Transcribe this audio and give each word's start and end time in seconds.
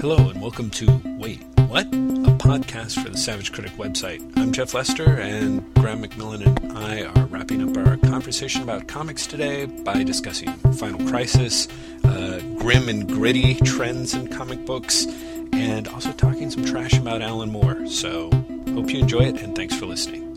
Hello, 0.00 0.28
and 0.28 0.40
welcome 0.40 0.70
to 0.70 1.02
Wait, 1.18 1.42
What? 1.66 1.86
A 1.86 2.38
podcast 2.38 3.02
for 3.02 3.08
the 3.08 3.18
Savage 3.18 3.50
Critic 3.50 3.72
website. 3.72 4.22
I'm 4.38 4.52
Jeff 4.52 4.72
Lester, 4.72 5.18
and 5.18 5.74
Graham 5.74 6.04
McMillan 6.04 6.46
and 6.46 6.78
I 6.78 7.02
are 7.02 7.26
wrapping 7.26 7.68
up 7.68 7.76
our 7.84 7.96
conversation 7.96 8.62
about 8.62 8.86
comics 8.86 9.26
today 9.26 9.64
by 9.64 10.04
discussing 10.04 10.52
Final 10.74 11.04
Crisis, 11.08 11.66
uh, 12.04 12.40
grim 12.58 12.88
and 12.88 13.08
gritty 13.08 13.54
trends 13.56 14.14
in 14.14 14.28
comic 14.28 14.64
books, 14.64 15.04
and 15.52 15.88
also 15.88 16.12
talking 16.12 16.48
some 16.48 16.64
trash 16.64 16.96
about 16.96 17.20
Alan 17.20 17.50
Moore. 17.50 17.88
So, 17.88 18.30
hope 18.72 18.90
you 18.90 19.00
enjoy 19.00 19.22
it, 19.22 19.42
and 19.42 19.56
thanks 19.56 19.74
for 19.74 19.86
listening. 19.86 20.27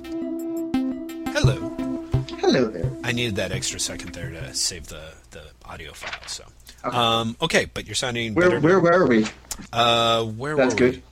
Hello. 2.51 2.69
There. 2.69 2.91
I 3.01 3.13
needed 3.13 3.37
that 3.37 3.53
extra 3.53 3.79
second 3.79 4.13
there 4.13 4.29
to 4.29 4.53
save 4.53 4.87
the, 4.87 5.13
the 5.31 5.43
audio 5.63 5.93
file, 5.93 6.27
so. 6.27 6.43
Okay. 6.83 6.97
Um, 6.97 7.37
okay, 7.41 7.65
but 7.73 7.85
you're 7.85 7.95
sounding 7.95 8.33
where, 8.33 8.49
better. 8.49 8.59
Where 8.59 8.79
were 8.81 9.07
we? 9.07 9.25
Uh, 9.71 10.25
where 10.25 10.57
That's 10.57 10.73
were 10.73 10.77
good. 10.77 10.95
we? 10.95 11.03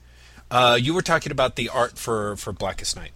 Uh, 0.52 0.76
you 0.76 0.94
were 0.94 1.02
talking 1.02 1.32
about 1.32 1.56
the 1.56 1.70
art 1.70 1.98
for, 1.98 2.36
for 2.36 2.52
Blackest 2.52 2.98
Night. 2.98 3.12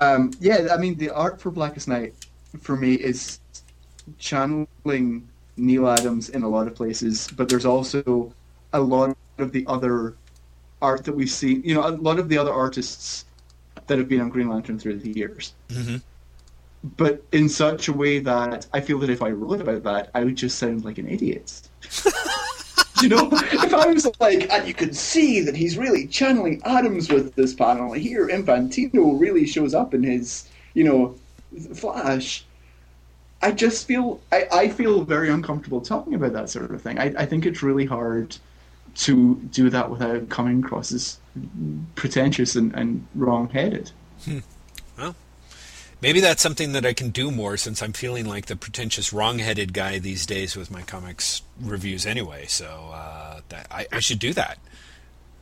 Um, 0.00 0.30
yeah, 0.40 0.68
I 0.72 0.78
mean, 0.78 0.96
the 0.96 1.10
art 1.10 1.38
for 1.38 1.50
Blackest 1.50 1.86
Night 1.86 2.14
for 2.60 2.76
me 2.76 2.94
is 2.94 3.40
channeling 4.18 5.28
Neal 5.58 5.86
Adams 5.86 6.30
in 6.30 6.44
a 6.44 6.48
lot 6.48 6.66
of 6.66 6.74
places, 6.74 7.28
but 7.36 7.50
there's 7.50 7.66
also 7.66 8.32
a 8.72 8.80
lot 8.80 9.14
of 9.36 9.52
the 9.52 9.66
other 9.66 10.14
art 10.80 11.04
that 11.04 11.12
we've 11.12 11.30
seen. 11.30 11.62
You 11.62 11.74
know, 11.74 11.86
a 11.86 11.90
lot 11.90 12.18
of 12.18 12.30
the 12.30 12.38
other 12.38 12.52
artists 12.52 13.26
that 13.86 13.98
have 13.98 14.08
been 14.08 14.22
on 14.22 14.30
Green 14.30 14.48
Lantern 14.48 14.78
through 14.78 15.00
the 15.00 15.10
years. 15.10 15.52
Mm-hmm. 15.68 15.96
But 16.96 17.24
in 17.32 17.48
such 17.48 17.88
a 17.88 17.92
way 17.94 18.18
that 18.18 18.66
I 18.74 18.80
feel 18.80 18.98
that 18.98 19.08
if 19.08 19.22
I 19.22 19.30
wrote 19.30 19.62
about 19.62 19.84
that, 19.84 20.10
I 20.14 20.22
would 20.22 20.36
just 20.36 20.58
sound 20.58 20.84
like 20.84 20.98
an 20.98 21.08
idiot. 21.08 21.62
you 23.02 23.08
know, 23.08 23.30
if 23.32 23.72
I 23.72 23.86
was 23.86 24.06
like, 24.20 24.50
and 24.50 24.68
you 24.68 24.74
can 24.74 24.92
see 24.92 25.40
that 25.40 25.56
he's 25.56 25.78
really 25.78 26.06
channeling 26.06 26.60
Adams 26.64 27.10
with 27.10 27.34
this 27.36 27.54
panel. 27.54 27.92
Here, 27.92 28.28
Infantino 28.28 29.18
really 29.18 29.46
shows 29.46 29.72
up 29.74 29.94
in 29.94 30.02
his, 30.02 30.46
you 30.74 30.84
know, 30.84 31.14
Flash. 31.74 32.44
I 33.40 33.52
just 33.52 33.86
feel 33.86 34.20
I, 34.30 34.46
I 34.52 34.68
feel 34.68 35.04
very 35.04 35.30
uncomfortable 35.30 35.80
talking 35.80 36.14
about 36.14 36.34
that 36.34 36.50
sort 36.50 36.70
of 36.70 36.82
thing. 36.82 36.98
I, 36.98 37.14
I 37.16 37.26
think 37.26 37.46
it's 37.46 37.62
really 37.62 37.86
hard 37.86 38.36
to 38.96 39.34
do 39.36 39.70
that 39.70 39.90
without 39.90 40.28
coming 40.28 40.62
across 40.62 40.92
as 40.92 41.18
pretentious 41.94 42.56
and, 42.56 42.74
and 42.74 43.06
wrong 43.14 43.48
headed. 43.48 43.90
Hmm. 44.24 44.38
Well, 44.98 45.16
maybe 46.00 46.20
that's 46.20 46.42
something 46.42 46.72
that 46.72 46.84
I 46.84 46.92
can 46.92 47.10
do 47.10 47.30
more 47.30 47.56
since 47.56 47.82
I'm 47.82 47.92
feeling 47.92 48.26
like 48.26 48.46
the 48.46 48.56
pretentious, 48.56 49.12
wrong-headed 49.12 49.72
guy 49.72 49.98
these 49.98 50.26
days 50.26 50.56
with 50.56 50.70
my 50.70 50.82
comics 50.82 51.42
reviews 51.60 52.06
anyway. 52.06 52.46
So 52.46 52.90
uh, 52.92 53.40
that, 53.48 53.66
I, 53.70 53.86
I 53.92 54.00
should 54.00 54.18
do 54.18 54.32
that. 54.34 54.58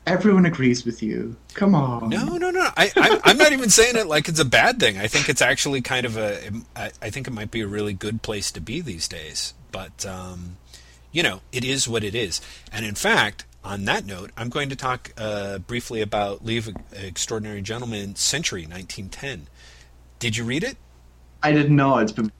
Everyone 0.04 0.46
agrees 0.46 0.84
with 0.84 1.00
you. 1.02 1.36
Come 1.54 1.76
on. 1.76 2.08
No, 2.08 2.36
no, 2.36 2.50
no. 2.50 2.68
I, 2.76 2.90
I, 2.96 3.20
I'm 3.22 3.38
not 3.38 3.52
even 3.52 3.70
saying 3.70 3.96
it 3.96 4.08
like 4.08 4.28
it's 4.28 4.40
a 4.40 4.44
bad 4.44 4.80
thing. 4.80 4.98
I 4.98 5.06
think 5.06 5.28
it's 5.28 5.40
actually 5.40 5.80
kind 5.80 6.04
of 6.04 6.16
a. 6.16 6.50
I 6.74 6.90
I 7.00 7.10
think 7.10 7.28
it 7.28 7.30
might 7.30 7.52
be 7.52 7.60
a 7.60 7.68
really 7.68 7.92
good 7.92 8.20
place 8.20 8.50
to 8.52 8.60
be 8.60 8.80
these 8.80 9.06
days. 9.06 9.54
But 9.70 10.04
um, 10.04 10.56
you 11.12 11.22
know, 11.22 11.40
it 11.52 11.64
is 11.64 11.86
what 11.86 12.02
it 12.02 12.16
is. 12.16 12.40
And 12.72 12.84
in 12.84 12.96
fact, 12.96 13.44
on 13.64 13.84
that 13.84 14.04
note, 14.04 14.30
I'm 14.36 14.48
going 14.48 14.70
to 14.70 14.76
talk 14.76 15.12
uh, 15.16 15.58
briefly 15.58 16.00
about 16.00 16.44
League 16.44 16.74
Extraordinary 16.92 17.62
Gentleman 17.62 18.16
Century 18.16 18.62
1910. 18.62 19.46
Did 20.22 20.36
you 20.36 20.44
read 20.44 20.62
it? 20.62 20.76
I 21.42 21.50
did 21.50 21.72
not, 21.72 22.14
but 22.14 22.30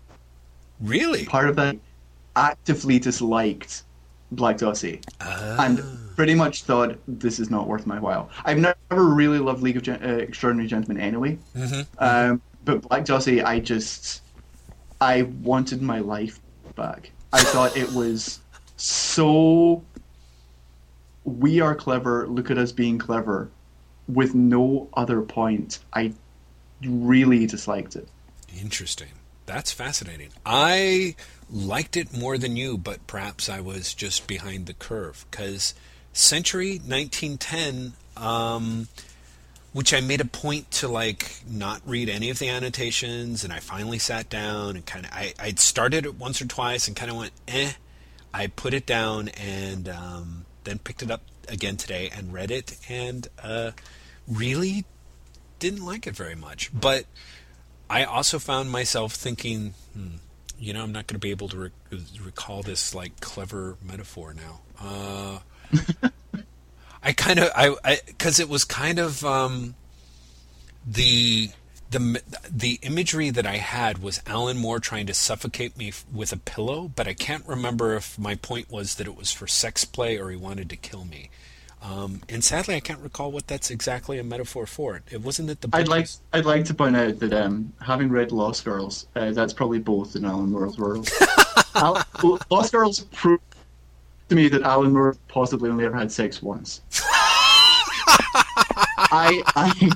Really? 0.80 1.24
part 1.24 1.48
of 1.48 1.56
that 1.56 1.76
actively 2.36 3.00
disliked 3.00 3.82
Black 4.30 4.56
Dossier 4.58 5.00
Ah. 5.20 5.64
and 5.66 5.82
pretty 6.14 6.36
much 6.36 6.62
thought 6.62 6.96
this 7.08 7.40
is 7.40 7.50
not 7.50 7.66
worth 7.66 7.84
my 7.84 7.98
while. 7.98 8.30
I've 8.44 8.58
never 8.58 8.76
really 9.12 9.40
loved 9.40 9.64
League 9.64 9.76
of 9.76 9.82
Gen- 9.82 10.00
uh, 10.00 10.06
Extraordinary 10.18 10.68
Gentlemen 10.68 11.02
anyway, 11.02 11.38
Mhm. 11.56 11.86
um, 11.98 12.40
but 12.64 12.82
Black 12.88 13.04
Dossier, 13.04 13.42
I 13.42 13.58
just 13.58 14.22
I 15.00 15.22
wanted 15.42 15.82
my 15.82 15.98
life 15.98 16.38
back. 16.76 17.10
I 17.32 17.42
thought 17.42 17.76
it 17.76 17.90
was 17.92 18.38
so. 18.76 19.82
We 21.24 21.60
are 21.60 21.74
clever. 21.74 22.28
Look 22.28 22.48
at 22.52 22.58
us 22.58 22.70
being 22.70 22.98
clever, 22.98 23.50
with 24.06 24.36
no 24.36 24.88
other 24.94 25.20
point. 25.22 25.80
I 25.92 26.12
really 26.86 27.46
disliked 27.46 27.96
it. 27.96 28.08
Interesting. 28.60 29.08
That's 29.46 29.72
fascinating. 29.72 30.28
I 30.46 31.16
liked 31.50 31.96
it 31.96 32.16
more 32.16 32.38
than 32.38 32.56
you, 32.56 32.78
but 32.78 33.06
perhaps 33.06 33.48
I 33.48 33.60
was 33.60 33.92
just 33.94 34.26
behind 34.26 34.66
the 34.66 34.74
curve 34.74 35.26
because 35.30 35.74
Century 36.12 36.78
1910, 36.78 37.94
um, 38.16 38.88
which 39.72 39.92
I 39.94 40.00
made 40.00 40.20
a 40.20 40.26
point 40.26 40.70
to 40.72 40.88
like 40.88 41.42
not 41.48 41.82
read 41.86 42.08
any 42.08 42.30
of 42.30 42.38
the 42.38 42.48
annotations, 42.48 43.42
and 43.44 43.52
I 43.52 43.58
finally 43.58 43.98
sat 43.98 44.28
down 44.28 44.76
and 44.76 44.86
kind 44.86 45.06
of 45.06 45.12
I 45.12 45.34
I'd 45.38 45.58
started 45.58 46.06
it 46.06 46.16
once 46.16 46.40
or 46.40 46.46
twice 46.46 46.86
and 46.86 46.96
kind 46.96 47.10
of 47.10 47.16
went 47.16 47.32
eh. 47.48 47.72
I 48.34 48.46
put 48.46 48.72
it 48.72 48.86
down 48.86 49.28
and 49.28 49.88
um, 49.88 50.46
then 50.64 50.78
picked 50.78 51.02
it 51.02 51.10
up 51.10 51.22
again 51.48 51.76
today 51.76 52.10
and 52.16 52.32
read 52.32 52.50
it 52.50 52.78
and 52.88 53.28
uh, 53.42 53.72
really 54.26 54.84
didn't 55.62 55.84
like 55.84 56.06
it 56.06 56.16
very 56.16 56.34
much, 56.34 56.70
but. 56.74 57.06
I 57.90 58.04
also 58.04 58.38
found 58.38 58.70
myself 58.70 59.12
thinking, 59.12 59.74
hmm, 59.92 60.16
you 60.58 60.72
know, 60.72 60.82
I'm 60.82 60.92
not 60.92 61.06
going 61.08 61.16
to 61.16 61.20
be 61.20 61.30
able 61.30 61.48
to 61.48 61.58
re- 61.58 62.00
recall 62.24 62.62
this 62.62 62.94
like 62.94 63.20
clever 63.20 63.76
metaphor 63.86 64.32
now. 64.32 64.60
Uh, 64.80 65.38
I 67.02 67.12
kind 67.12 67.38
of, 67.38 67.50
I, 67.54 67.98
because 68.06 68.40
it 68.40 68.48
was 68.48 68.64
kind 68.64 68.98
of 68.98 69.22
um, 69.26 69.74
the 70.86 71.50
the 71.90 72.22
the 72.50 72.78
imagery 72.82 73.28
that 73.28 73.44
I 73.46 73.56
had 73.56 73.98
was 73.98 74.22
Alan 74.26 74.56
Moore 74.56 74.80
trying 74.80 75.06
to 75.08 75.14
suffocate 75.14 75.76
me 75.76 75.88
f- 75.88 76.06
with 76.10 76.32
a 76.32 76.38
pillow, 76.38 76.90
but 76.94 77.06
I 77.06 77.12
can't 77.12 77.46
remember 77.46 77.94
if 77.94 78.18
my 78.18 78.36
point 78.36 78.70
was 78.70 78.94
that 78.94 79.06
it 79.06 79.16
was 79.16 79.32
for 79.32 79.46
sex 79.46 79.84
play 79.84 80.16
or 80.18 80.30
he 80.30 80.36
wanted 80.36 80.70
to 80.70 80.76
kill 80.76 81.04
me. 81.04 81.28
Um, 81.82 82.20
and 82.28 82.44
sadly, 82.44 82.76
I 82.76 82.80
can't 82.80 83.00
recall 83.00 83.32
what 83.32 83.48
that's 83.48 83.70
exactly 83.70 84.18
a 84.18 84.24
metaphor 84.24 84.66
for. 84.66 85.02
It 85.10 85.20
wasn't 85.20 85.50
it 85.50 85.60
the. 85.60 85.68
I'd 85.72 85.88
like 85.88 86.08
I'd 86.32 86.44
like 86.44 86.64
to 86.66 86.74
point 86.74 86.96
out 86.96 87.18
that 87.18 87.32
um, 87.32 87.72
having 87.80 88.08
read 88.08 88.30
Lost 88.30 88.64
Girls, 88.64 89.06
uh, 89.16 89.32
that's 89.32 89.52
probably 89.52 89.80
both 89.80 90.14
in 90.14 90.24
Alan 90.24 90.52
Moore's 90.52 90.78
world. 90.78 91.10
Al- 91.74 92.04
Lost 92.50 92.72
Girls 92.72 93.00
proved 93.12 93.42
to 94.28 94.36
me 94.36 94.48
that 94.48 94.62
Alan 94.62 94.92
Moore 94.92 95.16
possibly 95.26 95.70
only 95.70 95.84
ever 95.84 95.96
had 95.96 96.12
sex 96.12 96.40
once. 96.40 96.82
I, 99.14 99.42
I 99.56 99.90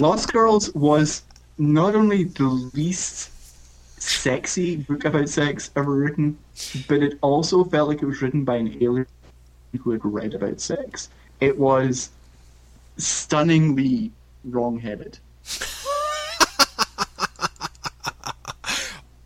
Lost 0.00 0.32
Girls 0.32 0.74
was 0.74 1.22
not 1.56 1.94
only 1.94 2.24
the 2.24 2.44
least 2.74 3.30
sexy 4.00 4.76
book 4.76 5.04
about 5.06 5.28
sex 5.28 5.70
ever 5.76 5.92
written, 5.92 6.38
but 6.88 7.02
it 7.02 7.18
also 7.22 7.64
felt 7.64 7.88
like 7.88 8.02
it 8.02 8.06
was 8.06 8.20
written 8.20 8.44
by 8.44 8.56
an 8.56 8.76
alien 8.82 9.06
who 9.76 9.90
had 9.92 10.04
read 10.04 10.34
about 10.34 10.60
sex. 10.60 11.08
It 11.40 11.58
was 11.58 12.10
stunningly 12.96 14.10
wrong-headed. 14.44 15.18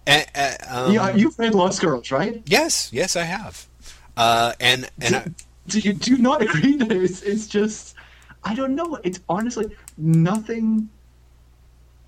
Eh, 0.07 0.25
eh, 0.35 0.57
um, 0.69 0.93
yeah, 0.93 1.15
you've 1.15 1.39
read 1.39 1.55
Lost 1.55 1.81
Girls, 1.81 2.11
right? 2.11 2.43
Yes, 2.47 2.93
yes, 2.93 3.15
I 3.15 3.23
have. 3.23 3.69
Uh, 4.17 4.55
and 4.59 4.91
and 5.01 5.15
I, 5.15 5.29
Do 5.69 5.79
you 5.79 5.93
do 5.93 6.17
not 6.19 6.43
agree 6.43 6.75
that 6.77 6.91
it's 6.91 7.23
it's 7.23 7.47
just 7.47 7.95
I 8.43 8.55
don't 8.55 8.75
know. 8.75 8.99
It's 9.05 9.21
honestly 9.29 9.67
nothing 9.97 10.89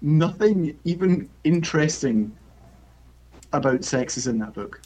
nothing 0.01 0.77
even 0.85 1.29
interesting 1.45 2.35
about 3.53 3.85
sex 3.85 4.17
is 4.17 4.27
in 4.27 4.39
that 4.41 4.55
book. 4.55 4.81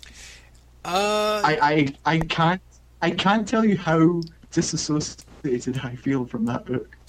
uh, 0.84 1.40
I, 1.42 1.58
I 2.04 2.14
I 2.16 2.18
can't 2.18 2.60
I 3.02 3.10
can't 3.10 3.46
tell 3.46 3.64
you 3.64 3.76
how 3.76 4.22
disassociated 4.50 5.78
I 5.82 5.94
feel 5.96 6.24
from 6.26 6.46
that 6.46 6.64
book. 6.64 6.96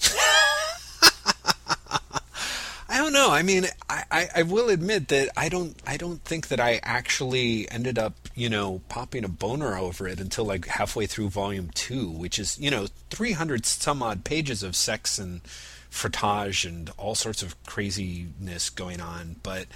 I 2.90 2.98
don't 2.98 3.12
know. 3.12 3.30
I 3.30 3.42
mean, 3.42 3.66
I, 3.88 4.04
I, 4.10 4.28
I 4.36 4.42
will 4.42 4.68
admit 4.70 5.08
that 5.08 5.28
I 5.36 5.48
don't 5.48 5.76
I 5.86 5.96
don't 5.96 6.22
think 6.24 6.48
that 6.48 6.60
I 6.60 6.80
actually 6.82 7.70
ended 7.70 7.98
up 7.98 8.14
you 8.34 8.48
know 8.48 8.80
popping 8.88 9.24
a 9.24 9.28
boner 9.28 9.76
over 9.76 10.08
it 10.08 10.20
until 10.20 10.44
like 10.44 10.66
halfway 10.66 11.06
through 11.06 11.28
volume 11.28 11.70
two, 11.74 12.08
which 12.08 12.38
is 12.38 12.58
you 12.58 12.70
know 12.70 12.86
three 13.10 13.32
hundred 13.32 13.66
some 13.66 14.02
odd 14.02 14.24
pages 14.24 14.62
of 14.62 14.74
sex 14.74 15.18
and 15.18 15.42
frottage 15.90 16.66
and 16.66 16.90
all 16.96 17.14
sorts 17.14 17.42
of 17.42 17.62
craziness 17.64 18.70
going 18.70 19.00
on. 19.00 19.36
But 19.42 19.66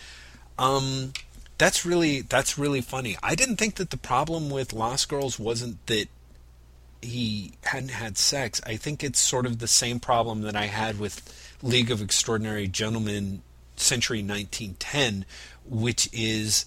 um, 0.59 1.13
that's 1.63 1.87
really 1.87 2.23
that's 2.23 2.59
really 2.59 2.81
funny. 2.81 3.17
I 3.23 3.37
didn't 3.37 3.57
think 3.57 3.77
that 3.77 3.91
the 3.91 3.97
problem 3.97 4.51
with 4.51 4.73
Lost 4.73 5.09
Girls 5.09 5.39
wasn't 5.39 5.87
that 5.87 6.09
he 7.01 7.53
hadn't 7.63 7.91
had 7.91 8.19
sex. 8.19 8.61
I 8.67 8.75
think 8.75 9.05
it's 9.05 9.21
sort 9.21 9.47
of 9.47 9.61
the 9.61 9.69
same 9.69 10.01
problem 10.01 10.43
that 10.43 10.57
I 10.57 10.67
had 10.67 10.99
with 10.99 11.57
League 11.63 11.93
of 11.93 12.03
Extraordinary 12.03 12.67
Gentlemen 12.67 13.43
Century 13.77 14.19
1910, 14.19 15.25
which 15.65 16.09
is 16.13 16.67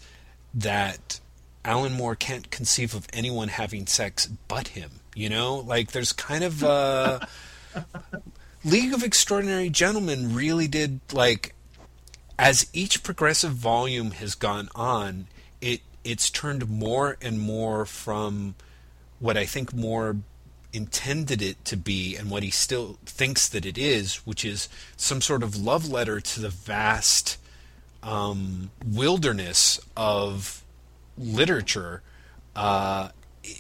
that 0.53 1.19
Alan 1.65 1.92
Moore 1.92 2.15
can't 2.15 2.50
conceive 2.50 2.95
of 2.95 3.06
anyone 3.12 3.50
having 3.50 3.88
sex 3.88 4.27
but 4.47 4.69
him. 4.69 4.92
You 5.13 5.27
know, 5.27 5.57
like 5.57 5.92
there's 5.92 6.13
kind 6.13 6.45
of 6.45 6.63
uh, 6.63 7.19
League 8.63 8.94
of 8.94 9.03
Extraordinary 9.03 9.69
Gentlemen 9.69 10.33
really 10.33 10.69
did 10.69 11.01
like 11.12 11.53
as 12.37 12.67
each 12.73 13.03
progressive 13.03 13.53
volume 13.53 14.11
has 14.11 14.35
gone 14.35 14.69
on, 14.75 15.27
it 15.61 15.81
it's 16.03 16.29
turned 16.29 16.69
more 16.69 17.17
and 17.21 17.39
more 17.39 17.85
from 17.85 18.55
what 19.19 19.37
I 19.37 19.45
think 19.45 19.73
Moore 19.73 20.17
intended 20.71 21.41
it 21.41 21.63
to 21.65 21.77
be 21.77 22.15
and 22.15 22.29
what 22.29 22.43
he 22.43 22.51
still 22.51 22.99
thinks 23.05 23.47
that 23.47 23.65
it 23.65 23.77
is, 23.77 24.17
which 24.17 24.43
is 24.45 24.69
some 24.97 25.21
sort 25.21 25.41
of 25.41 25.55
love 25.55 25.89
letter 25.89 26.19
to 26.19 26.39
the 26.41 26.49
vast 26.49 27.37
um, 28.03 28.69
wilderness 28.85 29.79
of 29.95 30.63
literature. 31.17 32.03
Uh, 32.55 33.09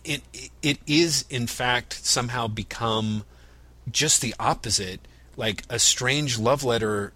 it, 0.03 0.21
it 0.61 0.77
is, 0.85 1.25
in 1.29 1.47
fact, 1.47 2.05
somehow 2.05 2.47
become 2.47 3.23
just 3.89 4.21
the 4.21 4.35
opposite 4.39 4.99
like 5.37 5.63
a 5.69 5.79
strange 5.79 6.37
love 6.37 6.63
letter 6.63 7.11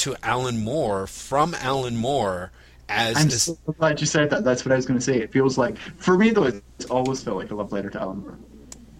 to 0.00 0.16
Alan 0.22 0.62
Moore 0.62 1.06
from 1.06 1.54
Alan 1.54 1.96
Moore 1.96 2.52
as 2.88 3.16
I'm 3.16 3.28
this, 3.28 3.44
so 3.44 3.58
glad 3.78 4.00
you 4.00 4.06
said 4.06 4.30
that. 4.30 4.44
That's 4.44 4.64
what 4.64 4.72
I 4.72 4.76
was 4.76 4.86
going 4.86 4.98
to 4.98 5.04
say. 5.04 5.18
It 5.18 5.32
feels 5.32 5.56
like, 5.56 5.78
for 5.78 6.18
me 6.18 6.30
though, 6.30 6.44
it's 6.44 6.86
always 6.86 7.22
felt 7.22 7.36
like 7.36 7.50
a 7.50 7.54
love 7.54 7.70
letter 7.72 7.90
to 7.90 8.00
Alan 8.00 8.20
Moore. 8.20 8.38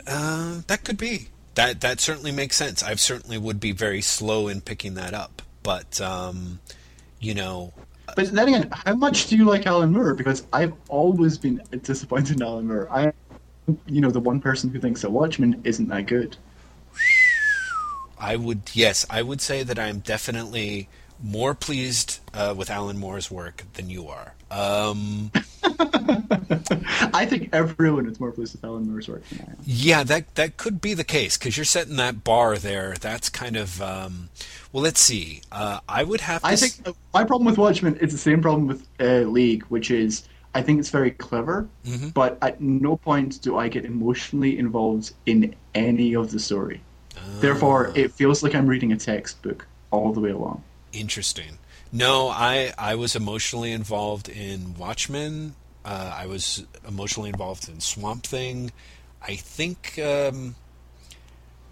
Uh, 0.06 0.61
that 0.67 0.85
could 0.85 0.99
be. 0.99 1.29
That 1.55 1.81
that 1.81 2.00
certainly 2.00 2.32
makes 2.32 2.56
sense. 2.56 2.82
I 2.82 2.94
certainly 2.94 3.37
would 3.37 3.58
be 3.58 3.73
very 3.73 4.00
slow 4.00 4.47
in 4.49 4.61
picking 4.61 4.94
that 4.94 5.14
up, 5.14 5.43
but 5.62 6.00
um, 6.00 6.61
you 7.19 7.35
know. 7.35 7.73
But 8.14 8.32
then 8.32 8.49
again, 8.49 8.69
how 8.70 8.94
much 8.94 9.26
do 9.26 9.37
you 9.37 9.44
like 9.44 9.67
Alan 9.67 9.93
Moore? 9.93 10.14
Because 10.14 10.47
I've 10.52 10.73
always 10.88 11.38
been 11.38 11.62
disappointed 11.82 12.37
in 12.37 12.43
Alan 12.43 12.67
Moore. 12.67 12.88
I, 12.91 13.12
you 13.87 14.00
know, 14.00 14.11
the 14.11 14.20
one 14.20 14.41
person 14.41 14.70
who 14.70 14.79
thinks 14.79 15.02
that 15.02 15.11
Watchmen 15.11 15.61
isn't 15.64 15.88
that 15.88 16.06
good. 16.06 16.37
I 18.20 18.37
would 18.37 18.70
yes, 18.75 19.06
I 19.08 19.22
would 19.22 19.40
say 19.40 19.62
that 19.62 19.78
I'm 19.78 20.00
definitely 20.00 20.88
more 21.22 21.55
pleased 21.55 22.20
uh, 22.32 22.55
with 22.56 22.70
Alan 22.70 22.99
Moore's 22.99 23.31
work 23.31 23.64
than 23.75 23.90
you 23.90 24.08
are. 24.08 24.34
Um, 24.50 25.31
I 25.62 27.26
think 27.28 27.50
everyone 27.52 28.06
is 28.06 28.19
more 28.19 28.32
pleased 28.32 28.55
with 28.55 28.64
Alan 28.64 28.88
Moore's 28.90 29.08
work 29.08 29.25
than 29.28 29.40
I 29.40 29.50
am. 29.50 29.56
Yeah, 29.64 30.02
that 30.05 30.34
that 30.34 30.56
could 30.56 30.81
be 30.81 30.94
the 30.94 31.05
case 31.05 31.38
because 31.38 31.56
you're 31.56 31.64
setting 31.64 31.96
that 31.96 32.25
bar 32.25 32.58
there. 32.58 32.94
That's 33.00 33.28
kind 33.28 33.56
of 33.56 33.81
um, 33.81 34.28
well. 34.73 34.82
Let's 34.82 35.00
see. 35.00 35.43
Uh, 35.50 35.81
I 35.88 36.05
would 36.05 36.20
have. 36.20 36.43
To 36.43 36.49
I 36.49 36.56
think 36.56 36.87
uh, 36.87 36.93
my 37.14 37.25
problem 37.25 37.46
with 37.46 37.58
Watchmen 37.58 37.96
is 37.96 38.12
the 38.12 38.19
same 38.19 38.43
problem 38.43 38.66
with 38.66 38.87
uh, 39.00 39.28
League, 39.28 39.64
which 39.64 39.90
is 39.90 40.25
I 40.55 40.62
think 40.62 40.81
it's 40.81 40.90
very 40.90 41.12
clever, 41.12 41.69
mm-hmm. 41.87 42.08
but 42.08 42.38
at 42.43 42.61
no 42.61 42.96
point 42.96 43.40
do 43.40 43.56
I 43.56 43.69
get 43.69 43.84
emotionally 43.84 44.58
involved 44.58 45.12
in 45.26 45.55
any 45.75 46.14
of 46.16 46.32
the 46.32 46.40
story. 46.40 46.82
Therefore, 47.40 47.93
it 47.94 48.12
feels 48.12 48.43
like 48.43 48.55
I'm 48.55 48.67
reading 48.67 48.93
a 48.93 48.96
textbook 48.96 49.67
all 49.90 50.12
the 50.12 50.20
way 50.20 50.31
along. 50.31 50.62
Interesting. 50.93 51.58
No, 51.93 52.28
I 52.28 52.72
I 52.78 52.94
was 52.94 53.17
emotionally 53.17 53.72
involved 53.72 54.28
in 54.28 54.75
Watchmen. 54.76 55.55
Uh, 55.84 56.14
I 56.14 56.26
was 56.26 56.64
emotionally 56.87 57.31
involved 57.31 57.69
in 57.69 57.81
Swamp 57.81 58.25
Thing. 58.25 58.70
I 59.22 59.37
think, 59.37 59.99
um, 59.99 60.55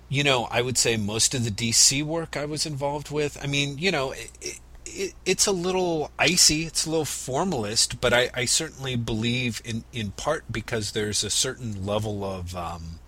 you 0.08 0.24
know, 0.24 0.44
I 0.50 0.62
would 0.62 0.78
say 0.78 0.96
most 0.96 1.34
of 1.34 1.44
the 1.44 1.50
DC 1.50 2.02
work 2.02 2.36
I 2.36 2.44
was 2.44 2.66
involved 2.66 3.10
with. 3.10 3.38
I 3.42 3.46
mean, 3.46 3.78
you 3.78 3.90
know, 3.90 4.12
it, 4.12 4.60
it, 4.86 5.14
it's 5.24 5.46
a 5.46 5.52
little 5.52 6.10
icy, 6.18 6.64
it's 6.64 6.86
a 6.86 6.90
little 6.90 7.04
formalist, 7.04 8.00
but 8.00 8.12
I, 8.12 8.30
I, 8.34 8.44
certainly 8.46 8.96
believe 8.96 9.60
in 9.64 9.84
in 9.92 10.12
part 10.12 10.44
because 10.50 10.92
there's 10.92 11.22
a 11.22 11.30
certain 11.30 11.84
level 11.84 12.24
of, 12.24 12.56
um, 12.56 12.98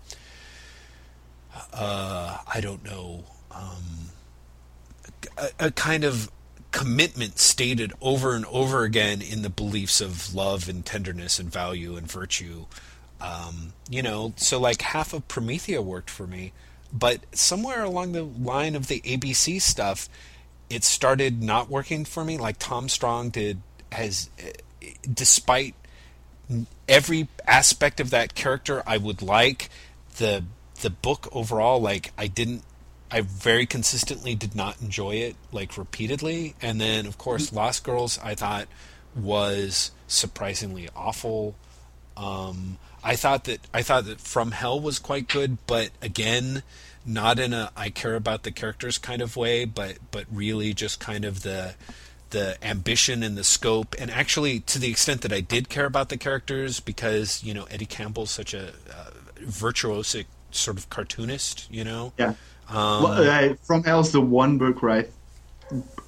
uh, 1.73 2.39
I 2.53 2.61
don't 2.61 2.85
know. 2.85 3.25
Um, 3.51 4.11
a, 5.37 5.67
a 5.67 5.71
kind 5.71 6.05
of 6.05 6.31
commitment 6.73 7.39
stated 7.39 7.93
over 8.01 8.35
and 8.35 8.45
over 8.47 8.85
again 8.85 9.21
in 9.21 9.43
the 9.43 9.51
beliefs 9.51 10.01
of 10.01 10.35
love 10.35 10.69
and 10.69 10.85
tenderness 10.85 11.39
and 11.39 11.51
value 11.51 11.97
and 11.97 12.11
virtue. 12.11 12.67
Um, 13.21 13.73
you 13.89 14.03
know, 14.03 14.33
so 14.37 14.59
like 14.59 14.81
half 14.83 15.13
of 15.13 15.27
Promethea 15.29 15.83
worked 15.83 16.11
for 16.11 16.27
me, 16.27 16.53
but 16.93 17.21
somewhere 17.33 17.83
along 17.83 18.13
the 18.13 18.23
line 18.23 18.75
of 18.75 18.87
the 18.87 19.01
ABC 19.01 19.61
stuff, 19.61 20.09
it 20.69 20.85
started 20.85 21.43
not 21.43 21.69
working 21.69 22.05
for 22.05 22.25
me. 22.25 22.39
Like 22.39 22.59
Tom 22.59 22.89
Strong 22.89 23.31
did, 23.31 23.61
has, 23.93 24.31
despite 25.13 25.75
every 26.89 27.29
aspect 27.47 28.01
of 28.01 28.11
that 28.11 28.35
character 28.35 28.83
I 28.87 28.97
would 28.97 29.23
like, 29.23 29.69
the 30.17 30.45
the 30.81 30.91
book 30.91 31.29
overall, 31.33 31.81
like 31.81 32.13
I 32.19 32.27
didn't 32.27 32.63
I 33.11 33.23
very 33.23 33.67
consistently 33.67 34.35
did 34.35 34.55
not 34.55 34.81
enjoy 34.81 35.17
it 35.17 35.37
like 35.51 35.77
repeatedly, 35.77 36.55
and 36.63 36.81
then 36.81 37.07
of 37.07 37.19
course 37.19 37.53
Lost 37.53 37.85
Girls 37.85 38.19
I 38.23 38.35
thought 38.35 38.69
was 39.17 39.91
surprisingly 40.07 40.89
awful. 40.95 41.57
Um, 42.17 42.79
I 43.03 43.17
thought 43.17 43.45
that 43.45 43.61
I 43.75 43.83
thought 43.83 44.05
that 44.05 44.21
From 44.21 44.53
Hell 44.53 44.79
was 44.81 44.99
quite 44.99 45.29
good, 45.29 45.59
but 45.67 45.91
again, 46.01 46.63
not 47.05 47.39
in 47.39 47.53
a 47.53 47.73
I 47.77 47.91
care 47.91 48.15
about 48.15 48.45
the 48.45 48.53
characters 48.53 48.99
kind 48.99 49.23
of 49.23 49.37
way, 49.37 49.65
but 49.65 49.99
but 50.11 50.27
really 50.31 50.73
just 50.73 51.01
kind 51.01 51.25
of 51.25 51.43
the 51.43 51.75
the 52.31 52.57
ambition 52.65 53.25
and 53.25 53.37
the 53.37 53.43
scope, 53.43 53.97
and 53.99 54.09
actually 54.09 54.61
to 54.61 54.79
the 54.79 54.89
extent 54.89 55.23
that 55.23 55.33
I 55.33 55.41
did 55.41 55.69
care 55.69 55.87
about 55.87 56.11
the 56.11 56.17
characters 56.17 56.79
because 56.79 57.43
you 57.43 57.55
know 57.55 57.65
Eddie 57.65 57.87
Campbell's 57.87 58.31
such 58.31 58.55
a 58.55 58.69
uh, 58.69 59.11
virtuosic 59.41 60.27
sort 60.55 60.79
of 60.79 60.89
cartoonist, 60.91 61.69
you 61.71 61.85
know. 61.85 62.13
Yeah. 62.19 62.35
Um, 62.69 63.03
well, 63.03 63.31
uh, 63.51 63.55
From 63.63 63.83
Hell's 63.83 64.13
the 64.13 64.21
one 64.21 64.59
book 64.59 64.83
where 64.83 64.91
I 64.93 65.05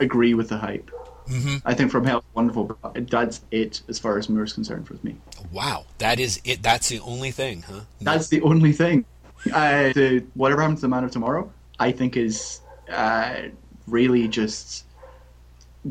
agree 0.00 0.34
with 0.34 0.48
the 0.48 0.58
hype. 0.58 0.90
Mm-hmm. 1.28 1.56
I 1.64 1.74
think 1.74 1.90
From 1.90 2.04
Hell's 2.04 2.24
wonderful, 2.34 2.64
but 2.64 3.08
that's 3.08 3.40
it 3.50 3.82
as 3.88 3.98
far 3.98 4.18
as 4.18 4.28
Moore's 4.28 4.52
concerned 4.52 4.88
with 4.88 5.02
me. 5.04 5.16
Wow, 5.50 5.86
that 5.98 6.18
is 6.18 6.40
it. 6.44 6.62
That's 6.62 6.88
the 6.88 7.00
only 7.00 7.30
thing, 7.30 7.62
huh? 7.62 7.80
No. 8.00 8.12
That's 8.12 8.28
the 8.28 8.42
only 8.42 8.72
thing. 8.72 9.04
Uh, 9.52 9.92
the 9.92 10.24
Whatever 10.34 10.62
Happened 10.62 10.78
to 10.78 10.82
the 10.82 10.88
Man 10.88 11.04
of 11.04 11.10
Tomorrow, 11.10 11.50
I 11.78 11.92
think 11.92 12.16
is 12.16 12.60
uh, 12.90 13.42
really 13.86 14.28
just 14.28 14.84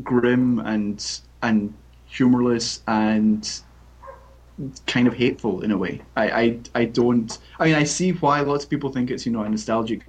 grim 0.02 0.58
and 0.60 1.20
and 1.42 1.74
humorless 2.06 2.82
and 2.86 3.60
kind 4.86 5.06
of 5.06 5.14
hateful 5.14 5.62
in 5.62 5.70
a 5.70 5.76
way. 5.76 6.00
I, 6.16 6.30
I 6.30 6.58
I 6.74 6.84
don't. 6.84 7.36
I 7.58 7.66
mean, 7.66 7.74
I 7.74 7.84
see 7.84 8.12
why 8.12 8.40
lots 8.40 8.64
of 8.64 8.70
people 8.70 8.90
think 8.90 9.10
it's 9.10 9.26
you 9.26 9.32
know 9.32 9.42
a 9.42 9.48
nostalgic 9.48 10.04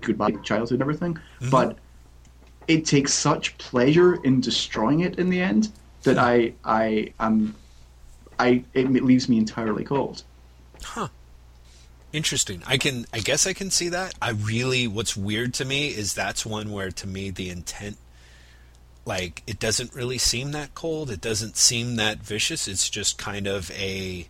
goodbye 0.00 0.32
childhood 0.42 0.76
and 0.76 0.82
everything, 0.82 1.14
mm-hmm. 1.14 1.50
but 1.50 1.78
it 2.68 2.84
takes 2.84 3.12
such 3.12 3.56
pleasure 3.58 4.22
in 4.24 4.40
destroying 4.40 5.00
it 5.00 5.18
in 5.18 5.30
the 5.30 5.40
end 5.40 5.70
that 6.02 6.18
I 6.18 6.54
I 6.64 7.12
am 7.20 7.54
I 8.38 8.64
it 8.74 8.88
leaves 8.90 9.28
me 9.28 9.38
entirely 9.38 9.84
cold. 9.84 10.24
Huh. 10.82 11.08
Interesting. 12.12 12.62
I 12.66 12.76
can 12.76 13.06
I 13.12 13.20
guess 13.20 13.46
I 13.46 13.52
can 13.52 13.70
see 13.70 13.88
that. 13.90 14.14
I 14.20 14.30
really 14.30 14.86
what's 14.86 15.16
weird 15.16 15.54
to 15.54 15.64
me 15.64 15.88
is 15.88 16.14
that's 16.14 16.44
one 16.44 16.70
where 16.70 16.90
to 16.90 17.06
me 17.06 17.30
the 17.30 17.50
intent 17.50 17.96
like 19.04 19.42
it 19.46 19.58
doesn't 19.58 19.94
really 19.94 20.18
seem 20.18 20.52
that 20.52 20.74
cold. 20.74 21.10
It 21.10 21.20
doesn't 21.20 21.56
seem 21.56 21.96
that 21.96 22.18
vicious. 22.18 22.68
It's 22.68 22.88
just 22.88 23.18
kind 23.18 23.46
of 23.46 23.70
a 23.72 24.28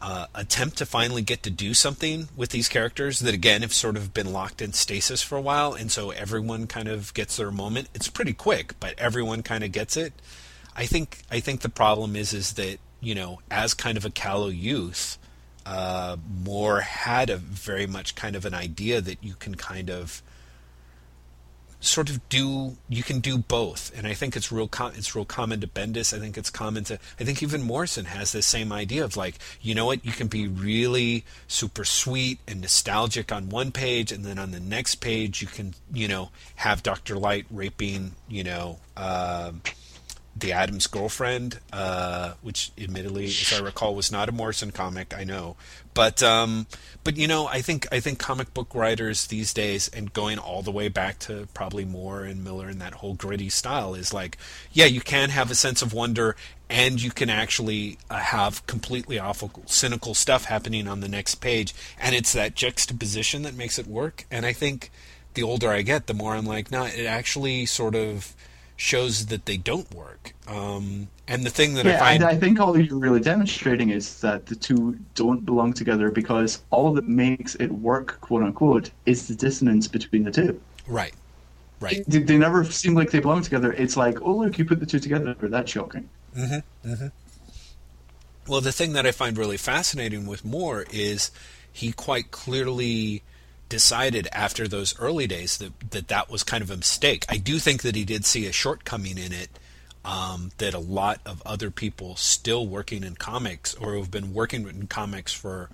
uh, 0.00 0.26
attempt 0.34 0.78
to 0.78 0.86
finally 0.86 1.22
get 1.22 1.42
to 1.42 1.50
do 1.50 1.74
something 1.74 2.28
with 2.36 2.50
these 2.50 2.68
characters 2.68 3.18
that 3.20 3.34
again 3.34 3.62
have 3.62 3.72
sort 3.74 3.96
of 3.96 4.14
been 4.14 4.32
locked 4.32 4.62
in 4.62 4.72
stasis 4.72 5.22
for 5.22 5.36
a 5.36 5.40
while 5.40 5.74
and 5.74 5.90
so 5.90 6.10
everyone 6.10 6.68
kind 6.68 6.86
of 6.86 7.12
gets 7.14 7.36
their 7.36 7.50
moment 7.50 7.88
it's 7.94 8.08
pretty 8.08 8.32
quick 8.32 8.78
but 8.78 8.96
everyone 8.96 9.42
kind 9.42 9.64
of 9.64 9.72
gets 9.72 9.96
it 9.96 10.12
i 10.76 10.86
think 10.86 11.22
i 11.32 11.40
think 11.40 11.62
the 11.62 11.68
problem 11.68 12.14
is 12.14 12.32
is 12.32 12.52
that 12.52 12.78
you 13.00 13.12
know 13.12 13.40
as 13.50 13.74
kind 13.74 13.98
of 13.98 14.04
a 14.04 14.10
callow 14.10 14.46
youth 14.46 15.18
uh, 15.66 16.16
Moore 16.44 16.80
had 16.80 17.28
a 17.28 17.36
very 17.36 17.86
much 17.86 18.14
kind 18.14 18.34
of 18.34 18.46
an 18.46 18.54
idea 18.54 19.02
that 19.02 19.22
you 19.22 19.34
can 19.34 19.54
kind 19.54 19.90
of 19.90 20.22
sort 21.80 22.10
of 22.10 22.26
do 22.28 22.76
you 22.88 23.02
can 23.02 23.20
do 23.20 23.38
both. 23.38 23.92
And 23.96 24.06
i 24.06 24.14
think 24.14 24.36
it's 24.36 24.50
real 24.50 24.68
com- 24.68 24.92
it's 24.94 25.14
real 25.14 25.24
common 25.24 25.60
to 25.60 25.66
bendis. 25.66 26.16
I 26.16 26.18
think 26.20 26.36
it's 26.36 26.50
common 26.50 26.84
to 26.84 26.98
i 27.20 27.24
think 27.24 27.42
even 27.42 27.62
morrison 27.62 28.06
has 28.06 28.32
this 28.32 28.46
same 28.46 28.72
idea 28.72 29.04
of 29.04 29.16
like 29.16 29.36
you 29.60 29.74
know 29.74 29.86
what? 29.86 30.04
You 30.04 30.12
can 30.12 30.28
be 30.28 30.48
really 30.48 31.24
super 31.46 31.84
sweet 31.84 32.40
and 32.46 32.60
nostalgic 32.60 33.32
on 33.32 33.48
one 33.48 33.72
page 33.72 34.12
and 34.12 34.24
then 34.24 34.38
on 34.38 34.50
the 34.50 34.60
next 34.60 34.96
page 34.96 35.40
you 35.40 35.48
can 35.48 35.74
you 35.92 36.08
know 36.08 36.30
have 36.56 36.82
dr 36.82 37.16
light 37.16 37.46
raping 37.50 38.14
you 38.28 38.44
know 38.44 38.78
uh, 38.96 39.52
the 40.38 40.52
Adams 40.52 40.86
girlfriend, 40.86 41.58
uh, 41.72 42.34
which 42.42 42.70
admittedly, 42.78 43.24
as 43.24 43.52
I 43.52 43.60
recall, 43.60 43.94
was 43.94 44.12
not 44.12 44.28
a 44.28 44.32
Morrison 44.32 44.70
comic. 44.70 45.14
I 45.16 45.24
know, 45.24 45.56
but 45.98 46.22
um, 46.22 46.68
but 47.02 47.16
you 47.16 47.26
know, 47.26 47.48
I 47.48 47.60
think 47.60 47.88
I 47.90 47.98
think 47.98 48.20
comic 48.20 48.54
book 48.54 48.72
writers 48.72 49.26
these 49.26 49.52
days, 49.52 49.88
and 49.88 50.12
going 50.12 50.38
all 50.38 50.62
the 50.62 50.70
way 50.70 50.86
back 50.86 51.18
to 51.20 51.48
probably 51.54 51.84
Moore 51.84 52.22
and 52.22 52.44
Miller 52.44 52.68
and 52.68 52.80
that 52.80 52.94
whole 52.94 53.14
gritty 53.14 53.48
style, 53.48 53.96
is 53.96 54.14
like, 54.14 54.38
yeah, 54.72 54.84
you 54.84 55.00
can 55.00 55.30
have 55.30 55.50
a 55.50 55.56
sense 55.56 55.82
of 55.82 55.92
wonder, 55.92 56.36
and 56.70 57.02
you 57.02 57.10
can 57.10 57.28
actually 57.28 57.98
uh, 58.08 58.18
have 58.18 58.64
completely 58.68 59.18
awful, 59.18 59.50
cynical 59.66 60.14
stuff 60.14 60.44
happening 60.44 60.86
on 60.86 61.00
the 61.00 61.08
next 61.08 61.34
page, 61.36 61.74
and 61.98 62.14
it's 62.14 62.32
that 62.32 62.54
juxtaposition 62.54 63.42
that 63.42 63.56
makes 63.56 63.76
it 63.76 63.88
work. 63.88 64.24
And 64.30 64.46
I 64.46 64.52
think 64.52 64.92
the 65.34 65.42
older 65.42 65.68
I 65.68 65.82
get, 65.82 66.06
the 66.06 66.14
more 66.14 66.36
I'm 66.36 66.46
like, 66.46 66.70
nah, 66.70 66.84
it 66.84 67.06
actually 67.06 67.66
sort 67.66 67.96
of 67.96 68.36
shows 68.78 69.26
that 69.26 69.44
they 69.44 69.56
don't 69.56 69.92
work. 69.92 70.32
Um, 70.46 71.08
and 71.26 71.44
the 71.44 71.50
thing 71.50 71.74
that 71.74 71.84
yeah, 71.84 71.96
I 71.96 71.98
find, 71.98 72.24
I 72.24 72.36
think 72.36 72.60
all 72.60 72.78
you're 72.78 72.96
really 72.96 73.20
demonstrating 73.20 73.90
is 73.90 74.20
that 74.20 74.46
the 74.46 74.54
two 74.54 74.96
don't 75.16 75.44
belong 75.44 75.72
together 75.72 76.10
because 76.10 76.62
all 76.70 76.94
that 76.94 77.06
makes 77.06 77.56
it 77.56 77.70
work, 77.70 78.20
quote 78.20 78.44
unquote, 78.44 78.90
is 79.04 79.26
the 79.28 79.34
dissonance 79.34 79.88
between 79.88 80.22
the 80.22 80.30
two. 80.30 80.58
right, 80.86 81.12
right, 81.80 82.04
They, 82.06 82.20
they 82.20 82.38
never 82.38 82.64
seem 82.64 82.94
like 82.94 83.10
they 83.10 83.18
belong 83.18 83.42
together. 83.42 83.72
It's 83.72 83.96
like, 83.96 84.22
oh 84.22 84.36
look, 84.36 84.58
you 84.58 84.64
put 84.64 84.78
the 84.80 84.86
two 84.86 85.00
together. 85.00 85.34
That's 85.40 85.70
shocking. 85.70 86.08
Well, 88.46 88.60
the 88.60 88.72
thing 88.72 88.92
that 88.94 89.04
I 89.06 89.10
find 89.10 89.36
really 89.36 89.58
fascinating 89.58 90.24
with 90.24 90.44
Moore 90.44 90.86
is 90.90 91.32
he 91.70 91.92
quite 91.92 92.30
clearly 92.30 93.22
decided 93.68 94.28
after 94.32 94.66
those 94.66 94.98
early 94.98 95.26
days 95.26 95.58
that 95.58 95.90
that, 95.90 96.08
that 96.08 96.30
was 96.30 96.42
kind 96.42 96.62
of 96.62 96.70
a 96.70 96.76
mistake. 96.76 97.24
I 97.28 97.36
do 97.36 97.58
think 97.58 97.82
that 97.82 97.96
he 97.96 98.04
did 98.04 98.24
see 98.24 98.46
a 98.46 98.52
shortcoming 98.52 99.18
in 99.18 99.32
it 99.32 99.50
um, 100.04 100.52
that 100.58 100.74
a 100.74 100.78
lot 100.78 101.20
of 101.26 101.42
other 101.44 101.70
people 101.70 102.16
still 102.16 102.66
working 102.66 103.04
in 103.04 103.14
comics 103.14 103.74
or 103.74 103.94
who've 103.94 104.10
been 104.10 104.32
working 104.32 104.66
in 104.68 104.86
comics 104.86 105.32
for 105.32 105.68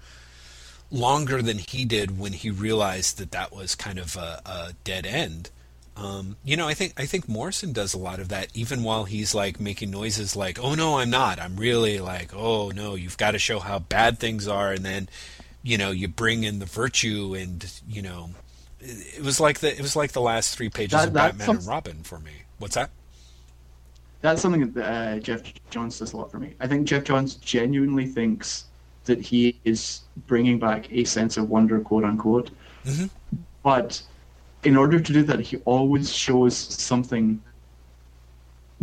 longer 0.90 1.42
than 1.42 1.58
he 1.58 1.84
did 1.84 2.18
when 2.18 2.32
he 2.32 2.50
realized 2.50 3.18
that 3.18 3.32
that 3.32 3.54
was 3.54 3.74
kind 3.74 3.98
of 3.98 4.16
a, 4.16 4.40
a 4.44 4.72
dead 4.84 5.06
end. 5.06 5.50
Um, 5.96 6.36
you 6.44 6.56
know, 6.56 6.66
I 6.66 6.74
think 6.74 6.94
I 6.96 7.06
think 7.06 7.28
Morrison 7.28 7.72
does 7.72 7.94
a 7.94 7.98
lot 7.98 8.18
of 8.18 8.28
that, 8.30 8.48
even 8.54 8.82
while 8.82 9.04
he's 9.04 9.34
like 9.34 9.60
making 9.60 9.92
noises 9.92 10.34
like, 10.34 10.58
"Oh 10.58 10.74
no, 10.74 10.98
I'm 10.98 11.10
not. 11.10 11.38
I'm 11.38 11.56
really 11.56 12.00
like, 12.00 12.34
oh 12.34 12.70
no, 12.70 12.96
you've 12.96 13.16
got 13.16 13.32
to 13.32 13.38
show 13.38 13.60
how 13.60 13.78
bad 13.78 14.18
things 14.18 14.48
are," 14.48 14.72
and 14.72 14.84
then, 14.84 15.08
you 15.64 15.76
know, 15.78 15.90
you 15.90 16.06
bring 16.06 16.44
in 16.44 16.60
the 16.60 16.66
virtue, 16.66 17.34
and 17.36 17.68
you 17.88 18.02
know, 18.02 18.30
it 18.80 19.22
was 19.24 19.40
like 19.40 19.58
the 19.58 19.74
it 19.74 19.80
was 19.80 19.96
like 19.96 20.12
the 20.12 20.20
last 20.20 20.56
three 20.56 20.68
pages 20.68 20.92
That- 21.00 21.08
of 21.08 21.14
Batman 21.14 21.46
some- 21.46 21.56
and 21.56 21.66
Robin 21.66 22.02
for 22.04 22.20
me. 22.20 22.30
What's 22.58 22.76
that? 22.76 22.90
That's 24.20 24.40
something 24.40 24.70
that 24.72 24.86
uh, 24.86 25.18
Geoff 25.18 25.42
Johns 25.70 25.98
does 25.98 26.12
a 26.12 26.16
lot 26.16 26.30
for 26.30 26.38
me. 26.38 26.54
I 26.60 26.66
think 26.68 26.86
Geoff 26.86 27.04
Johns 27.04 27.34
genuinely 27.34 28.06
thinks 28.06 28.64
that 29.04 29.20
he 29.20 29.58
is 29.64 30.00
bringing 30.26 30.58
back 30.58 30.90
a 30.92 31.04
sense 31.04 31.36
of 31.36 31.50
wonder, 31.50 31.78
quote 31.80 32.04
unquote. 32.04 32.50
Mhm. 32.86 33.10
But 33.62 34.00
in 34.62 34.76
order 34.78 34.98
to 34.98 35.12
do 35.12 35.22
that, 35.24 35.40
he 35.40 35.58
always 35.66 36.10
shows 36.10 36.56
something 36.56 37.42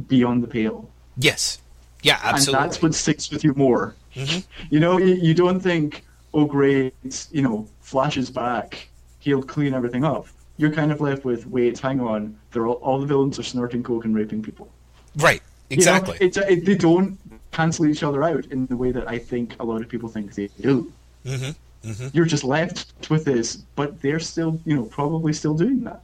beyond 0.08 0.44
the 0.44 0.48
pale. 0.48 0.90
Yes, 1.18 1.60
yeah, 2.04 2.20
absolutely. 2.22 2.62
And 2.62 2.72
that's 2.72 2.82
what 2.82 2.94
sticks 2.94 3.30
with 3.32 3.44
you 3.44 3.54
more. 3.56 3.96
Mhm. 4.16 4.46
You 4.70 4.80
know, 4.80 4.98
you, 5.00 5.16
you 5.16 5.34
don't 5.34 5.60
think, 5.60 6.06
oh, 6.34 6.46
great, 6.46 6.94
you 7.32 7.42
know, 7.42 7.68
flashes 7.82 8.30
back. 8.30 8.88
He'll 9.20 9.44
clean 9.44 9.74
everything 9.74 10.04
up. 10.04 10.28
You're 10.58 10.72
kind 10.72 10.92
of 10.92 11.02
left 11.02 11.26
with, 11.26 11.46
wait, 11.48 11.78
hang 11.80 12.00
on. 12.00 12.38
They're 12.52 12.68
all, 12.68 12.76
all 12.76 13.00
the 13.00 13.06
villains 13.06 13.38
are 13.40 13.44
snorting 13.44 13.84
coke 13.84 14.06
and 14.06 14.16
raping 14.16 14.42
people. 14.42 14.72
right, 15.18 15.42
You 15.70 15.78
know, 15.78 15.80
exactly. 15.82 16.18
it's, 16.22 16.38
it, 16.38 16.66
they 16.66 16.76
don't 16.76 17.18
cancel 17.52 17.86
each 17.86 18.04
other 18.04 18.24
out 18.24 18.46
in 18.48 18.66
the 18.68 18.78
way 18.78 18.92
that 18.92 19.10
I 19.10 19.18
think 19.18 19.56
a 19.60 19.64
lot 19.66 19.82
of 19.82 19.90
people 19.90 20.08
think 20.10 20.34
they 20.36 20.48
do. 20.62 20.92
hmm 21.26 21.50
hmm 21.84 22.08
You're 22.14 22.26
just 22.26 22.44
left 22.44 23.10
with 23.10 23.26
this, 23.26 23.56
but 23.76 24.00
they're 24.02 24.20
still, 24.20 24.60
you 24.66 24.76
know, 24.76 24.84
probably 24.84 25.34
still 25.34 25.56
doing 25.56 25.84
that. 25.84 26.02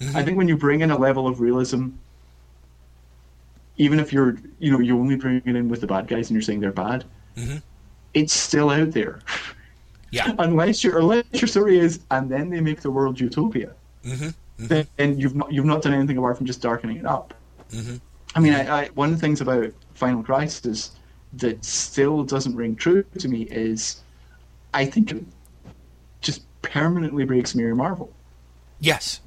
Mhm. 0.00 0.14
I 0.14 0.22
think 0.22 0.36
when 0.36 0.48
you 0.48 0.56
bring 0.56 0.82
in 0.82 0.90
a 0.90 0.98
level 0.98 1.26
of 1.26 1.40
realism, 1.40 1.88
even 3.76 3.98
if 3.98 4.12
you're, 4.12 4.36
you 4.58 4.70
know, 4.70 4.78
you 4.80 4.98
only 4.98 5.16
bring 5.16 5.42
it 5.44 5.56
in 5.56 5.68
with 5.68 5.80
the 5.80 5.86
bad 5.86 6.06
guys 6.06 6.28
and 6.30 6.34
you're 6.36 6.42
saying 6.42 6.60
they're 6.60 6.72
bad, 6.72 7.04
Mhm. 7.36 7.62
it's 8.12 8.32
still 8.34 8.70
out 8.70 8.92
there. 8.92 9.20
Yeah. 10.14 10.34
unless 10.38 10.84
your 10.84 10.98
unless 10.98 11.24
your 11.32 11.48
story 11.48 11.78
is, 11.78 12.00
and 12.10 12.30
then 12.30 12.50
they 12.50 12.60
make 12.60 12.80
the 12.80 12.90
world 12.90 13.18
utopia, 13.20 13.72
hmm 14.04 14.28
then 14.56 14.86
then 14.96 15.18
you've 15.18 15.34
not 15.34 15.52
you've 15.52 15.64
not 15.64 15.82
done 15.82 15.94
anything 15.94 16.16
apart 16.16 16.36
from 16.36 16.46
just 16.46 16.62
darkening 16.62 16.98
it 16.98 17.06
up. 17.06 17.34
hmm 17.72 17.96
I 18.36 18.40
mean, 18.40 18.52
I, 18.52 18.82
I, 18.82 18.88
one 18.94 19.10
of 19.10 19.14
the 19.14 19.20
things 19.20 19.40
about 19.40 19.70
Final 19.94 20.22
Crisis 20.24 20.90
that 21.34 21.64
still 21.64 22.24
doesn't 22.24 22.56
ring 22.56 22.74
true 22.74 23.04
to 23.18 23.28
me 23.28 23.42
is 23.42 24.00
I 24.72 24.86
think 24.86 25.12
it 25.12 25.24
just 26.20 26.42
permanently 26.62 27.24
breaks 27.24 27.54
Mary 27.54 27.74
Marvel. 27.74 28.12
Yes. 28.80 29.20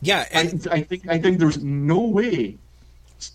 Yeah, 0.00 0.26
and 0.32 0.66
I, 0.70 0.76
I 0.76 0.82
think 0.82 1.08
I 1.08 1.18
think 1.18 1.38
there's 1.38 1.62
no 1.62 2.00
way 2.00 2.56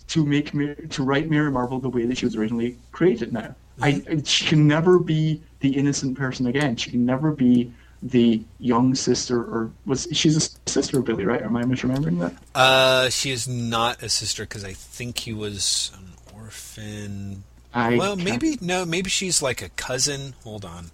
to 0.08 0.24
make 0.24 0.52
to 0.90 1.02
write 1.02 1.28
Mary 1.28 1.50
Marvel 1.50 1.78
the 1.78 1.90
way 1.90 2.06
that 2.06 2.16
she 2.18 2.24
was 2.24 2.36
originally 2.36 2.78
created. 2.92 3.32
Now, 3.32 3.54
I, 3.80 4.22
she 4.24 4.46
can 4.46 4.66
never 4.66 4.98
be 4.98 5.42
the 5.60 5.76
innocent 5.76 6.16
person 6.16 6.46
again. 6.46 6.76
She 6.76 6.90
can 6.90 7.04
never 7.04 7.32
be 7.32 7.72
the 8.02 8.42
young 8.58 8.94
sister 8.94 9.40
or 9.40 9.70
was 9.86 10.06
she's 10.12 10.36
a 10.36 10.70
sister 10.70 10.98
of 10.98 11.06
Billy, 11.06 11.24
right? 11.24 11.42
Am 11.42 11.56
I 11.56 11.62
misremembering 11.62 12.20
that? 12.20 12.34
Uh, 12.54 13.08
she 13.08 13.30
is 13.30 13.48
not 13.48 14.02
a 14.02 14.08
sister 14.08 14.44
because 14.44 14.64
I 14.64 14.74
think 14.74 15.18
he 15.18 15.32
was 15.32 15.90
an 15.96 16.12
orphan. 16.38 17.44
I 17.72 17.96
well, 17.96 18.14
can't- 18.16 18.24
maybe 18.28 18.58
no, 18.60 18.84
maybe 18.84 19.10
she's 19.10 19.40
like 19.42 19.62
a 19.62 19.70
cousin. 19.70 20.34
Hold 20.44 20.64
on. 20.64 20.90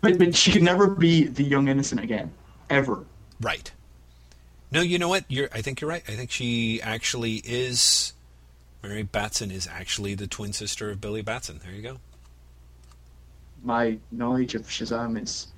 but, 0.00 0.18
but 0.18 0.34
she 0.34 0.50
can 0.50 0.64
never 0.64 0.88
be 0.88 1.24
the 1.24 1.44
young 1.44 1.68
innocent 1.68 2.02
again, 2.02 2.32
ever. 2.68 3.04
Right. 3.40 3.70
No, 4.72 4.80
you 4.80 4.98
know 4.98 5.08
what? 5.08 5.24
You're. 5.28 5.48
I 5.52 5.62
think 5.62 5.80
you're 5.80 5.90
right. 5.90 6.02
I 6.08 6.12
think 6.12 6.30
she 6.30 6.82
actually 6.82 7.36
is. 7.44 8.14
Mary 8.82 9.02
Batson 9.02 9.50
is 9.50 9.66
actually 9.66 10.14
the 10.14 10.26
twin 10.26 10.52
sister 10.52 10.90
of 10.90 11.00
Billy 11.00 11.22
Batson. 11.22 11.60
There 11.62 11.72
you 11.74 11.82
go. 11.82 11.98
My 13.62 13.98
knowledge 14.10 14.54
of 14.54 14.62
Shazam 14.62 15.20
is 15.20 15.48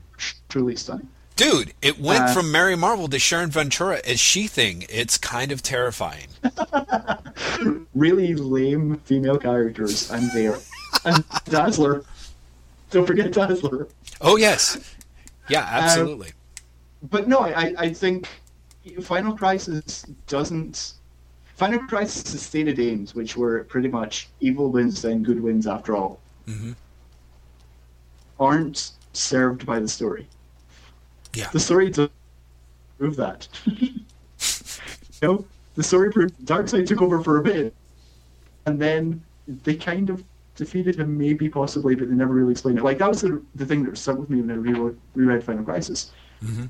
truly 0.49 0.77
stunning. 0.77 1.09
Dude, 1.37 1.73
it 1.83 1.99
went 1.99 2.25
Uh, 2.25 2.35
from 2.35 2.53
Mary 2.53 2.77
Marvel 2.77 3.09
to 3.09 3.19
Sharon 3.19 3.51
Ventura 3.51 4.01
as 4.05 4.21
She 4.21 4.47
Thing. 4.47 4.85
It's 4.89 5.19
kind 5.19 5.51
of 5.53 5.63
terrifying. 5.63 6.29
Really 7.95 8.35
lame 8.35 8.99
female 9.05 9.39
characters, 9.39 10.11
and 10.11 10.31
there, 10.33 10.59
and 11.05 11.25
Dazzler. 11.47 12.05
Don't 12.91 13.07
forget 13.07 13.33
Dazzler. 13.33 13.89
Oh 14.21 14.37
yes, 14.37 14.79
yeah, 15.49 15.61
absolutely. 15.69 16.33
But 17.03 17.27
no, 17.29 17.41
I, 17.41 17.75
I 17.77 17.93
think 17.93 18.29
Final 19.03 19.37
Crisis 19.37 20.05
doesn't. 20.27 20.95
Final 21.55 21.81
Crisis' 21.87 22.43
stated 22.43 22.81
aims, 22.81 23.15
which 23.15 23.37
were 23.37 23.65
pretty 23.65 23.89
much 23.89 24.29
evil 24.41 24.71
wins 24.71 25.01
then 25.03 25.23
good 25.23 25.41
wins 25.41 25.67
after 25.67 25.97
all, 25.97 26.21
hmm 26.47 26.73
aren't 28.41 28.91
served 29.13 29.65
by 29.65 29.79
the 29.79 29.87
story. 29.87 30.27
Yeah. 31.35 31.49
The 31.53 31.61
story 31.61 31.89
doesn't 31.89 32.11
prove 32.99 33.15
that. 33.15 33.47
no, 35.23 35.45
the 35.77 35.83
story 35.85 36.11
proved 36.11 36.35
Darkseid 36.45 36.85
took 36.89 37.01
over 37.01 37.23
for 37.23 37.39
a 37.39 37.43
bit, 37.43 37.73
and 38.67 38.83
then 38.83 39.23
they 39.47 39.77
kind 39.77 40.11
of 40.11 40.25
defeated 40.57 40.97
him, 40.97 41.17
maybe, 41.17 41.49
possibly, 41.49 41.95
but 41.95 42.09
they 42.09 42.15
never 42.17 42.35
really 42.35 42.51
explained 42.51 42.79
it. 42.79 42.85
Like, 42.85 42.99
that 42.99 43.09
was 43.09 43.21
the, 43.21 43.41
the 43.55 43.65
thing 43.65 43.85
that 43.85 43.97
stuck 43.97 44.19
with 44.19 44.31
me 44.31 44.41
when 44.41 44.51
I 44.51 44.55
rewrote, 44.55 44.99
reread 45.15 45.45
Final 45.45 45.63
Crisis. 45.63 46.11
Mhm. 46.43 46.69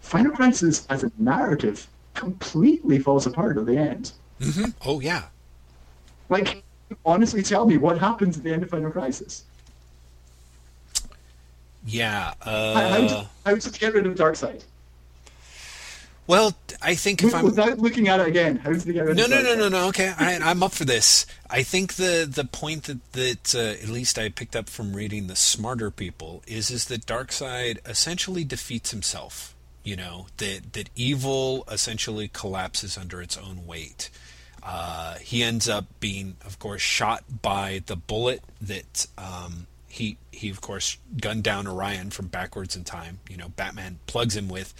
Final 0.00 0.32
Crisis, 0.32 0.86
as 0.90 1.02
a 1.02 1.10
narrative, 1.18 1.88
completely 2.12 2.98
falls 2.98 3.26
apart 3.26 3.56
at 3.56 3.64
the 3.64 3.76
end. 3.76 4.12
Hmm 4.40 4.70
Oh 4.84 5.00
yeah. 5.00 5.28
Like, 6.28 6.64
honestly, 7.04 7.42
tell 7.42 7.66
me 7.66 7.78
what 7.78 7.98
happens 7.98 8.36
at 8.36 8.44
the 8.44 8.52
end 8.52 8.62
of 8.62 8.70
Final 8.70 8.90
Crisis. 8.90 9.44
Yeah. 11.84 12.34
How, 12.74 12.88
how, 12.88 13.00
Uh, 13.00 13.24
how 13.44 13.54
does 13.54 13.66
get 13.78 13.94
rid 13.94 14.06
of 14.06 14.14
Darkseid? 14.14 14.64
well, 16.26 16.56
I 16.82 16.94
think 16.96 17.22
if 17.22 17.34
I'm 17.34 17.44
Without 17.44 17.78
looking 17.78 18.08
at 18.08 18.20
it 18.20 18.26
again, 18.28 18.56
how 18.56 18.70
does 18.72 18.86
it 18.86 18.92
get 18.92 19.06
rid 19.06 19.16
No, 19.16 19.24
of 19.24 19.30
no, 19.30 19.42
Darkseid? 19.42 19.42
no, 19.42 19.54
no, 19.54 19.68
no. 19.68 19.88
Okay, 19.88 20.12
I, 20.18 20.36
I'm 20.38 20.62
up 20.62 20.72
for 20.72 20.84
this. 20.84 21.26
I 21.50 21.62
think 21.64 21.94
the 21.94 22.28
the 22.30 22.44
point 22.44 22.84
that 22.84 23.12
that 23.14 23.54
uh, 23.54 23.82
at 23.82 23.88
least 23.88 24.18
I 24.18 24.28
picked 24.28 24.54
up 24.56 24.68
from 24.68 24.94
reading 24.94 25.26
the 25.26 25.36
smarter 25.36 25.90
people 25.90 26.44
is 26.46 26.70
is 26.70 26.86
that 26.86 27.06
Darkseid 27.06 27.78
essentially 27.88 28.44
defeats 28.44 28.92
himself. 28.92 29.55
You 29.86 29.94
know 29.94 30.26
that 30.38 30.72
that 30.72 30.90
evil 30.96 31.62
essentially 31.70 32.26
collapses 32.26 32.98
under 32.98 33.22
its 33.22 33.36
own 33.36 33.66
weight. 33.68 34.10
Uh, 34.60 35.14
he 35.18 35.44
ends 35.44 35.68
up 35.68 35.84
being, 36.00 36.36
of 36.44 36.58
course, 36.58 36.82
shot 36.82 37.22
by 37.40 37.82
the 37.86 37.94
bullet 37.94 38.42
that 38.60 39.06
um, 39.16 39.68
he 39.86 40.18
he 40.32 40.50
of 40.50 40.60
course 40.60 40.98
gunned 41.20 41.44
down 41.44 41.68
Orion 41.68 42.10
from 42.10 42.26
backwards 42.26 42.74
in 42.74 42.82
time. 42.82 43.20
You 43.30 43.36
know, 43.36 43.50
Batman 43.50 44.00
plugs 44.08 44.36
him 44.36 44.48
with 44.48 44.74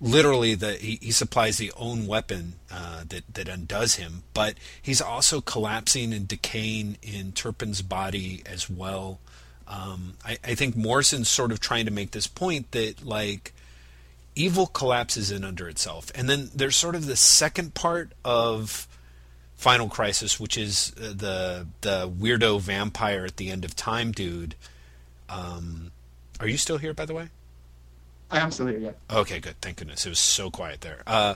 literally 0.00 0.56
the 0.56 0.72
he, 0.72 0.98
he 1.00 1.12
supplies 1.12 1.58
the 1.58 1.72
own 1.76 2.08
weapon 2.08 2.54
uh, 2.68 3.04
that 3.08 3.32
that 3.34 3.46
undoes 3.46 3.94
him, 3.94 4.24
but 4.34 4.54
he's 4.82 5.00
also 5.00 5.40
collapsing 5.40 6.12
and 6.12 6.26
decaying 6.26 6.98
in 7.00 7.30
Turpin's 7.30 7.80
body 7.80 8.42
as 8.44 8.68
well. 8.68 9.20
Um, 9.68 10.14
I, 10.24 10.38
I 10.42 10.54
think 10.56 10.74
Morrison's 10.74 11.28
sort 11.28 11.52
of 11.52 11.60
trying 11.60 11.84
to 11.84 11.92
make 11.92 12.10
this 12.10 12.26
point 12.26 12.72
that 12.72 13.04
like 13.06 13.52
evil 14.38 14.66
collapses 14.66 15.30
in 15.30 15.44
under 15.44 15.68
itself, 15.68 16.12
and 16.14 16.28
then 16.30 16.50
there's 16.54 16.76
sort 16.76 16.94
of 16.94 17.06
the 17.06 17.16
second 17.16 17.74
part 17.74 18.12
of 18.24 18.86
Final 19.56 19.88
Crisis, 19.88 20.38
which 20.38 20.56
is 20.56 20.92
uh, 20.96 21.08
the 21.08 21.66
the 21.80 22.08
weirdo 22.08 22.60
vampire 22.60 23.24
at 23.24 23.36
the 23.36 23.50
end 23.50 23.64
of 23.64 23.74
time, 23.74 24.12
dude. 24.12 24.54
Um, 25.28 25.90
are 26.40 26.46
you 26.46 26.56
still 26.56 26.78
here, 26.78 26.94
by 26.94 27.04
the 27.04 27.14
way? 27.14 27.28
I 28.30 28.38
am 28.38 28.50
still 28.50 28.66
here. 28.66 28.78
Yeah. 28.78 29.16
Okay, 29.16 29.40
good. 29.40 29.60
Thank 29.60 29.78
goodness. 29.78 30.06
It 30.06 30.10
was 30.10 30.20
so 30.20 30.50
quiet 30.50 30.82
there. 30.82 31.02
Uh, 31.06 31.34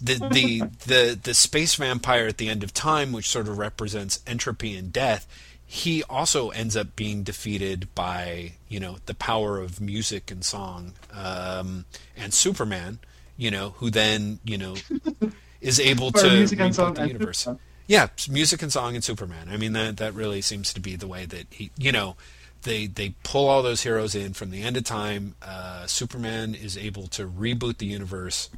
the 0.00 0.14
the 0.14 0.62
the 0.86 1.18
the 1.22 1.34
space 1.34 1.74
vampire 1.76 2.26
at 2.26 2.36
the 2.36 2.48
end 2.48 2.62
of 2.62 2.74
time, 2.74 3.12
which 3.12 3.28
sort 3.28 3.48
of 3.48 3.56
represents 3.56 4.20
entropy 4.26 4.76
and 4.76 4.92
death, 4.92 5.26
he 5.72 6.02
also 6.02 6.50
ends 6.50 6.76
up 6.76 6.94
being 6.96 7.22
defeated 7.22 7.88
by 7.94 8.52
you 8.68 8.78
know 8.78 8.98
the 9.06 9.14
power 9.14 9.58
of 9.58 9.80
music 9.80 10.30
and 10.30 10.44
song, 10.44 10.92
um, 11.14 11.86
and 12.14 12.34
Superman, 12.34 12.98
you 13.38 13.50
know, 13.50 13.70
who 13.78 13.90
then 13.90 14.38
you 14.44 14.58
know 14.58 14.76
is 15.62 15.80
able 15.80 16.12
to 16.12 16.28
reboot 16.28 16.94
the 16.96 17.06
universe. 17.06 17.48
Yeah, 17.86 18.08
music 18.28 18.60
and 18.60 18.70
song 18.70 18.96
and 18.96 19.02
Superman. 19.02 19.48
I 19.50 19.56
mean 19.56 19.72
that 19.72 19.96
that 19.96 20.12
really 20.12 20.42
seems 20.42 20.74
to 20.74 20.80
be 20.80 20.94
the 20.94 21.06
way 21.06 21.24
that 21.24 21.46
he, 21.48 21.70
you 21.78 21.90
know 21.90 22.16
they 22.64 22.86
they 22.86 23.14
pull 23.22 23.48
all 23.48 23.62
those 23.62 23.82
heroes 23.82 24.14
in 24.14 24.34
from 24.34 24.50
the 24.50 24.62
end 24.62 24.76
of 24.76 24.84
time. 24.84 25.36
Uh, 25.40 25.86
Superman 25.86 26.54
is 26.54 26.76
able 26.76 27.06
to 27.06 27.26
reboot 27.26 27.78
the 27.78 27.86
universe, 27.86 28.50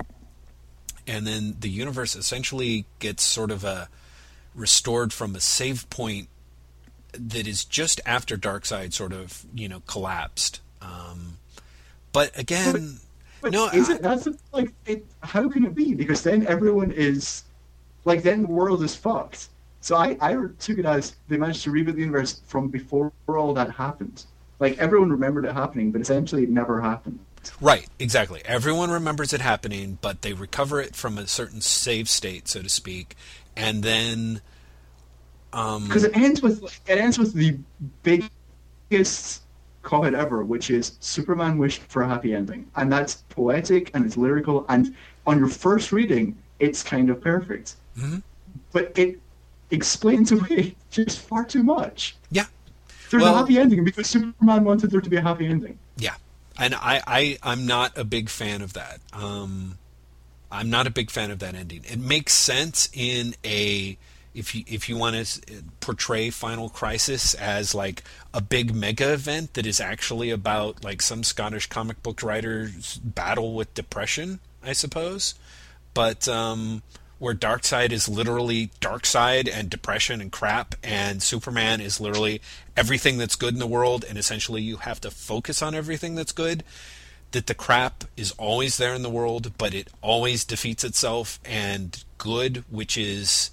and 1.07 1.25
then 1.25 1.59
the 1.61 1.71
universe 1.71 2.17
essentially 2.17 2.87
gets 2.99 3.23
sort 3.23 3.53
of 3.53 3.63
a 3.63 3.89
restored 4.53 5.13
from 5.13 5.37
a 5.37 5.41
save 5.41 5.89
point 5.91 6.29
that 7.19 7.47
is 7.47 7.65
just 7.65 8.01
after 8.07 8.37
Darkseid 8.37 8.93
sort 8.93 9.13
of 9.13 9.45
you 9.55 9.69
know 9.69 9.83
collapsed. 9.87 10.61
Um, 10.83 11.39
but 12.13 12.39
again, 12.39 12.99
but, 13.41 13.51
but 13.51 13.53
no, 13.53 13.69
is 13.69 13.89
it 13.89 14.03
that's 14.03 14.29
like 14.53 14.73
it, 14.87 15.05
how 15.23 15.49
can 15.49 15.65
it 15.65 15.75
be? 15.75 15.95
Because 15.95 16.23
then 16.23 16.47
everyone 16.47 16.91
is 16.91 17.45
like 18.05 18.23
then 18.23 18.43
the 18.43 18.49
world 18.49 18.83
is 18.83 18.95
fucked 18.95 19.49
so 19.85 19.97
I, 19.97 20.17
I 20.19 20.35
took 20.59 20.79
it 20.79 20.87
as 20.87 21.15
they 21.29 21.37
managed 21.37 21.65
to 21.65 21.71
reboot 21.71 21.93
the 21.93 22.01
universe 22.01 22.41
from 22.47 22.69
before 22.69 23.13
all 23.29 23.53
that 23.53 23.71
happened. 23.71 24.25
Like 24.59 24.79
everyone 24.79 25.11
remembered 25.11 25.45
it 25.45 25.53
happening, 25.53 25.93
but 25.93 26.01
essentially 26.01 26.45
it 26.45 26.49
never 26.49 26.81
happened. 26.81 27.19
Right, 27.61 27.87
exactly. 27.99 28.41
Everyone 28.47 28.91
remembers 28.91 29.35
it 29.35 29.43
happening, 29.43 29.99
but 30.01 30.23
they 30.23 30.33
recover 30.33 30.81
it 30.81 30.97
from 30.97 31.19
a 31.19 31.27
certain 31.27 31.61
save 31.61 32.09
state, 32.09 32.49
so 32.49 32.63
to 32.63 32.69
speak, 32.71 33.15
and 33.55 33.83
then 33.83 34.41
because 35.55 36.05
um, 36.05 36.11
it 36.11 36.17
ends 36.17 36.43
with 36.43 36.63
it 36.89 36.99
ends 36.99 37.19
with 37.19 37.33
the 37.33 37.57
biggest 38.03 39.43
comment 39.83 40.17
ever, 40.17 40.45
which 40.45 40.71
is 40.71 40.97
Superman 40.99 41.59
wished 41.59 41.83
for 41.83 42.03
a 42.03 42.09
happy 42.09 42.35
ending, 42.35 42.69
and 42.75 42.91
that's 42.91 43.17
poetic 43.29 43.91
and 43.95 44.05
it's 44.05 44.17
lyrical, 44.17 44.67
and 44.69 44.95
on 45.27 45.39
your 45.39 45.49
first 45.49 45.93
reading, 45.93 46.37
it's 46.59 46.83
kind 46.83 47.09
of 47.09 47.21
perfect. 47.21 47.77
Mm-hmm. 47.97 48.19
But 48.73 48.99
it 48.99 49.21
explains 49.71 50.33
away 50.33 50.75
just 50.91 51.21
far 51.21 51.45
too 51.45 51.63
much. 51.63 52.17
Yeah. 52.31 52.47
There's 53.11 53.23
well, 53.23 53.35
a 53.35 53.39
happy 53.39 53.59
ending 53.59 53.85
because 53.85 54.09
Superman 54.09 54.65
wanted 54.65 54.91
there 54.91 55.01
to 55.01 55.11
be 55.11 55.17
a 55.17 55.23
happy 55.23 55.47
ending. 55.47 55.79
Yeah. 55.97 56.15
And 56.59 56.75
I, 56.75 57.01
I, 57.07 57.39
I'm 57.43 57.67
not 57.67 57.97
a 57.97 58.05
big 58.05 58.29
fan 58.29 58.63
of 58.63 58.73
that. 58.73 59.01
Um, 59.13 59.79
I'm 60.51 60.71
not 60.71 60.87
a 60.87 60.91
big 60.91 61.11
fan 61.11 61.31
of 61.31 61.41
that 61.41 61.55
ending. 61.55 61.83
It 61.85 61.99
makes 61.99 62.33
sense 62.33 62.89
in 62.93 63.35
a 63.45 63.97
if 64.35 64.55
you 64.55 64.65
if 64.67 64.89
you 64.89 64.97
want 64.97 65.17
to 65.17 65.63
portray 65.81 66.31
Final 66.31 66.69
Crisis 66.69 67.35
as 67.35 67.75
like 67.75 68.03
a 68.33 68.41
big 68.41 68.75
mega 68.75 69.13
event 69.13 69.55
that 69.55 69.67
is 69.67 69.81
actually 69.81 70.31
about 70.31 70.83
like 70.83 71.01
some 71.01 71.23
Scottish 71.23 71.69
comic 71.69 72.03
book 72.03 72.23
writer's 72.23 72.99
battle 72.99 73.55
with 73.55 73.73
depression, 73.75 74.41
I 74.63 74.73
suppose. 74.73 75.35
But 75.95 76.27
um, 76.27 76.83
where 77.19 77.35
Darkseid 77.35 77.93
is 77.93 78.09
literally 78.09 78.71
Darkseid 78.81 79.49
and 79.51 79.71
depression 79.71 80.21
and 80.21 80.33
crap, 80.33 80.75
and 80.83 81.23
Superman 81.23 81.81
is 81.81 82.01
literally 82.01 82.43
everything 82.77 83.19
that's 83.19 83.37
good 83.37 83.55
in 83.55 83.61
the 83.61 83.67
world, 83.67 84.05
and 84.07 84.19
essentially 84.19 84.63
you 84.63 84.79
have 84.79 85.01
to 85.03 85.11
focus 85.11 85.63
on 85.63 85.75
everything 85.75 86.17
that's 86.17 86.33
good. 86.33 86.65
That 87.31 87.47
the 87.47 87.55
crap 87.55 88.05
is 88.17 88.31
always 88.33 88.77
there 88.77 88.95
in 88.95 89.03
the 89.03 89.11
world, 89.11 89.53
but 89.59 89.75
it 89.75 89.89
always 90.03 90.45
defeats 90.45 90.85
itself, 90.85 91.41
and 91.45 92.05
good, 92.19 92.65
which 92.71 92.97
is 92.97 93.51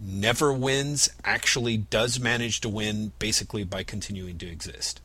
never 0.00 0.52
wins, 0.52 1.08
actually 1.24 1.76
does 1.76 2.20
manage 2.20 2.60
to 2.60 2.68
win 2.68 3.12
basically 3.18 3.64
by 3.64 3.82
continuing 3.82 4.38
to 4.38 4.46
exist. 4.46 5.00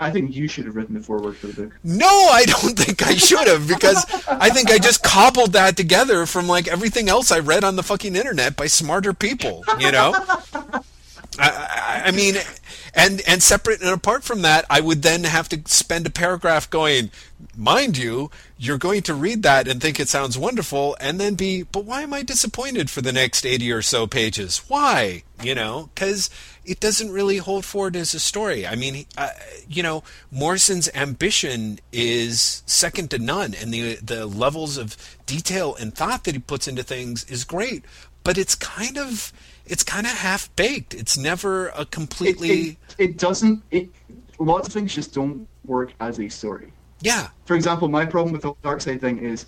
I 0.00 0.10
think 0.10 0.34
you 0.34 0.46
should 0.46 0.66
have 0.66 0.76
written 0.76 0.94
the 0.94 1.00
foreword 1.00 1.36
for 1.36 1.48
the 1.48 1.62
book. 1.64 1.78
No, 1.82 2.06
I 2.06 2.44
don't 2.44 2.78
think 2.78 3.04
I 3.06 3.14
should 3.14 3.48
have 3.48 3.66
because 3.66 4.04
I 4.28 4.48
think 4.50 4.70
I 4.70 4.78
just 4.78 5.02
cobbled 5.02 5.54
that 5.54 5.76
together 5.76 6.24
from 6.26 6.46
like 6.46 6.68
everything 6.68 7.08
else 7.08 7.32
I 7.32 7.40
read 7.40 7.64
on 7.64 7.76
the 7.76 7.82
fucking 7.82 8.14
internet 8.14 8.56
by 8.56 8.68
smarter 8.68 9.12
people. 9.12 9.64
You 9.80 9.90
know, 9.90 10.14
I, 10.16 10.70
I, 11.40 12.02
I 12.06 12.10
mean, 12.12 12.36
and 12.98 13.22
and 13.26 13.42
separate 13.42 13.80
and 13.80 13.90
apart 13.90 14.24
from 14.24 14.42
that, 14.42 14.66
I 14.68 14.80
would 14.80 15.02
then 15.02 15.24
have 15.24 15.48
to 15.50 15.62
spend 15.66 16.06
a 16.06 16.10
paragraph 16.10 16.68
going, 16.68 17.10
mind 17.56 17.96
you, 17.96 18.30
you're 18.58 18.76
going 18.76 19.02
to 19.02 19.14
read 19.14 19.42
that 19.44 19.68
and 19.68 19.80
think 19.80 20.00
it 20.00 20.08
sounds 20.08 20.36
wonderful, 20.36 20.96
and 21.00 21.20
then 21.20 21.34
be, 21.34 21.62
but 21.62 21.84
why 21.84 22.02
am 22.02 22.12
I 22.12 22.22
disappointed 22.22 22.90
for 22.90 23.00
the 23.00 23.12
next 23.12 23.46
eighty 23.46 23.70
or 23.70 23.82
so 23.82 24.06
pages? 24.06 24.58
Why? 24.68 25.22
You 25.42 25.54
know, 25.54 25.90
because 25.94 26.28
it 26.64 26.80
doesn't 26.80 27.12
really 27.12 27.38
hold 27.38 27.64
forward 27.64 27.96
as 27.96 28.12
a 28.12 28.20
story. 28.20 28.66
I 28.66 28.74
mean, 28.74 29.06
uh, 29.16 29.30
you 29.68 29.82
know, 29.82 30.02
Morrison's 30.30 30.90
ambition 30.94 31.78
is 31.92 32.62
second 32.66 33.10
to 33.12 33.18
none, 33.18 33.54
and 33.54 33.72
the 33.72 33.94
the 33.96 34.26
levels 34.26 34.76
of 34.76 34.96
detail 35.24 35.76
and 35.76 35.94
thought 35.94 36.24
that 36.24 36.34
he 36.34 36.40
puts 36.40 36.66
into 36.66 36.82
things 36.82 37.24
is 37.24 37.44
great. 37.44 37.84
But 38.24 38.36
it's 38.36 38.56
kind 38.56 38.98
of 38.98 39.32
it's 39.68 39.84
kind 39.84 40.06
of 40.06 40.12
half 40.12 40.54
baked. 40.56 40.94
It's 40.94 41.16
never 41.16 41.68
a 41.68 41.84
completely. 41.84 42.50
It, 42.50 42.76
it, 42.98 43.10
it 43.10 43.18
doesn't. 43.18 43.62
It 43.70 43.88
lots 44.38 44.68
of 44.68 44.74
things 44.74 44.94
just 44.94 45.14
don't 45.14 45.46
work 45.64 45.92
as 46.00 46.18
a 46.20 46.28
story. 46.28 46.72
Yeah. 47.00 47.28
For 47.44 47.54
example, 47.54 47.88
my 47.88 48.04
problem 48.04 48.32
with 48.32 48.42
the 48.42 48.54
Darkseid 48.54 49.00
thing 49.00 49.18
is 49.18 49.46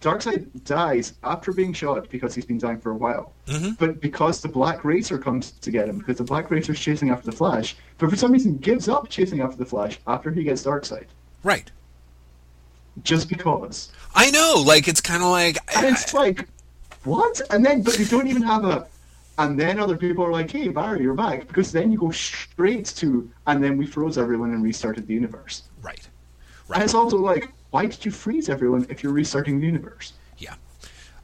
Darkseid 0.00 0.64
dies 0.64 1.14
after 1.24 1.52
being 1.52 1.72
shot 1.72 2.08
because 2.08 2.34
he's 2.34 2.44
been 2.44 2.58
dying 2.58 2.78
for 2.78 2.92
a 2.92 2.94
while. 2.94 3.32
Mm-hmm. 3.46 3.72
But 3.78 4.00
because 4.00 4.40
the 4.40 4.48
Black 4.48 4.84
Racer 4.84 5.18
comes 5.18 5.52
to 5.52 5.70
get 5.70 5.88
him, 5.88 5.98
because 5.98 6.18
the 6.18 6.24
Black 6.24 6.50
Racer 6.50 6.72
is 6.72 6.80
chasing 6.80 7.10
after 7.10 7.30
the 7.30 7.36
Flash, 7.36 7.76
but 7.98 8.08
for 8.08 8.16
some 8.16 8.32
reason 8.32 8.58
gives 8.58 8.88
up 8.88 9.08
chasing 9.08 9.40
after 9.40 9.56
the 9.56 9.66
Flash 9.66 9.98
after 10.06 10.30
he 10.30 10.44
gets 10.44 10.62
Darkseid. 10.62 11.06
Right. 11.42 11.70
Just 13.02 13.28
because. 13.28 13.90
I 14.14 14.30
know, 14.30 14.62
like 14.64 14.86
it's 14.86 15.00
kind 15.00 15.22
of 15.22 15.30
like. 15.30 15.58
And 15.76 15.86
it's 15.86 16.14
like, 16.14 16.48
what? 17.04 17.40
And 17.50 17.64
then, 17.64 17.82
but 17.82 17.94
they 17.94 18.04
don't 18.04 18.28
even 18.28 18.42
have 18.42 18.64
a. 18.64 18.86
And 19.38 19.58
then 19.58 19.78
other 19.78 19.96
people 19.96 20.24
are 20.24 20.32
like, 20.32 20.50
"Hey, 20.50 20.68
Barry, 20.68 21.02
you're 21.02 21.14
back," 21.14 21.46
because 21.46 21.72
then 21.72 21.90
you 21.92 21.98
go 21.98 22.10
straight 22.10 22.86
to, 22.96 23.30
and 23.46 23.62
then 23.62 23.76
we 23.78 23.86
froze 23.86 24.18
everyone 24.18 24.50
and 24.50 24.62
restarted 24.62 25.06
the 25.06 25.14
universe. 25.14 25.62
Right. 25.80 26.06
Right. 26.66 26.76
And 26.76 26.84
it's 26.84 26.94
also 26.94 27.16
like, 27.16 27.50
why 27.70 27.86
did 27.86 28.04
you 28.04 28.10
freeze 28.10 28.48
everyone 28.48 28.86
if 28.90 29.02
you're 29.02 29.12
restarting 29.12 29.60
the 29.60 29.66
universe? 29.66 30.12
Yeah. 30.38 30.54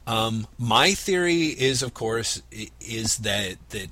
Um, 0.07 0.47
my 0.57 0.93
theory 0.93 1.47
is, 1.47 1.83
of 1.83 1.93
course, 1.93 2.41
is 2.79 3.17
that 3.19 3.57
that 3.69 3.89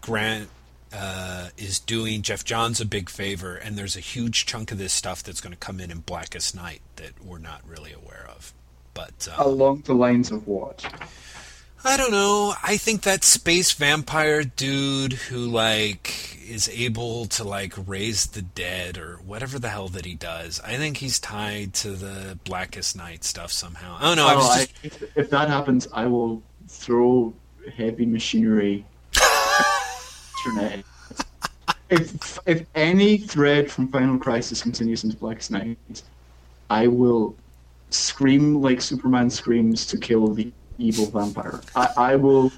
Grant 0.00 0.48
uh, 0.92 1.48
is 1.56 1.80
doing 1.80 2.22
Geoff 2.22 2.44
Johns 2.44 2.80
a 2.80 2.84
big 2.84 3.08
favor, 3.10 3.56
and 3.56 3.76
there's 3.76 3.96
a 3.96 4.00
huge 4.00 4.46
chunk 4.46 4.70
of 4.70 4.78
this 4.78 4.92
stuff 4.92 5.22
that's 5.22 5.40
going 5.40 5.52
to 5.52 5.58
come 5.58 5.80
in 5.80 5.90
in 5.90 6.00
Blackest 6.00 6.54
Night 6.54 6.80
that 6.96 7.24
we're 7.24 7.38
not 7.38 7.62
really 7.66 7.92
aware 7.92 8.26
of. 8.28 8.52
But 8.92 9.28
um, 9.36 9.46
along 9.46 9.82
the 9.86 9.94
lines 9.94 10.30
of 10.30 10.46
what? 10.46 10.84
I 11.86 11.98
don't 11.98 12.12
know. 12.12 12.54
I 12.62 12.78
think 12.78 13.02
that 13.02 13.24
space 13.24 13.72
vampire 13.72 14.42
dude 14.42 15.12
who 15.12 15.36
like 15.36 16.38
is 16.48 16.68
able 16.70 17.26
to 17.26 17.44
like 17.44 17.74
raise 17.86 18.26
the 18.26 18.40
dead 18.40 18.96
or 18.96 19.16
whatever 19.24 19.58
the 19.58 19.68
hell 19.68 19.88
that 19.88 20.06
he 20.06 20.14
does. 20.14 20.60
I 20.60 20.76
think 20.76 20.96
he's 20.96 21.18
tied 21.18 21.74
to 21.74 21.90
the 21.90 22.38
Blackest 22.44 22.96
Night 22.96 23.22
stuff 23.22 23.52
somehow. 23.52 23.98
Don't 24.00 24.16
know. 24.16 24.28
Oh, 24.30 24.38
just... 24.38 24.58
I, 24.58 24.86
if, 24.86 25.16
if 25.16 25.30
that 25.30 25.48
happens, 25.48 25.86
I 25.92 26.06
will 26.06 26.42
throw 26.68 27.34
heavy 27.76 28.06
machinery. 28.06 28.86
if 31.90 32.38
if 32.46 32.66
any 32.74 33.18
thread 33.18 33.70
from 33.70 33.88
Final 33.88 34.18
Crisis 34.18 34.62
continues 34.62 35.04
into 35.04 35.18
Blackest 35.18 35.50
Night, 35.50 36.02
I 36.70 36.86
will 36.86 37.36
scream 37.90 38.62
like 38.62 38.80
Superman 38.80 39.28
screams 39.28 39.84
to 39.86 39.98
kill 39.98 40.28
the 40.28 40.50
evil 40.78 41.06
vampire. 41.06 41.60
I, 41.76 41.88
I 41.96 42.16
will, 42.16 42.52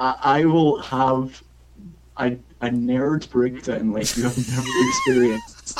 I, 0.00 0.14
I 0.22 0.44
will 0.44 0.80
have 0.82 1.42
a, 2.18 2.32
a 2.60 2.68
nerd 2.68 3.28
breakdown 3.30 3.92
like 3.92 4.16
you 4.16 4.24
have 4.24 4.36
never 4.48 4.68
experienced. 4.88 5.78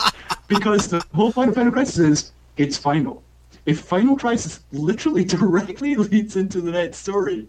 because 0.48 0.88
the 0.88 1.04
whole 1.14 1.32
point 1.32 1.48
of 1.50 1.54
Final 1.54 1.72
Crisis 1.72 1.98
is 1.98 2.32
it's 2.56 2.76
final. 2.76 3.22
If 3.66 3.80
Final 3.80 4.16
Crisis 4.16 4.60
literally 4.72 5.24
directly 5.36 5.94
leads 5.94 6.36
into 6.36 6.60
the 6.60 6.70
next 6.72 6.98
story, 6.98 7.46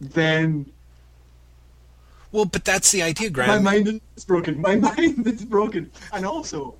then 0.00 0.66
Well, 2.32 2.44
but 2.44 2.64
that's 2.64 2.92
the 2.92 3.02
idea, 3.02 3.30
Graham. 3.30 3.62
my 3.62 3.72
mind 3.72 4.00
is 4.16 4.24
broken. 4.24 4.60
My 4.60 4.76
mind 4.90 5.26
is 5.26 5.44
broken. 5.44 5.90
And 6.12 6.24
also, 6.26 6.74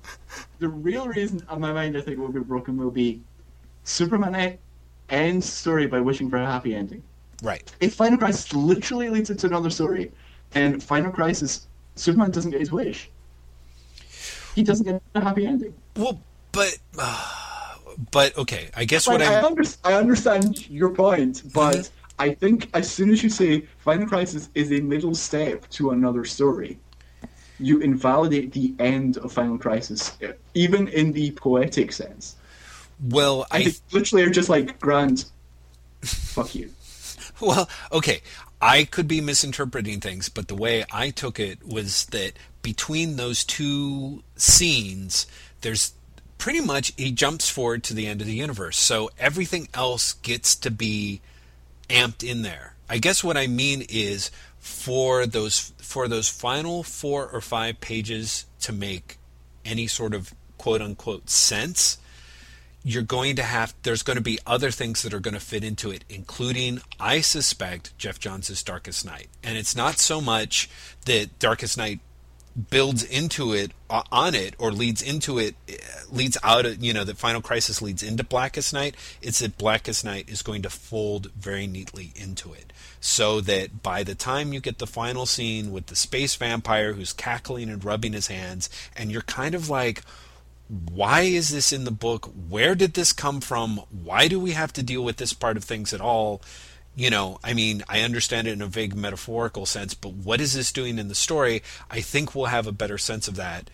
the 0.59 0.67
real 0.69 1.07
reason 1.07 1.43
of 1.49 1.59
my 1.59 1.73
mind 1.73 1.97
I 1.97 2.01
think 2.01 2.17
will 2.19 2.31
be 2.31 2.39
broken 2.39 2.77
will 2.77 2.91
be 2.91 3.21
Superman 3.83 4.35
e- 4.53 4.57
ends 5.09 5.51
story 5.51 5.87
by 5.87 5.99
wishing 5.99 6.29
for 6.29 6.37
a 6.37 6.45
happy 6.45 6.75
ending. 6.75 7.03
Right. 7.41 7.71
If 7.79 7.93
Final 7.95 8.17
Crisis 8.17 8.53
literally 8.53 9.09
leads 9.09 9.29
into 9.29 9.47
another 9.47 9.69
story, 9.69 10.11
and 10.55 10.81
Final 10.83 11.11
Crisis, 11.11 11.67
Superman 11.95 12.31
doesn't 12.31 12.51
get 12.51 12.59
his 12.59 12.71
wish. 12.71 13.09
He 14.55 14.63
doesn't 14.63 14.85
get 14.85 15.01
a 15.15 15.21
happy 15.21 15.45
ending. 15.45 15.73
Well, 15.95 16.19
but 16.51 16.77
uh, 16.97 17.75
but 18.11 18.37
okay. 18.37 18.69
I 18.75 18.85
guess 18.85 19.07
Like, 19.07 19.19
what 19.19 19.27
I, 19.27 19.41
under- 19.45 19.63
I 19.83 19.93
understand 19.93 20.69
your 20.69 20.89
point, 20.89 21.43
but 21.53 21.75
Mhm. 21.77 21.89
I 22.17 22.33
think 22.33 22.69
as 22.73 22.89
soon 22.89 23.11
as 23.11 23.23
you 23.23 23.29
say 23.29 23.65
Final 23.77 24.07
Crisis 24.07 24.49
is 24.55 24.71
a 24.71 24.81
middle 24.81 25.15
step 25.15 25.69
to 25.71 25.91
another 25.91 26.25
story, 26.25 26.77
you 27.59 27.79
invalidate 27.79 28.51
the 28.51 28.73
end 28.79 29.17
of 29.17 29.31
Final 29.31 29.57
Crisis, 29.57 30.17
even 30.53 30.87
in 30.89 31.13
the 31.13 31.31
poetic 31.31 31.91
sense. 31.93 32.35
Well, 33.01 33.45
I 33.51 33.73
literally 33.91 34.23
are 34.25 34.29
just 34.29 34.49
like, 34.49 34.79
Grant, 34.79 35.25
fuck 36.01 36.55
you. 36.55 36.71
Well, 37.41 37.69
okay. 37.93 38.21
I 38.61 38.83
could 38.83 39.07
be 39.07 39.21
misinterpreting 39.21 40.01
things, 40.01 40.27
but 40.27 40.49
the 40.49 40.55
way 40.55 40.83
I 40.91 41.09
took 41.09 41.39
it 41.39 41.65
was 41.65 42.05
that 42.07 42.33
between 42.61 43.15
those 43.15 43.45
two 43.45 44.23
scenes, 44.35 45.25
there's 45.61 45.93
pretty 46.37 46.59
much 46.59 46.91
he 46.97 47.11
jumps 47.11 47.49
forward 47.49 47.83
to 47.83 47.93
the 47.93 48.07
end 48.07 48.19
of 48.19 48.27
the 48.27 48.35
universe. 48.35 48.77
So 48.77 49.09
everything 49.17 49.69
else 49.73 50.13
gets 50.13 50.55
to 50.57 50.71
be 50.71 51.21
amped 51.89 52.27
in 52.27 52.41
there. 52.41 52.73
I 52.89 52.97
guess 52.97 53.23
what 53.23 53.37
I 53.37 53.47
mean 53.47 53.85
is 53.87 54.31
for 54.57 55.25
those 55.25 55.71
for 55.77 56.07
those 56.07 56.27
final 56.27 56.83
4 56.83 57.29
or 57.29 57.41
5 57.41 57.79
pages 57.79 58.45
to 58.61 58.73
make 58.73 59.17
any 59.63 59.87
sort 59.87 60.13
of 60.13 60.33
quote 60.57 60.81
unquote 60.81 61.29
sense, 61.29 61.97
you're 62.83 63.03
going 63.03 63.35
to 63.35 63.43
have 63.43 63.73
there's 63.83 64.03
going 64.03 64.17
to 64.17 64.23
be 64.23 64.39
other 64.47 64.71
things 64.71 65.01
that 65.01 65.13
are 65.13 65.19
going 65.19 65.33
to 65.33 65.39
fit 65.39 65.63
into 65.63 65.91
it 65.91 66.03
including 66.09 66.79
i 66.99 67.19
suspect 67.19 67.97
geoff 67.97 68.19
johns' 68.19 68.63
darkest 68.63 69.05
night. 69.05 69.27
And 69.43 69.57
it's 69.57 69.75
not 69.75 69.99
so 69.99 70.21
much 70.21 70.69
that 71.05 71.39
darkest 71.39 71.77
night 71.77 71.99
builds 72.69 73.03
into 73.03 73.53
it 73.53 73.71
on 73.89 74.35
it 74.35 74.53
or 74.57 74.71
leads 74.71 75.01
into 75.01 75.37
it 75.37 75.55
uh, 75.69 75.73
leads 76.11 76.37
out 76.43 76.65
of 76.65 76.83
you 76.83 76.93
know 76.93 77.03
that 77.03 77.17
final 77.17 77.41
crisis 77.41 77.81
leads 77.81 78.03
into 78.03 78.23
blackest 78.23 78.73
night. 78.73 78.95
It's 79.21 79.39
that 79.39 79.57
blackest 79.57 80.03
night 80.03 80.29
is 80.29 80.41
going 80.41 80.61
to 80.63 80.69
fold 80.69 81.31
very 81.33 81.67
neatly 81.67 82.11
into 82.15 82.53
it. 82.53 82.73
So 82.99 83.39
that 83.41 83.81
by 83.81 84.03
the 84.03 84.15
time 84.15 84.51
you 84.51 84.59
get 84.59 84.79
the 84.79 84.87
final 84.87 85.25
scene 85.25 85.71
with 85.71 85.87
the 85.87 85.95
space 85.95 86.35
vampire 86.35 86.93
who's 86.93 87.13
cackling 87.13 87.69
and 87.69 87.83
rubbing 87.83 88.13
his 88.13 88.27
hands 88.27 88.69
and 88.95 89.11
you're 89.11 89.21
kind 89.21 89.55
of 89.55 89.69
like 89.69 90.03
why 90.69 91.21
is 91.21 91.49
this 91.49 91.73
in 91.73 91.83
the 91.83 91.91
book? 91.91 92.31
Where 92.47 92.75
did 92.75 92.93
this 92.93 93.11
come 93.11 93.41
from? 93.41 93.81
Why 93.89 94.27
do 94.27 94.39
we 94.39 94.51
have 94.51 94.71
to 94.73 94.83
deal 94.83 95.03
with 95.03 95.17
this 95.17 95.33
part 95.33 95.57
of 95.57 95.63
things 95.63 95.93
at 95.93 96.01
all? 96.01 96.41
You 96.95 97.09
know, 97.09 97.39
I 97.43 97.53
mean, 97.53 97.83
I 97.89 98.01
understand 98.01 98.47
it 98.47 98.51
in 98.53 98.61
a 98.61 98.67
vague 98.67 98.95
metaphorical 98.95 99.65
sense, 99.65 99.93
but 99.93 100.13
what 100.13 100.41
is 100.41 100.53
this 100.53 100.71
doing 100.71 100.99
in 100.99 101.07
the 101.07 101.15
story? 101.15 101.63
I 101.89 102.01
think 102.01 102.35
we'll 102.35 102.45
have 102.45 102.67
a 102.67 102.71
better 102.71 102.97
sense 102.97 103.27
of 103.27 103.35
that 103.37 103.69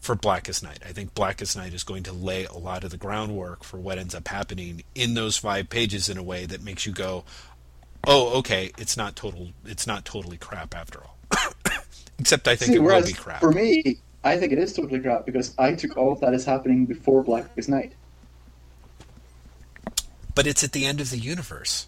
for 0.00 0.14
Blackest 0.14 0.62
Night. 0.62 0.80
I 0.86 0.92
think 0.92 1.14
Blackest 1.14 1.56
Night 1.56 1.72
is 1.72 1.82
going 1.84 2.02
to 2.04 2.12
lay 2.12 2.44
a 2.44 2.52
lot 2.52 2.84
of 2.84 2.90
the 2.90 2.96
groundwork 2.96 3.64
for 3.64 3.78
what 3.78 3.98
ends 3.98 4.14
up 4.14 4.28
happening 4.28 4.82
in 4.94 5.14
those 5.14 5.36
five 5.38 5.68
pages 5.70 6.08
in 6.08 6.18
a 6.18 6.22
way 6.22 6.44
that 6.46 6.62
makes 6.62 6.86
you 6.86 6.92
go, 6.92 7.24
"Oh, 8.04 8.38
okay, 8.38 8.72
it's 8.78 8.96
not 8.96 9.16
total. 9.16 9.50
It's 9.64 9.86
not 9.86 10.04
totally 10.04 10.36
crap 10.36 10.74
after 10.74 11.00
all." 11.02 11.16
Except 12.18 12.46
I 12.48 12.56
think 12.56 12.70
See, 12.70 12.76
it 12.76 12.82
will 12.82 13.02
be 13.02 13.12
crap. 13.12 13.40
for 13.40 13.52
me, 13.52 13.98
I 14.26 14.36
think 14.36 14.52
it 14.52 14.58
is 14.58 14.72
totally 14.72 14.98
crap 14.98 15.24
because 15.24 15.54
I 15.56 15.74
took 15.74 15.96
all 15.96 16.10
of 16.10 16.18
that 16.18 16.34
as 16.34 16.44
happening 16.44 16.84
before 16.84 17.22
Blackest 17.22 17.68
Night. 17.68 17.92
But 20.34 20.48
it's 20.48 20.64
at 20.64 20.72
the 20.72 20.84
end 20.84 21.00
of 21.00 21.10
the 21.10 21.18
universe. 21.18 21.86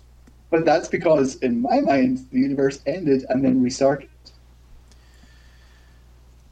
But 0.49 0.65
that's 0.65 0.87
because, 0.87 1.35
in 1.37 1.61
my 1.61 1.81
mind, 1.81 2.29
the 2.31 2.39
universe 2.39 2.81
ended 2.87 3.27
and 3.29 3.45
then 3.45 3.61
restarted. 3.61 4.09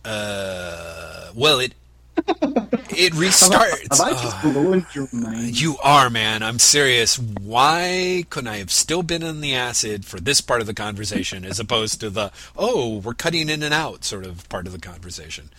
Uh, 0.05 1.31
well, 1.37 1.61
it 1.61 1.73
it 2.19 3.13
restarts. 3.13 3.97
Have 3.97 4.01
I 4.01 4.11
just 4.13 4.95
your 4.95 5.09
mind? 5.13 5.61
you 5.61 5.77
are, 5.83 6.09
man. 6.11 6.43
I'm 6.43 6.59
serious. 6.59 7.19
Why 7.19 8.25
couldn't 8.31 8.49
I 8.49 8.57
have 8.59 8.71
still 8.71 9.03
been 9.03 9.23
in 9.23 9.41
the 9.41 9.55
acid 9.55 10.05
for 10.05 10.19
this 10.21 10.41
part 10.41 10.61
of 10.61 10.67
the 10.67 10.75
conversation 10.75 11.45
as 11.45 11.61
opposed 11.61 12.01
to 12.01 12.11
the 12.11 12.33
oh, 12.57 12.99
we're 12.99 13.15
cutting 13.15 13.49
in 13.49 13.63
and 13.63 13.75
out 13.75 14.05
sort 14.05 14.25
of 14.25 14.49
part 14.49 14.67
of 14.67 14.73
the 14.73 14.79
conversation? 14.79 15.51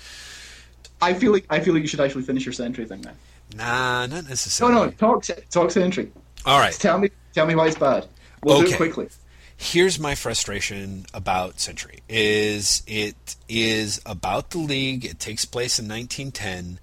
I 1.02 1.14
feel 1.14 1.32
like 1.32 1.46
I 1.50 1.60
feel 1.60 1.74
like 1.74 1.82
you 1.84 1.88
should 1.88 2.02
actually 2.02 2.24
finish 2.24 2.46
your 2.46 2.54
century 2.54 2.86
thing 2.86 3.02
now. 3.02 3.12
Nah, 3.56 4.08
not 4.08 4.24
No, 4.24 4.30
necessarily. 4.30 4.76
no, 4.76 4.92
talk 4.92 5.24
talk 5.50 5.72
century. 5.72 6.12
All 6.46 6.60
right. 6.60 6.74
Tell 6.74 6.98
me, 6.98 7.10
tell 7.34 7.46
me 7.46 7.56
why 7.56 7.68
it's 7.68 7.78
bad. 7.78 8.08
We'll 8.44 8.62
do 8.62 8.68
it 8.68 8.78
quickly. 8.78 9.10
Here's 9.58 10.00
my 10.00 10.14
frustration 10.14 11.06
about 11.14 11.60
Century 11.60 12.00
is 12.08 12.84
it 12.88 13.36
is 13.50 14.00
about 14.06 14.52
the 14.52 14.60
league. 14.60 15.04
It 15.04 15.20
takes 15.20 15.46
place 15.46 15.80
in 15.80 15.88
1910. 15.88 16.80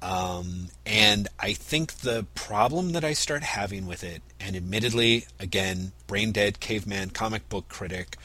Um, 0.00 0.68
and 0.84 1.28
I 1.40 1.52
think 1.52 1.98
the 1.98 2.26
problem 2.34 2.92
that 2.92 3.04
I 3.04 3.14
start 3.14 3.42
having 3.42 3.86
with 3.86 4.04
it, 4.04 4.22
and 4.38 4.54
admittedly, 4.54 5.26
again, 5.40 5.92
brain 6.06 6.30
dead 6.30 6.60
caveman 6.60 7.10
comic 7.10 7.48
book 7.48 7.68
critic, 7.68 8.16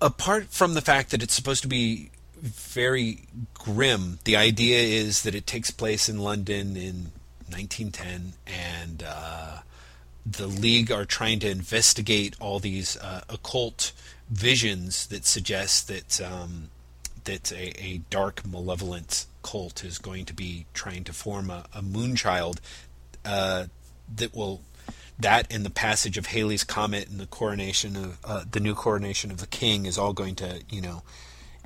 apart 0.00 0.48
from 0.50 0.74
the 0.74 0.82
fact 0.82 1.10
that 1.10 1.22
it's 1.22 1.34
supposed 1.34 1.62
to 1.62 1.68
be 1.68 2.10
very 2.42 3.20
grim, 3.54 4.18
the 4.24 4.36
idea 4.36 4.80
is 4.80 5.22
that 5.22 5.34
it 5.34 5.46
takes 5.46 5.70
place 5.70 6.08
in 6.08 6.18
London 6.18 6.76
in 6.76 7.12
1910, 7.48 8.34
and 8.46 9.02
uh, 9.06 9.58
the 10.28 10.46
League 10.46 10.90
are 10.90 11.04
trying 11.04 11.38
to 11.38 11.48
investigate 11.48 12.34
all 12.40 12.58
these 12.58 12.96
uh, 12.96 13.22
occult 13.28 13.92
visions 14.28 15.06
that 15.06 15.24
suggest 15.24 15.86
that 15.86 16.20
um, 16.20 16.70
that 17.24 17.52
a, 17.52 17.80
a 17.82 17.98
dark, 18.10 18.44
malevolent 18.46 19.26
cult 19.42 19.84
is 19.84 19.98
going 19.98 20.24
to 20.24 20.34
be 20.34 20.66
trying 20.74 21.04
to 21.04 21.12
form 21.12 21.50
a, 21.50 21.64
a 21.72 21.80
moonchild 21.80 22.58
uh, 23.24 23.66
that 24.14 24.34
will 24.34 24.62
that 25.18 25.46
and 25.50 25.64
the 25.64 25.70
passage 25.70 26.18
of 26.18 26.26
Halley's 26.26 26.64
comet 26.64 27.08
and 27.08 27.20
the 27.20 27.26
coronation 27.26 27.96
of 27.96 28.18
uh, 28.24 28.44
the 28.50 28.60
new 28.60 28.74
coronation 28.74 29.30
of 29.30 29.38
the 29.38 29.46
king 29.46 29.86
is 29.86 29.96
all 29.96 30.12
going 30.12 30.34
to 30.36 30.62
you 30.68 30.80
know 30.80 31.02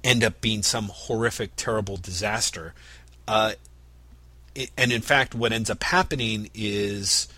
end 0.04 0.22
up 0.22 0.40
being 0.40 0.62
some 0.62 0.90
horrific, 0.92 1.56
terrible 1.56 1.96
disaster. 1.96 2.74
Uh, 3.26 3.52
it, 4.54 4.70
and 4.76 4.92
in 4.92 5.02
fact, 5.02 5.34
what 5.34 5.52
ends 5.52 5.70
up 5.70 5.82
happening 5.82 6.50
is 6.54 7.28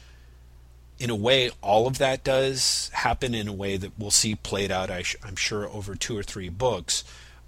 in 1.02 1.10
a 1.10 1.16
way, 1.16 1.50
all 1.62 1.88
of 1.88 1.98
that 1.98 2.22
does 2.22 2.88
happen 2.94 3.34
in 3.34 3.48
a 3.48 3.52
way 3.52 3.76
that 3.76 3.90
we'll 3.98 4.12
see 4.12 4.36
played 4.36 4.70
out, 4.70 4.88
I 4.88 5.02
I'm 5.24 5.34
sure, 5.34 5.68
over 5.68 5.96
two 5.96 6.16
or 6.16 6.22
three 6.22 6.48
books. 6.48 7.02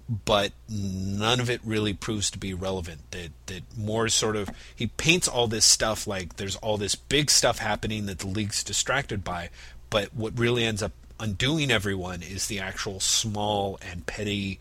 But 0.09 0.51
none 0.67 1.39
of 1.39 1.49
it 1.49 1.61
really 1.63 1.93
proves 1.93 2.29
to 2.31 2.37
be 2.37 2.53
relevant. 2.53 3.09
That 3.11 3.29
that 3.45 3.63
more 3.77 4.09
sort 4.09 4.35
of 4.35 4.49
he 4.75 4.87
paints 4.87 5.29
all 5.29 5.47
this 5.47 5.63
stuff 5.63 6.05
like 6.05 6.35
there's 6.35 6.57
all 6.57 6.77
this 6.77 6.95
big 6.95 7.31
stuff 7.31 7.59
happening 7.59 8.07
that 8.07 8.19
the 8.19 8.27
league's 8.27 8.61
distracted 8.61 9.23
by. 9.23 9.49
But 9.89 10.13
what 10.13 10.37
really 10.37 10.65
ends 10.65 10.83
up 10.83 10.91
undoing 11.17 11.71
everyone 11.71 12.23
is 12.23 12.47
the 12.47 12.59
actual 12.59 12.99
small 12.99 13.79
and 13.89 14.05
petty, 14.05 14.59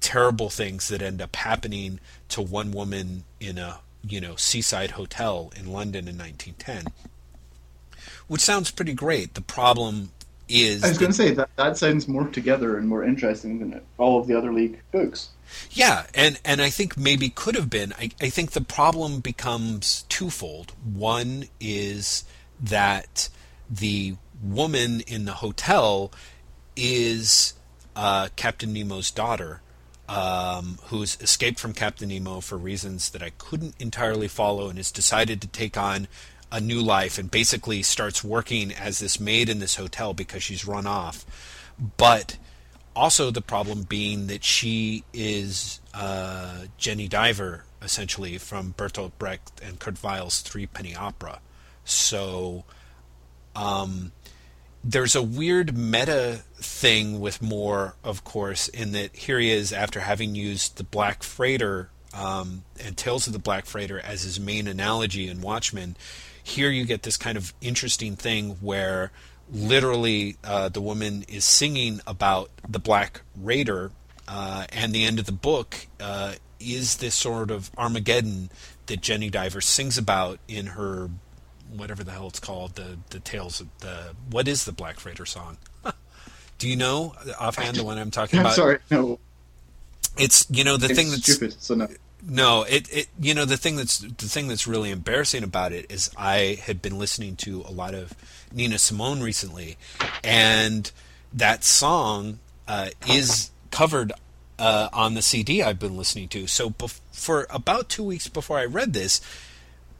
terrible 0.00 0.50
things 0.50 0.88
that 0.88 1.00
end 1.00 1.22
up 1.22 1.36
happening 1.36 2.00
to 2.30 2.42
one 2.42 2.72
woman 2.72 3.22
in 3.38 3.56
a 3.56 3.78
you 4.02 4.20
know 4.20 4.34
seaside 4.34 4.90
hotel 4.90 5.52
in 5.56 5.72
London 5.72 6.08
in 6.08 6.18
1910 6.18 6.92
which 8.32 8.40
sounds 8.40 8.70
pretty 8.70 8.94
great. 8.94 9.34
The 9.34 9.42
problem 9.42 10.10
is, 10.48 10.82
I 10.82 10.88
was 10.88 10.96
going 10.96 11.12
to 11.12 11.16
say 11.16 11.32
that 11.32 11.50
that 11.56 11.76
sounds 11.76 12.08
more 12.08 12.26
together 12.28 12.78
and 12.78 12.88
more 12.88 13.04
interesting 13.04 13.58
than 13.58 13.78
all 13.98 14.18
of 14.18 14.26
the 14.26 14.34
other 14.34 14.50
league 14.54 14.80
books. 14.90 15.28
yeah, 15.70 16.06
and 16.14 16.40
and 16.42 16.62
I 16.62 16.70
think 16.70 16.96
maybe 16.96 17.28
could 17.28 17.54
have 17.56 17.68
been. 17.68 17.92
I, 17.98 18.08
I 18.22 18.30
think 18.30 18.52
the 18.52 18.62
problem 18.62 19.20
becomes 19.20 20.06
twofold. 20.08 20.72
One 20.82 21.44
is 21.60 22.24
that 22.58 23.28
the 23.68 24.16
woman 24.42 25.02
in 25.02 25.26
the 25.26 25.34
hotel 25.34 26.10
is 26.74 27.52
uh, 27.94 28.30
Captain 28.34 28.72
Nemo's 28.72 29.10
daughter, 29.10 29.60
um, 30.08 30.78
who's 30.84 31.18
escaped 31.20 31.60
from 31.60 31.74
Captain 31.74 32.08
Nemo 32.08 32.40
for 32.40 32.56
reasons 32.56 33.10
that 33.10 33.22
I 33.22 33.32
couldn't 33.36 33.74
entirely 33.78 34.26
follow, 34.26 34.70
and 34.70 34.78
has 34.78 34.90
decided 34.90 35.42
to 35.42 35.48
take 35.48 35.76
on 35.76 36.08
a 36.52 36.60
new 36.60 36.80
life 36.80 37.18
and 37.18 37.30
basically 37.30 37.82
starts 37.82 38.22
working 38.22 38.72
as 38.72 38.98
this 38.98 39.18
maid 39.18 39.48
in 39.48 39.58
this 39.58 39.76
hotel 39.76 40.12
because 40.12 40.42
she's 40.42 40.66
run 40.66 40.86
off. 40.86 41.24
But 41.96 42.36
also 42.94 43.30
the 43.30 43.40
problem 43.40 43.82
being 43.82 44.26
that 44.26 44.44
she 44.44 45.02
is 45.12 45.80
uh, 45.94 46.66
Jenny 46.76 47.08
Diver 47.08 47.64
essentially 47.82 48.38
from 48.38 48.74
Bertolt 48.74 49.12
Brecht 49.18 49.60
and 49.62 49.78
Kurt 49.78 50.02
Weill's 50.02 50.40
Three 50.40 50.66
Penny 50.66 50.94
Opera. 50.94 51.40
So 51.84 52.64
um, 53.56 54.12
there's 54.84 55.16
a 55.16 55.22
weird 55.22 55.76
meta 55.76 56.42
thing 56.56 57.18
with 57.18 57.42
Moore, 57.42 57.96
of 58.04 58.24
course, 58.24 58.68
in 58.68 58.92
that 58.92 59.16
here 59.16 59.38
he 59.38 59.50
is 59.50 59.72
after 59.72 60.00
having 60.00 60.34
used 60.34 60.76
the 60.76 60.84
Black 60.84 61.22
Freighter 61.22 61.90
um, 62.14 62.64
and 62.84 62.96
Tales 62.96 63.26
of 63.26 63.32
the 63.32 63.38
Black 63.38 63.64
Freighter 63.64 63.98
as 63.98 64.22
his 64.22 64.38
main 64.38 64.68
analogy 64.68 65.28
in 65.28 65.40
Watchmen. 65.40 65.96
Here 66.42 66.70
you 66.70 66.84
get 66.84 67.02
this 67.02 67.16
kind 67.16 67.36
of 67.38 67.54
interesting 67.60 68.16
thing 68.16 68.50
where 68.60 69.10
literally 69.52 70.36
uh, 70.44 70.68
the 70.68 70.80
woman 70.80 71.24
is 71.28 71.44
singing 71.44 72.00
about 72.06 72.50
the 72.68 72.78
Black 72.78 73.22
Freighter, 73.40 73.90
uh, 74.28 74.66
and 74.70 74.92
the 74.92 75.04
end 75.04 75.18
of 75.18 75.26
the 75.26 75.32
book 75.32 75.86
uh, 76.00 76.34
is 76.60 76.96
this 76.98 77.14
sort 77.14 77.50
of 77.50 77.70
Armageddon 77.76 78.50
that 78.86 79.00
Jenny 79.00 79.30
Diver 79.30 79.60
sings 79.60 79.98
about 79.98 80.38
in 80.48 80.66
her 80.68 81.10
whatever 81.74 82.04
the 82.04 82.10
hell 82.12 82.28
it's 82.28 82.38
called 82.40 82.74
the 82.74 82.98
the 83.10 83.18
tales 83.20 83.60
of 83.60 83.68
the 83.80 84.14
what 84.30 84.46
is 84.48 84.64
the 84.64 84.72
Black 84.72 84.98
Freighter 85.00 85.26
song? 85.26 85.58
Do 86.58 86.68
you 86.68 86.76
know 86.76 87.14
offhand 87.40 87.76
the 87.76 87.84
one 87.84 87.98
I'm 87.98 88.10
talking 88.10 88.38
I'm 88.40 88.46
about? 88.46 88.54
sorry, 88.56 88.78
no. 88.90 89.18
It's 90.18 90.46
you 90.50 90.64
know 90.64 90.76
the 90.76 90.86
It's 90.86 90.94
thing 90.98 91.10
that's 91.10 91.22
stupid. 91.32 91.60
So 91.60 91.74
no. 91.74 91.88
No, 92.24 92.62
it, 92.62 92.92
it 92.92 93.08
you 93.20 93.34
know 93.34 93.44
the 93.44 93.56
thing 93.56 93.76
that's 93.76 93.98
the 93.98 94.28
thing 94.28 94.48
that's 94.48 94.66
really 94.66 94.90
embarrassing 94.90 95.42
about 95.42 95.72
it 95.72 95.90
is 95.90 96.10
I 96.16 96.58
had 96.62 96.80
been 96.80 96.98
listening 96.98 97.36
to 97.36 97.62
a 97.66 97.72
lot 97.72 97.94
of 97.94 98.14
Nina 98.52 98.78
Simone 98.78 99.22
recently, 99.22 99.76
and 100.22 100.90
that 101.32 101.64
song 101.64 102.38
uh, 102.68 102.90
is 103.08 103.50
covered 103.70 104.12
uh, 104.58 104.88
on 104.92 105.14
the 105.14 105.22
CD 105.22 105.62
I've 105.62 105.80
been 105.80 105.96
listening 105.96 106.28
to. 106.28 106.46
So 106.46 106.70
bef- 106.70 107.00
for 107.10 107.46
about 107.50 107.88
two 107.88 108.04
weeks 108.04 108.28
before 108.28 108.58
I 108.58 108.66
read 108.66 108.92
this, 108.92 109.20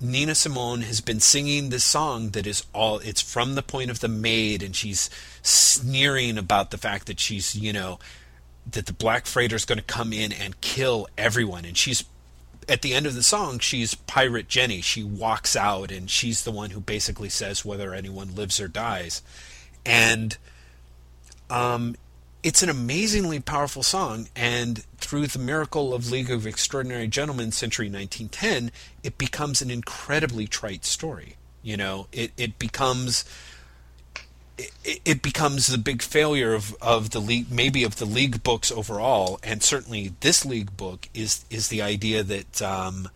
Nina 0.00 0.36
Simone 0.36 0.82
has 0.82 1.00
been 1.00 1.18
singing 1.18 1.70
this 1.70 1.84
song 1.84 2.30
that 2.30 2.46
is 2.46 2.64
all 2.72 2.98
it's 3.00 3.20
from 3.20 3.56
the 3.56 3.62
point 3.62 3.90
of 3.90 3.98
the 3.98 4.08
maid, 4.08 4.62
and 4.62 4.76
she's 4.76 5.10
sneering 5.42 6.38
about 6.38 6.70
the 6.70 6.78
fact 6.78 7.06
that 7.06 7.18
she's 7.18 7.56
you 7.56 7.72
know 7.72 7.98
that 8.70 8.86
the 8.86 8.92
black 8.92 9.26
freighter 9.26 9.56
is 9.56 9.64
going 9.64 9.78
to 9.78 9.84
come 9.84 10.12
in 10.12 10.30
and 10.30 10.60
kill 10.60 11.08
everyone 11.18 11.64
and 11.64 11.76
she's 11.76 12.04
at 12.72 12.80
the 12.80 12.94
end 12.94 13.04
of 13.04 13.14
the 13.14 13.22
song 13.22 13.58
she's 13.58 13.94
pirate 13.94 14.48
jenny. 14.48 14.80
She 14.80 15.04
walks 15.04 15.54
out 15.54 15.92
and 15.92 16.08
she's 16.08 16.42
the 16.42 16.50
one 16.50 16.70
who 16.70 16.80
basically 16.80 17.28
says 17.28 17.66
whether 17.66 17.92
anyone 17.92 18.34
lives 18.34 18.58
or 18.58 18.66
dies. 18.66 19.20
And 19.84 20.38
um, 21.50 21.96
it's 22.42 22.62
an 22.62 22.70
amazingly 22.70 23.40
powerful 23.40 23.82
song. 23.82 24.28
And 24.34 24.78
through 24.96 25.26
the 25.26 25.38
miracle 25.38 25.92
of 25.92 26.10
league 26.10 26.30
of 26.30 26.46
extraordinary 26.46 27.08
gentlemen 27.08 27.52
century 27.52 27.90
1910 27.90 28.72
it 29.02 29.18
becomes 29.18 29.60
an 29.60 29.70
incredibly 29.70 30.46
trite 30.46 30.86
story. 30.86 31.36
You 31.62 31.76
know 31.76 32.06
it, 32.10 32.32
it 32.38 32.58
becomes 32.58 33.26
it, 34.58 35.00
it 35.04 35.22
becomes 35.22 35.66
the 35.66 35.78
big 35.78 36.02
failure 36.02 36.54
of, 36.54 36.74
of 36.80 37.10
the 37.10 37.20
league, 37.20 37.50
maybe 37.50 37.84
of 37.84 37.96
the 37.96 38.04
league 38.04 38.42
books 38.42 38.70
overall, 38.70 39.38
and 39.42 39.62
certainly 39.62 40.12
this 40.20 40.44
league 40.44 40.76
book 40.76 41.08
is 41.14 41.44
is 41.50 41.68
the 41.68 41.82
idea 41.82 42.22
that 42.22 42.62
um, 42.62 43.08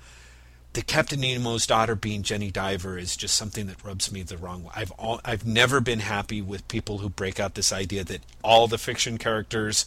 the 0.72 0.82
Captain 0.82 1.20
Nemo's 1.20 1.66
daughter 1.66 1.94
being 1.94 2.22
Jenny 2.22 2.50
Diver 2.50 2.98
is 2.98 3.16
just 3.16 3.34
something 3.34 3.66
that 3.66 3.82
rubs 3.84 4.12
me 4.12 4.22
the 4.22 4.36
wrong 4.36 4.64
way. 4.64 4.72
I've 4.74 4.90
all, 4.92 5.20
I've 5.24 5.46
never 5.46 5.80
been 5.80 6.00
happy 6.00 6.42
with 6.42 6.66
people 6.68 6.98
who 6.98 7.08
break 7.08 7.40
out 7.40 7.54
this 7.54 7.72
idea 7.72 8.04
that 8.04 8.22
all 8.42 8.66
the 8.66 8.78
fiction 8.78 9.18
characters 9.18 9.86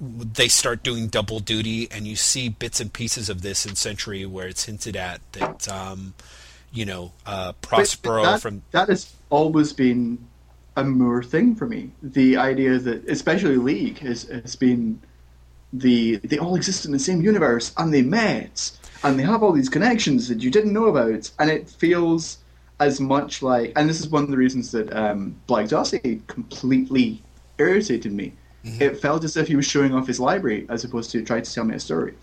they 0.00 0.48
start 0.48 0.82
doing 0.82 1.06
double 1.06 1.38
duty, 1.38 1.88
and 1.90 2.06
you 2.06 2.16
see 2.16 2.48
bits 2.48 2.80
and 2.80 2.92
pieces 2.92 3.28
of 3.28 3.42
this 3.42 3.64
in 3.64 3.76
Century 3.76 4.26
where 4.26 4.48
it's 4.48 4.64
hinted 4.64 4.96
at 4.96 5.20
that. 5.32 5.68
Um, 5.68 6.14
you 6.72 6.84
know, 6.84 7.12
uh, 7.24 7.52
Prospero 7.62 8.24
that, 8.24 8.40
from 8.40 8.62
that 8.72 8.88
has 8.88 9.14
always 9.30 9.72
been 9.72 10.18
a 10.76 10.84
Moore 10.84 11.22
thing 11.22 11.54
for 11.54 11.66
me. 11.66 11.90
The 12.02 12.36
idea 12.36 12.78
that, 12.78 13.08
especially 13.08 13.56
League, 13.56 13.98
has, 13.98 14.24
has 14.24 14.56
been 14.56 15.00
the 15.72 16.16
they 16.16 16.38
all 16.38 16.54
exist 16.54 16.84
in 16.84 16.92
the 16.92 16.98
same 17.00 17.20
universe 17.20 17.72
and 17.76 17.92
they 17.92 18.02
met 18.02 18.70
and 19.02 19.18
they 19.18 19.24
have 19.24 19.42
all 19.42 19.52
these 19.52 19.68
connections 19.68 20.28
that 20.28 20.40
you 20.40 20.50
didn't 20.50 20.72
know 20.72 20.86
about, 20.86 21.30
and 21.38 21.50
it 21.50 21.68
feels 21.68 22.38
as 22.80 23.00
much 23.00 23.42
like. 23.42 23.72
And 23.76 23.88
this 23.88 24.00
is 24.00 24.08
one 24.08 24.24
of 24.24 24.30
the 24.30 24.36
reasons 24.36 24.72
that 24.72 24.92
um, 24.96 25.36
Black 25.46 25.68
Dossier 25.68 26.20
completely 26.26 27.22
irritated 27.58 28.12
me. 28.12 28.32
It 28.80 28.96
felt 28.96 29.24
as 29.24 29.36
if 29.36 29.46
he 29.46 29.56
was 29.56 29.66
showing 29.66 29.94
off 29.94 30.06
his 30.06 30.18
library 30.18 30.64
as 30.70 30.84
opposed 30.84 31.10
to 31.10 31.22
trying 31.22 31.42
to 31.42 31.52
tell 31.52 31.64
me 31.64 31.74
a 31.74 31.80
story. 31.80 32.14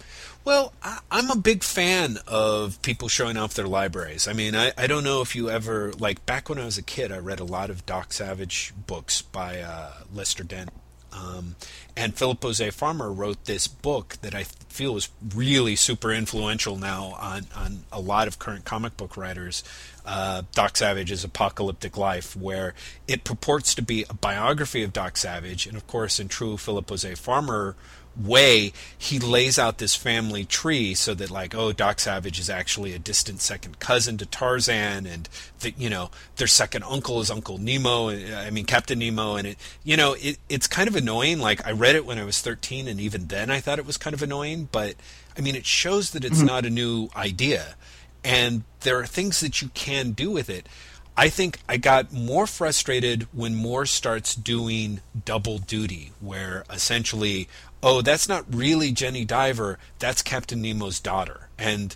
Well, 0.44 0.74
I, 0.82 1.00
I'm 1.12 1.30
a 1.30 1.36
big 1.36 1.64
fan 1.64 2.18
of 2.28 2.82
people 2.82 3.08
showing 3.08 3.38
off 3.38 3.54
their 3.54 3.68
libraries. 3.68 4.28
I 4.28 4.34
mean, 4.34 4.56
I, 4.56 4.72
I 4.78 4.88
don't 4.88 5.04
know 5.04 5.22
if 5.22 5.36
you 5.36 5.50
ever, 5.50 5.94
like, 6.00 6.26
back 6.26 6.50
when 6.50 6.58
I 6.58 6.66
was 6.66 6.78
a 6.78 6.84
kid, 6.84 7.12
I 7.12 7.20
read 7.20 7.40
a 7.40 7.44
lot 7.46 7.70
of 7.70 7.86
Doc 7.86 8.12
Savage 8.12 8.74
books 8.88 9.22
by 9.22 9.60
uh, 9.60 9.94
Lester 10.14 10.44
Dent. 10.44 10.70
Um, 11.14 11.56
and 11.96 12.16
Philip 12.16 12.42
Jose 12.42 12.70
Farmer 12.72 13.12
wrote 13.12 13.44
this 13.44 13.68
book 13.68 14.16
that 14.22 14.34
I 14.34 14.44
feel 14.44 14.96
is 14.96 15.10
really 15.36 15.76
super 15.76 16.12
influential 16.12 16.78
now 16.78 17.18
on, 17.20 17.48
on 17.54 17.84
a 17.92 18.00
lot 18.00 18.30
of 18.30 18.40
current 18.40 18.64
comic 18.64 18.96
book 18.96 19.18
writers. 19.18 19.62
Uh, 20.06 20.44
Doc 20.54 20.78
Savage's 20.78 21.26
Apocalyptic 21.26 21.98
Life, 21.98 22.36
where 22.36 22.74
it 23.08 23.26
purports 23.26 23.76
to 23.76 23.82
be 23.82 24.06
a 24.10 24.14
biography 24.14 24.84
of 24.84 24.94
Doc 24.94 25.18
Savage. 25.18 25.68
And 25.68 25.76
of 25.76 25.86
course, 25.86 26.20
in 26.20 26.30
true 26.30 26.56
Philip 26.58 26.90
Jose 26.90 27.14
Farmer 27.16 27.76
way 28.20 28.74
he 28.98 29.20
lays 29.20 29.58
out 29.58 29.78
this 29.78 29.96
family 29.96 30.44
tree 30.44 30.94
so 30.94 31.14
that 31.14 31.32
like 31.32 31.56
oh 31.56 31.72
doc 31.72 31.98
savage 31.98 32.40
is 32.40 32.50
actually 32.50 32.94
a 32.94 33.00
distant 33.00 33.40
second 33.40 33.80
cousin 33.80 34.18
to 34.18 34.26
tarzan 34.26 35.06
and 35.06 35.30
that 35.62 35.80
you 35.80 35.90
know 35.90 36.12
their 36.36 36.48
second 36.48 36.84
uncle 36.84 37.22
is 37.22 37.32
uncle 37.32 37.58
nemo 37.58 38.10
i 38.10 38.50
mean 38.50 38.66
captain 38.66 39.00
nemo. 39.00 39.36
And 39.36 39.48
it 39.48 39.58
you 39.84 39.98
know 39.98 40.16
it, 40.20 40.38
it's 40.50 40.68
kind 40.68 40.88
of 40.88 40.96
annoying. 40.96 41.40
Like 41.40 41.66
i 41.66 41.72
read 41.72 41.96
it 41.96 42.06
when 42.06 42.18
i 42.18 42.24
was 42.24 42.42
13 42.42 42.88
and 42.88 43.00
even 43.00 43.28
then 43.28 43.50
i 43.50 43.60
thought 43.60 43.80
it 43.80 43.86
was 43.86 43.98
kind 43.98 44.14
of 44.14 44.22
annoying. 44.22 44.70
But 44.72 44.96
i 45.38 45.42
mean 45.42 45.56
it 45.56 45.66
shows 45.66 46.12
that 46.12 46.24
it's 46.24 46.38
mm-hmm. 46.38 46.48
not 46.48 46.66
a 46.66 46.70
new 46.70 47.10
idea. 47.16 47.76
And 48.24 48.64
there 48.82 49.00
are 49.00 49.06
things 49.06 49.40
that 49.40 49.62
you 49.62 49.70
can 49.74 50.12
do 50.12 50.30
with 50.30 50.50
it. 50.50 50.70
I 51.18 51.28
think 51.28 51.60
I 51.68 51.78
got 51.78 52.14
more 52.14 52.48
frustrated 52.48 53.28
when 53.34 53.54
Moore 53.56 53.86
starts 53.86 54.34
doing 54.34 55.02
double 55.26 55.58
duty, 55.58 56.14
where 56.20 56.64
essentially, 56.72 57.50
oh, 57.84 58.02
that's 58.02 58.30
not 58.30 58.46
really 58.54 58.92
Jenny 58.92 59.26
Diver, 59.26 59.80
that's 60.00 60.22
Captain 60.22 60.62
Nemo's 60.62 61.00
daughter. 61.00 61.50
And, 61.58 61.96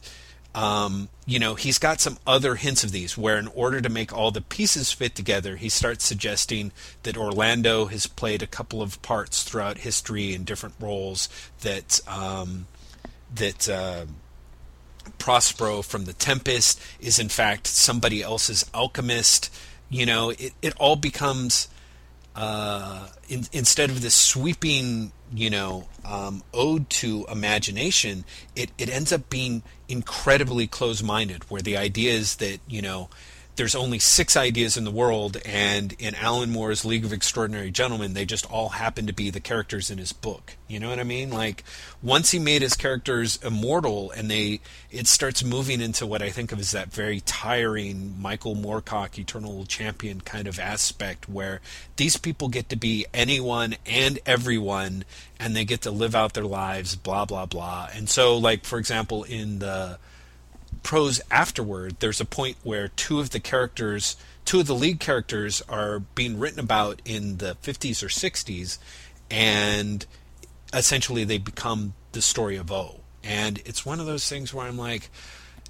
um, 0.54 1.10
you 1.26 1.40
know, 1.40 1.56
he's 1.56 1.78
got 1.78 2.02
some 2.02 2.18
other 2.26 2.56
hints 2.56 2.84
of 2.84 2.92
these, 2.92 3.18
where 3.18 3.38
in 3.38 3.48
order 3.50 3.82
to 3.82 3.90
make 3.90 4.14
all 4.14 4.32
the 4.32 4.42
pieces 4.42 4.92
fit 4.92 5.16
together, 5.16 5.58
he 5.58 5.70
starts 5.70 6.06
suggesting 6.06 6.72
that 7.04 7.18
Orlando 7.18 7.86
has 7.86 8.08
played 8.08 8.42
a 8.42 8.48
couple 8.48 8.82
of 8.82 9.02
parts 9.02 9.44
throughout 9.44 9.80
history 9.80 10.34
in 10.34 10.44
different 10.44 10.76
roles, 10.80 11.30
that, 11.62 12.00
um, 12.08 12.68
that, 13.34 13.70
uh, 13.70 14.06
Prospero 15.20 15.84
from 15.84 16.06
the 16.06 16.14
Tempest 16.14 16.82
is 17.00 17.20
in 17.20 17.30
fact 17.30 17.68
somebody 17.68 18.24
else's 18.24 18.66
alchemist. 18.74 19.54
You 19.88 20.06
know, 20.06 20.32
it, 20.32 20.54
it 20.64 20.74
all 20.78 20.96
becomes 20.96 21.68
uh, 22.36 23.08
in, 23.30 23.46
instead 23.52 23.90
of 23.90 24.02
this 24.02 24.16
sweeping, 24.16 25.12
you 25.34 25.50
know, 25.50 25.88
um, 26.04 26.44
ode 26.54 26.90
to 26.90 27.26
imagination, 27.32 28.26
it, 28.56 28.72
it 28.78 28.90
ends 28.90 29.14
up 29.14 29.30
being 29.30 29.64
incredibly 29.88 30.68
close-minded, 30.68 31.50
where 31.50 31.62
the 31.62 31.78
idea 31.78 32.14
is 32.14 32.36
that 32.38 32.60
you 32.68 32.82
know 32.82 33.10
there's 33.56 33.76
only 33.76 34.00
six 34.00 34.36
ideas 34.36 34.76
in 34.76 34.84
the 34.84 34.92
world, 34.92 35.38
and 35.46 35.94
in 35.98 36.14
Alan 36.16 36.50
Moore's 36.50 36.84
League 36.84 37.06
of 37.06 37.14
Extraordinary 37.14 37.72
Gentlemen, 37.72 38.14
they 38.14 38.26
just 38.26 38.50
all 38.52 38.70
happen 38.70 39.08
to 39.08 39.14
be 39.14 39.30
the 39.30 39.40
characters 39.40 39.90
in 39.90 39.98
his 39.98 40.12
book. 40.12 40.58
You 40.68 40.80
know 40.80 40.90
what 40.90 41.00
I 41.00 41.04
mean? 41.04 41.30
Like 41.30 41.64
once 42.04 42.32
he 42.32 42.40
made 42.40 42.62
his 42.62 42.76
characters 42.76 43.40
immortal, 43.44 44.12
and 44.12 44.30
they 44.30 44.60
it 44.92 45.08
starts 45.08 45.44
moving 45.44 45.80
into 45.80 46.06
what 46.06 46.22
I 46.22 46.30
think 46.30 46.52
of 46.52 46.60
as 46.60 46.72
that 46.72 46.92
very 46.92 47.22
tiring 47.22 48.20
Michael 48.22 48.56
Moorcock 48.56 49.18
Eternal 49.18 49.66
Champion 49.66 50.22
kind 50.22 50.48
of 50.48 50.60
aspect, 50.60 51.30
where 51.30 51.62
these 51.96 52.18
people 52.18 52.50
get 52.50 52.68
to 52.70 52.76
be 52.76 53.06
anyone 53.14 53.76
and 53.86 54.20
everyone, 54.26 55.06
and 55.40 55.56
they 55.56 55.64
get 55.64 55.82
to 55.82 55.92
live 55.92 56.16
out 56.16 56.34
their 56.34 56.44
lives, 56.44 56.96
blah 56.96 57.24
blah 57.24 57.46
blah. 57.46 57.88
And 57.94 58.10
so, 58.10 58.38
like 58.38 58.66
for 58.66 58.80
example, 58.80 59.24
in 59.24 59.60
the 59.60 59.98
prose 60.86 61.20
afterward, 61.32 61.96
there's 62.00 62.22
a 62.22 62.26
point 62.26 62.58
where 62.62 62.90
two 62.90 63.20
of 63.20 63.32
the 63.32 63.40
characters, 63.40 64.16
two 64.46 64.60
of 64.60 64.68
the 64.68 64.76
lead 64.76 65.00
characters, 65.00 65.64
are 65.68 66.00
being 66.00 66.38
written 66.38 66.60
about 66.60 67.02
in 67.04 67.38
the 67.38 67.58
50s 67.64 68.04
or 68.04 68.08
60s, 68.08 68.78
and 69.32 70.06
essentially 70.72 71.24
they 71.24 71.40
become 71.40 71.96
the 72.12 72.22
story 72.22 72.56
of 72.56 72.72
O. 72.72 73.00
And 73.24 73.58
it's 73.66 73.84
one 73.84 74.00
of 74.00 74.06
those 74.06 74.30
things 74.30 74.54
where 74.54 74.68
I'm 74.68 74.78
like, 74.78 75.10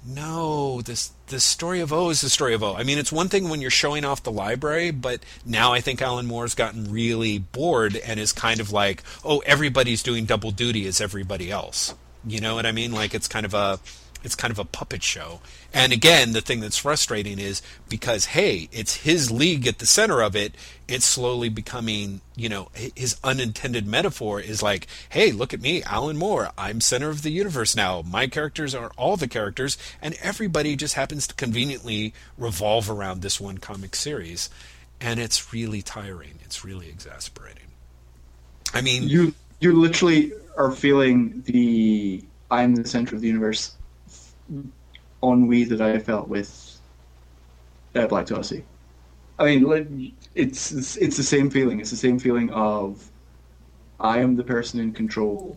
no, 0.06 0.82
this 0.82 1.12
the 1.28 1.40
story 1.40 1.80
of 1.80 1.94
O 1.94 2.10
is 2.10 2.20
the 2.20 2.28
story 2.28 2.52
of 2.52 2.62
O. 2.62 2.76
I 2.76 2.82
mean, 2.82 2.98
it's 2.98 3.10
one 3.10 3.30
thing 3.30 3.48
when 3.48 3.62
you're 3.62 3.70
showing 3.70 4.04
off 4.04 4.22
the 4.22 4.30
library, 4.30 4.90
but 4.90 5.20
now 5.46 5.72
I 5.72 5.80
think 5.80 6.02
Alan 6.02 6.26
Moore's 6.26 6.54
gotten 6.54 6.92
really 6.92 7.38
bored 7.38 7.96
and 7.96 8.20
is 8.20 8.32
kind 8.32 8.60
of 8.60 8.70
like, 8.70 9.02
oh, 9.24 9.38
everybody's 9.46 10.02
doing 10.02 10.26
double 10.26 10.50
duty 10.50 10.86
as 10.86 11.00
everybody 11.00 11.50
else. 11.50 11.94
You 12.26 12.40
know 12.40 12.54
what 12.54 12.66
I 12.66 12.72
mean? 12.72 12.92
Like 12.92 13.14
it's 13.14 13.28
kind 13.28 13.46
of 13.46 13.54
a 13.54 13.80
it's 14.22 14.34
kind 14.34 14.50
of 14.50 14.58
a 14.58 14.64
puppet 14.64 15.02
show. 15.02 15.40
And 15.72 15.92
again, 15.92 16.32
the 16.32 16.40
thing 16.40 16.60
that's 16.60 16.78
frustrating 16.78 17.38
is 17.38 17.62
because 17.88 18.26
hey, 18.26 18.68
it's 18.72 18.96
his 18.96 19.30
league 19.30 19.66
at 19.66 19.78
the 19.78 19.86
center 19.86 20.20
of 20.20 20.34
it, 20.34 20.54
it's 20.88 21.04
slowly 21.04 21.48
becoming, 21.48 22.20
you 22.34 22.48
know, 22.48 22.70
his 22.74 23.16
unintended 23.22 23.86
metaphor 23.86 24.40
is 24.40 24.62
like, 24.62 24.86
hey, 25.10 25.32
look 25.32 25.52
at 25.52 25.60
me, 25.60 25.82
Alan 25.82 26.16
Moore, 26.16 26.50
I'm 26.56 26.80
center 26.80 27.10
of 27.10 27.22
the 27.22 27.30
universe 27.30 27.76
now. 27.76 28.02
My 28.02 28.26
characters 28.26 28.74
are 28.74 28.90
all 28.96 29.16
the 29.16 29.28
characters 29.28 29.76
and 30.00 30.16
everybody 30.22 30.76
just 30.76 30.94
happens 30.94 31.26
to 31.26 31.34
conveniently 31.34 32.14
revolve 32.38 32.90
around 32.90 33.22
this 33.22 33.40
one 33.40 33.58
comic 33.58 33.94
series. 33.94 34.50
And 35.00 35.20
it's 35.20 35.52
really 35.52 35.82
tiring. 35.82 36.38
It's 36.42 36.64
really 36.64 36.88
exasperating. 36.88 37.64
I 38.72 38.80
mean, 38.80 39.08
you 39.08 39.34
you 39.60 39.78
literally 39.78 40.32
are 40.56 40.72
feeling 40.72 41.42
the 41.46 42.24
I'm 42.50 42.74
the 42.76 42.88
center 42.88 43.14
of 43.14 43.20
the 43.20 43.28
universe 43.28 43.76
ennui 45.22 45.64
that 45.64 45.80
I 45.80 45.98
felt 45.98 46.28
with 46.28 46.78
uh, 47.94 48.06
Black 48.06 48.26
Dossier. 48.26 48.64
I 49.38 49.56
mean, 49.56 50.14
it's, 50.34 50.72
it's 50.72 50.96
it's 50.96 51.16
the 51.16 51.22
same 51.22 51.50
feeling. 51.50 51.80
It's 51.80 51.90
the 51.90 51.96
same 51.96 52.18
feeling 52.18 52.50
of 52.50 53.10
I 54.00 54.20
am 54.20 54.36
the 54.36 54.44
person 54.44 54.80
in 54.80 54.92
control 54.92 55.56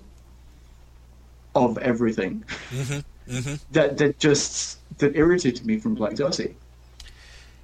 of 1.56 1.78
everything. 1.78 2.44
Mm-hmm, 2.72 3.32
mm-hmm. 3.32 3.56
That 3.72 3.98
that 3.98 4.20
just 4.20 4.80
that 4.98 5.16
irritated 5.16 5.66
me 5.66 5.78
from 5.78 5.96
Black 5.96 6.16
Dossier. 6.16 6.56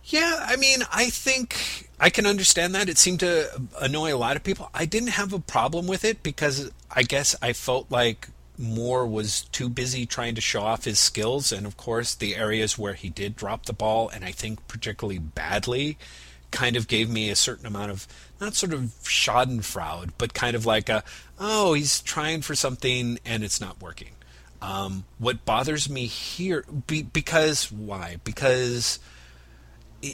Yeah, 0.06 0.40
I 0.46 0.56
mean, 0.56 0.84
I 0.94 1.10
think 1.10 1.90
I 2.00 2.10
can 2.10 2.26
understand 2.26 2.76
that. 2.76 2.90
It 2.90 2.98
seemed 2.98 3.22
to 3.22 3.50
annoy 3.82 4.14
a 4.14 4.18
lot 4.18 4.36
of 4.36 4.44
people. 4.44 4.70
I 4.74 4.86
didn't 4.86 5.10
have 5.10 5.34
a 5.34 5.40
problem 5.40 5.88
with 5.88 6.06
it 6.06 6.22
because 6.22 6.72
I 6.92 7.04
guess 7.04 7.36
I 7.42 7.54
felt 7.54 7.90
like 7.90 8.30
Moore 8.58 9.06
was 9.06 9.42
too 9.52 9.70
busy 9.70 10.06
trying 10.06 10.36
to 10.36 10.42
show 10.42 10.62
off 10.62 10.86
his 10.86 11.00
skills, 11.00 11.52
and 11.52 11.66
of 11.66 11.78
course, 11.78 12.16
the 12.16 12.36
areas 12.36 12.78
where 12.78 12.94
he 12.94 13.10
did 13.10 13.36
drop 13.36 13.66
the 13.66 13.74
ball, 13.74 14.10
and 14.10 14.24
I 14.24 14.32
think 14.32 14.68
particularly 14.68 15.20
badly, 15.20 15.98
kind 16.52 16.76
of 16.76 16.88
gave 16.88 17.10
me 17.10 17.30
a 17.30 17.36
certain 17.36 17.66
amount 17.66 17.92
of 17.92 18.08
not 18.40 18.56
sort 18.56 18.74
of 18.74 18.92
Schadenfreude, 19.04 20.12
but 20.18 20.34
kind 20.34 20.56
of 20.56 20.66
like 20.66 20.90
a 20.90 21.04
oh, 21.40 21.74
he's 21.74 22.02
trying 22.02 22.42
for 22.42 22.56
something 22.56 23.20
and 23.26 23.44
it's 23.44 23.60
not 23.60 23.82
working. 23.82 24.12
Um, 24.62 25.04
what 25.20 25.46
bothers 25.46 25.90
me 25.90 26.06
here, 26.06 26.66
be, 26.88 27.04
because 27.04 27.72
why? 27.72 28.18
Because 28.24 29.00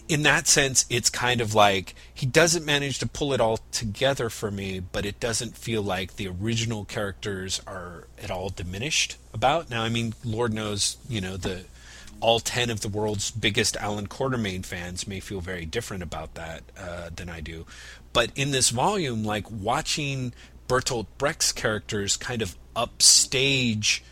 in 0.08 0.24
that 0.24 0.48
sense, 0.48 0.86
it's 0.90 1.10
kind 1.10 1.42
of 1.42 1.54
like 1.54 1.96
he 2.14 2.26
doesn't 2.26 2.66
manage 2.66 3.00
to 3.00 3.08
pull 3.08 3.34
it 3.34 3.42
all 3.42 3.60
together 3.72 4.30
for 4.30 4.52
me, 4.52 4.80
but 4.80 5.06
it 5.06 5.20
doesn't 5.20 5.58
feel 5.58 5.82
like 5.82 6.16
the 6.16 6.28
original 6.28 6.86
characters 6.86 7.62
are 7.68 8.08
at 8.22 8.32
all 8.32 8.50
diminished 8.50 9.18
about. 9.34 9.70
Now, 9.70 9.84
I 9.84 9.90
mean, 9.90 10.14
Lord 10.24 10.54
knows, 10.54 10.98
you 11.10 11.22
know, 11.22 11.38
the 11.38 11.66
all 12.20 12.40
10 12.40 12.70
of 12.70 12.82
the 12.82 12.88
world's 12.88 13.32
biggest 13.32 13.76
Allan 13.78 14.08
Quatermain 14.08 14.64
fans 14.64 15.08
may 15.08 15.20
feel 15.20 15.42
very 15.42 15.66
different 15.66 16.04
about 16.04 16.36
that 16.36 16.62
uh, 16.78 17.10
than 17.16 17.30
I 17.30 17.42
do. 17.42 17.66
But 18.14 18.32
in 18.36 18.52
this 18.52 18.70
volume, 18.70 19.24
like 19.24 19.50
watching 19.50 20.34
Bertolt 20.68 21.08
Brecht's 21.18 21.52
characters 21.52 22.18
kind 22.18 22.42
of 22.42 22.56
upstage 22.76 24.04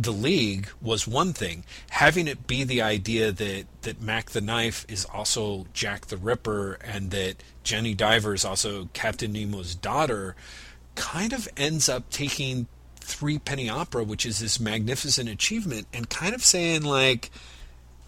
the 0.00 0.12
league 0.12 0.68
was 0.80 1.06
one 1.06 1.32
thing. 1.34 1.64
Having 1.90 2.26
it 2.28 2.46
be 2.46 2.64
the 2.64 2.80
idea 2.80 3.32
that 3.32 3.66
that 3.82 4.00
Mac 4.00 4.30
the 4.30 4.40
Knife 4.40 4.86
is 4.88 5.04
also 5.04 5.66
Jack 5.74 6.06
the 6.06 6.16
Ripper 6.16 6.78
and 6.82 7.10
that 7.10 7.42
Jenny 7.64 7.94
Diver 7.94 8.32
is 8.32 8.44
also 8.44 8.88
Captain 8.94 9.32
Nemo's 9.32 9.74
daughter 9.74 10.36
kind 10.94 11.32
of 11.32 11.48
ends 11.56 11.88
up 11.88 12.08
taking 12.10 12.66
Three 13.00 13.38
Penny 13.38 13.68
Opera, 13.68 14.04
which 14.04 14.24
is 14.24 14.38
this 14.38 14.58
magnificent 14.58 15.28
achievement, 15.28 15.86
and 15.92 16.08
kind 16.08 16.34
of 16.34 16.42
saying 16.42 16.82
like 16.82 17.30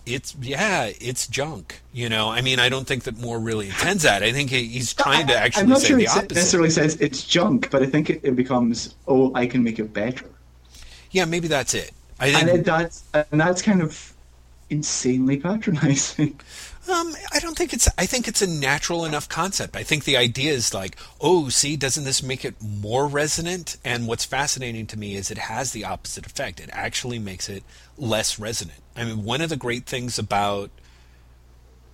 it's 0.07 0.35
yeah, 0.41 0.91
it's 0.99 1.27
junk. 1.27 1.83
You 1.93 2.09
know, 2.09 2.31
I 2.31 2.41
mean, 2.41 2.59
I 2.59 2.71
don't 2.71 2.87
think 2.87 3.05
that 3.05 3.19
Moore 3.19 3.39
really 3.39 3.67
intends 3.67 4.05
that. 4.05 4.23
I 4.23 4.33
think 4.33 4.49
he's 4.51 4.95
trying 4.95 5.27
to 5.27 5.37
actually 5.37 5.65
I'm 5.65 5.69
not 5.69 5.81
say 5.81 5.89
sure 5.89 5.97
the 5.99 6.05
it 6.05 6.09
opposite. 6.09 6.35
necessarily 6.35 6.71
says 6.71 6.97
it's 7.01 7.25
junk, 7.25 7.71
but 7.71 7.83
I 7.83 7.87
think 7.87 8.09
it, 8.09 8.21
it 8.23 8.35
becomes 8.35 8.95
oh, 9.07 9.31
I 9.35 9.47
can 9.47 9.63
make 9.63 9.79
it 9.79 9.93
better. 9.93 10.32
Yeah, 11.13 11.27
maybe 11.27 11.49
that's 11.49 11.75
it. 11.75 11.93
I 12.19 12.33
think, 12.33 12.51
and 12.51 12.65
that's 12.65 13.05
and 13.13 13.41
that's 13.41 13.63
kind 13.63 13.83
of 13.83 14.13
insanely 14.71 15.37
patronizing. 15.37 16.41
Um, 16.91 17.15
I 17.33 17.39
don't 17.39 17.57
think 17.57 17.73
it's. 17.73 17.89
I 17.97 18.07
think 18.07 18.27
it's 18.27 18.43
a 18.43 18.47
natural 18.49 19.05
enough 19.05 19.29
concept. 19.29 19.77
I 19.77 19.85
think 19.85 20.03
the 20.03 20.17
idea 20.17 20.51
is 20.51 20.75
like, 20.75 20.97
oh, 21.21 21.49
see, 21.49 21.77
doesn't 21.77 22.03
this 22.03 22.25
make 22.25 22.45
it 22.45 22.61
more 22.61 23.07
resonant? 23.07 23.77
And 23.85 24.09
what's 24.09 24.25
fascinating 24.25 24.89
to 24.89 24.99
me 24.99 25.15
is 25.15 25.31
it 25.31 25.39
has 25.39 25.71
the 25.71 25.85
opposite 25.85 26.27
effect. 26.27 26.59
It 26.59 26.71
actually 26.73 27.21
makes 27.21 27.49
it 27.49 27.63
less 27.97 28.37
resonant. 28.37 28.81
I 28.97 29.05
mean, 29.05 29.23
one 29.23 29.41
of 29.43 29.49
the 29.49 29.57
great 29.57 29.87
things 29.87 30.19
about, 30.19 30.71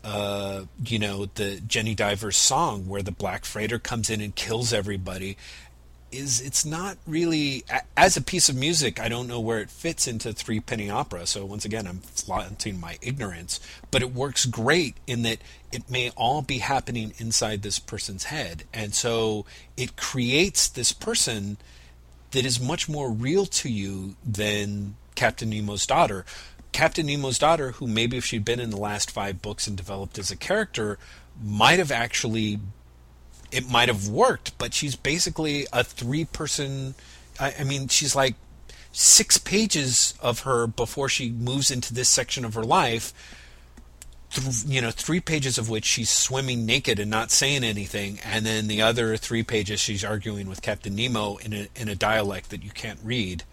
uh, 0.03 0.63
you 0.83 0.99
know, 0.99 1.27
the 1.35 1.61
Jenny 1.61 1.95
Diver 1.95 2.33
song 2.33 2.89
where 2.89 3.03
the 3.03 3.13
Black 3.13 3.45
Freighter 3.45 3.79
comes 3.79 4.09
in 4.09 4.23
and 4.23 4.35
kills 4.35 4.73
everybody, 4.73 5.37
is 6.11 6.41
it's 6.41 6.65
not 6.65 6.97
really 7.07 7.65
as 7.97 8.17
a 8.17 8.23
piece 8.23 8.49
of 8.49 8.57
music 8.57 8.99
i 8.99 9.09
don't 9.09 9.29
know 9.29 9.41
where 9.41 9.59
it 9.61 9.71
fits 9.71 10.09
into 10.09 10.33
three 10.33 10.61
penny 10.61 10.89
opera. 10.89 11.27
So 11.27 11.45
once 11.45 11.65
again 11.65 11.87
i'm 11.87 11.99
flaunting 11.99 12.81
my 12.81 12.99
ignorance 13.03 13.61
but 13.91 14.03
it 14.03 14.15
works 14.15 14.47
great 14.47 14.97
in 15.07 15.23
that 15.23 15.39
it 15.73 15.91
may 15.91 16.11
all 16.11 16.43
be 16.43 16.59
happening 16.59 17.13
inside 17.19 17.63
this 17.63 17.79
person's 17.79 18.25
head. 18.25 18.65
And 18.73 18.95
so 18.95 19.45
it 19.77 19.97
creates 19.97 20.69
this 20.69 20.93
person 20.93 21.59
that 22.31 22.45
is 22.45 22.61
much 22.61 22.89
more 22.89 23.11
real 23.11 23.47
to 23.47 23.71
you 23.71 24.17
than 24.25 24.97
captain 25.15 25.51
nemo's 25.51 25.87
daughter. 25.87 26.25
Captain 26.73 27.07
nemo's 27.07 27.39
daughter 27.39 27.73
who 27.73 27.87
maybe 27.87 28.17
if 28.17 28.25
she'd 28.25 28.45
been 28.45 28.61
in 28.61 28.71
the 28.71 28.77
last 28.77 29.11
five 29.11 29.43
books 29.43 29.67
and 29.67 29.77
developed 29.77 30.19
as 30.19 30.31
a 30.31 30.37
character 30.37 30.99
might 31.43 31.79
have 31.79 31.93
actually 31.93 32.61
it 33.51 33.71
might 33.71 33.89
have 33.89 34.09
worked, 34.09 34.57
but 34.59 34.75
she's 34.75 34.97
basically 34.97 35.67
a 35.73 35.85
three 35.85 36.25
person. 36.25 36.95
I, 37.41 37.55
I 37.61 37.65
mean, 37.65 37.89
she's 37.89 38.15
like 38.15 38.35
six 38.93 39.39
pages 39.39 40.15
of 40.21 40.41
her 40.41 40.67
before 40.67 41.09
she 41.09 41.31
moves 41.31 41.71
into 41.71 41.95
this 41.95 42.09
section 42.09 42.45
of 42.45 42.55
her 42.55 42.65
life. 42.65 43.13
Th- 44.33 44.65
you 44.67 44.83
know, 44.83 44.91
three 44.91 45.21
pages 45.21 45.57
of 45.57 45.71
which 45.71 45.85
she's 45.85 46.11
swimming 46.11 46.67
naked 46.67 46.99
and 46.99 47.11
not 47.11 47.31
saying 47.31 47.65
anything, 47.65 48.19
and 48.25 48.45
then 48.45 48.69
the 48.69 48.83
other 48.83 49.17
three 49.17 49.43
pages 49.43 49.81
she's 49.81 50.05
arguing 50.05 50.49
with 50.49 50.61
Captain 50.61 50.95
Nemo 50.95 51.37
in 51.37 51.53
a 51.53 51.69
in 51.77 51.89
a 51.89 51.95
dialect 51.95 52.51
that 52.51 52.63
you 52.63 52.71
can't 52.71 53.01
read. 53.03 53.45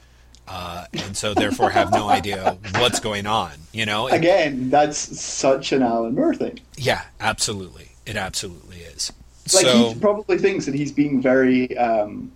Uh, 0.48 0.86
and 0.94 1.18
so 1.18 1.34
therefore 1.34 1.72
have 1.72 1.92
no 1.92 2.08
idea 2.20 2.58
what's 2.76 3.00
going 3.00 3.26
on. 3.26 3.52
You 3.72 3.86
know, 3.86 4.10
again, 4.10 4.70
that's 4.70 4.98
such 4.98 5.72
an 5.72 5.82
Alan 5.82 6.14
Moore 6.14 6.36
thing. 6.36 6.60
Yeah, 6.78 7.04
absolutely, 7.20 7.92
it 8.06 8.16
absolutely 8.16 8.78
is. 8.80 9.12
Like 9.54 9.66
so, 9.66 9.90
he 9.90 10.00
probably 10.00 10.38
thinks 10.38 10.66
that 10.66 10.74
he's 10.74 10.92
being 10.92 11.22
very 11.22 11.78
um, 11.78 12.32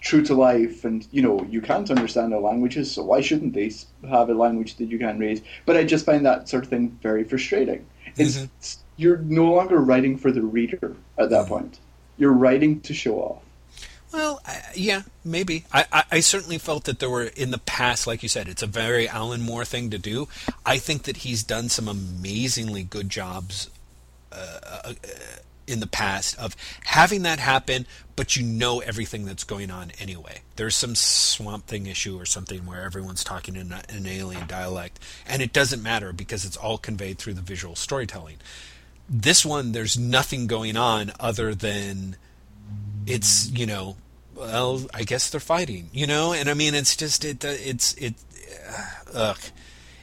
true 0.00 0.22
to 0.22 0.34
life, 0.34 0.84
and 0.84 1.06
you 1.10 1.20
know 1.20 1.46
you 1.50 1.60
can't 1.60 1.90
understand 1.90 2.32
their 2.32 2.40
languages, 2.40 2.90
so 2.90 3.02
why 3.02 3.20
shouldn't 3.20 3.52
they 3.52 3.70
have 4.08 4.30
a 4.30 4.34
language 4.34 4.76
that 4.76 4.86
you 4.86 4.98
can 4.98 5.18
read? 5.18 5.42
But 5.66 5.76
I 5.76 5.84
just 5.84 6.06
find 6.06 6.24
that 6.24 6.48
sort 6.48 6.64
of 6.64 6.70
thing 6.70 6.98
very 7.02 7.24
frustrating. 7.24 7.86
It's 8.16 8.38
mm-hmm. 8.38 8.82
you're 8.96 9.18
no 9.18 9.52
longer 9.52 9.78
writing 9.78 10.16
for 10.16 10.32
the 10.32 10.42
reader 10.42 10.96
at 11.18 11.30
that 11.30 11.42
mm-hmm. 11.42 11.48
point. 11.48 11.78
You're 12.16 12.32
writing 12.32 12.80
to 12.80 12.94
show 12.94 13.16
off. 13.16 13.42
Well, 14.12 14.42
yeah, 14.74 15.02
maybe. 15.24 15.64
I, 15.72 15.86
I, 15.90 16.04
I, 16.12 16.20
certainly 16.20 16.58
felt 16.58 16.84
that 16.84 16.98
there 16.98 17.08
were 17.08 17.24
in 17.24 17.50
the 17.50 17.58
past, 17.58 18.06
like 18.06 18.22
you 18.22 18.28
said, 18.28 18.46
it's 18.46 18.62
a 18.62 18.66
very 18.66 19.08
Alan 19.08 19.40
Moore 19.40 19.64
thing 19.64 19.88
to 19.88 19.96
do. 19.96 20.28
I 20.66 20.76
think 20.76 21.04
that 21.04 21.18
he's 21.18 21.42
done 21.42 21.70
some 21.70 21.88
amazingly 21.88 22.82
good 22.82 23.08
jobs 23.08 23.70
uh, 24.30 24.58
uh, 24.84 24.92
in 25.72 25.80
the 25.80 25.86
past 25.86 26.38
of 26.38 26.54
having 26.84 27.22
that 27.22 27.38
happen, 27.38 27.86
but 28.14 28.36
you 28.36 28.44
know 28.44 28.80
everything 28.80 29.24
that's 29.24 29.42
going 29.42 29.70
on 29.70 29.90
anyway. 29.98 30.42
There's 30.56 30.76
some 30.76 30.94
swamp 30.94 31.66
thing 31.66 31.86
issue 31.86 32.20
or 32.20 32.26
something 32.26 32.66
where 32.66 32.82
everyone's 32.82 33.24
talking 33.24 33.56
in 33.56 33.72
an 33.72 34.06
alien 34.06 34.46
dialect, 34.46 35.00
and 35.26 35.40
it 35.40 35.52
doesn't 35.52 35.82
matter 35.82 36.12
because 36.12 36.44
it's 36.44 36.56
all 36.56 36.76
conveyed 36.76 37.18
through 37.18 37.34
the 37.34 37.40
visual 37.40 37.74
storytelling. 37.74 38.36
This 39.08 39.44
one, 39.44 39.72
there's 39.72 39.98
nothing 39.98 40.46
going 40.46 40.76
on 40.76 41.12
other 41.18 41.54
than 41.54 42.16
it's 43.06 43.50
you 43.50 43.66
know, 43.66 43.96
well, 44.34 44.86
I 44.92 45.04
guess 45.04 45.30
they're 45.30 45.40
fighting, 45.40 45.88
you 45.92 46.06
know, 46.06 46.34
and 46.34 46.50
I 46.50 46.54
mean 46.54 46.74
it's 46.74 46.94
just 46.94 47.24
it 47.24 47.42
it's 47.44 47.94
it, 47.94 48.14
ugh 49.14 49.38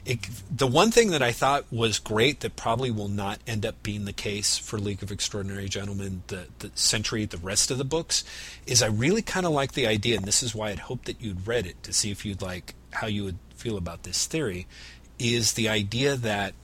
it, 0.04 0.18
the 0.50 0.66
one 0.66 0.90
thing 0.90 1.10
that 1.10 1.22
I 1.22 1.32
thought 1.32 1.64
was 1.70 1.98
great 1.98 2.40
that 2.40 2.56
probably 2.56 2.90
will 2.90 3.08
not 3.08 3.38
end 3.46 3.66
up 3.66 3.82
being 3.82 4.04
the 4.04 4.12
case 4.12 4.56
for 4.56 4.78
League 4.78 5.02
of 5.02 5.12
Extraordinary 5.12 5.68
Gentlemen, 5.68 6.22
the, 6.28 6.46
the 6.60 6.70
Century, 6.74 7.24
the 7.26 7.38
rest 7.38 7.70
of 7.70 7.78
the 7.78 7.84
books, 7.84 8.24
is 8.66 8.82
I 8.82 8.86
really 8.86 9.22
kind 9.22 9.46
of 9.46 9.52
like 9.52 9.72
the 9.72 9.86
idea, 9.86 10.16
and 10.16 10.24
this 10.24 10.42
is 10.42 10.54
why 10.54 10.70
I'd 10.70 10.80
hope 10.80 11.04
that 11.04 11.20
you'd 11.20 11.46
read 11.46 11.66
it 11.66 11.82
to 11.82 11.92
see 11.92 12.10
if 12.10 12.24
you'd 12.24 12.42
like 12.42 12.74
how 12.92 13.06
you 13.06 13.24
would 13.24 13.38
feel 13.54 13.76
about 13.76 14.04
this 14.04 14.26
theory, 14.26 14.66
is 15.18 15.52
the 15.52 15.68
idea 15.68 16.16
that 16.16 16.54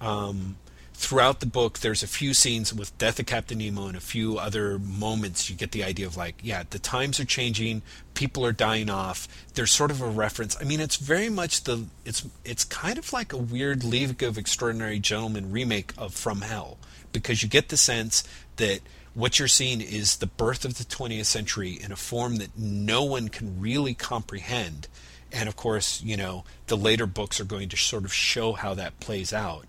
um, 0.00 0.56
throughout 0.98 1.38
the 1.38 1.46
book, 1.46 1.78
there's 1.78 2.02
a 2.02 2.08
few 2.08 2.34
scenes 2.34 2.74
with 2.74 2.96
Death 2.98 3.20
of 3.20 3.26
Captain 3.26 3.58
Nemo 3.58 3.86
and 3.86 3.96
a 3.96 4.00
few 4.00 4.36
other 4.36 4.80
moments. 4.80 5.48
You 5.48 5.54
get 5.54 5.70
the 5.70 5.84
idea 5.84 6.06
of 6.06 6.16
like, 6.16 6.34
yeah, 6.42 6.64
the 6.68 6.80
times 6.80 7.20
are 7.20 7.24
changing, 7.24 7.82
people 8.14 8.44
are 8.44 8.52
dying 8.52 8.90
off. 8.90 9.28
There's 9.54 9.70
sort 9.70 9.92
of 9.92 10.02
a 10.02 10.08
reference. 10.08 10.56
I 10.60 10.64
mean, 10.64 10.80
it's 10.80 10.96
very 10.96 11.30
much 11.30 11.62
the 11.64 11.86
it's 12.04 12.26
it's 12.44 12.64
kind 12.64 12.98
of 12.98 13.12
like 13.12 13.32
a 13.32 13.36
weird 13.36 13.84
League 13.84 14.24
of 14.24 14.36
Extraordinary 14.36 14.98
Gentlemen 14.98 15.52
remake 15.52 15.92
of 15.96 16.14
From 16.14 16.40
Hell 16.40 16.78
because 17.12 17.44
you 17.44 17.48
get 17.48 17.68
the 17.68 17.76
sense 17.76 18.24
that 18.56 18.80
what 19.14 19.38
you're 19.38 19.46
seeing 19.46 19.80
is 19.80 20.16
the 20.16 20.26
birth 20.26 20.64
of 20.64 20.78
the 20.78 20.84
20th 20.84 21.26
century 21.26 21.78
in 21.80 21.92
a 21.92 21.96
form 21.96 22.36
that 22.36 22.58
no 22.58 23.04
one 23.04 23.28
can 23.28 23.60
really 23.60 23.94
comprehend. 23.94 24.88
And 25.32 25.48
of 25.48 25.54
course, 25.54 26.02
you 26.02 26.16
know, 26.16 26.42
the 26.66 26.76
later 26.76 27.06
books 27.06 27.38
are 27.38 27.44
going 27.44 27.68
to 27.68 27.76
sort 27.76 28.04
of 28.04 28.12
show 28.12 28.54
how 28.54 28.74
that 28.74 28.98
plays 28.98 29.32
out. 29.32 29.66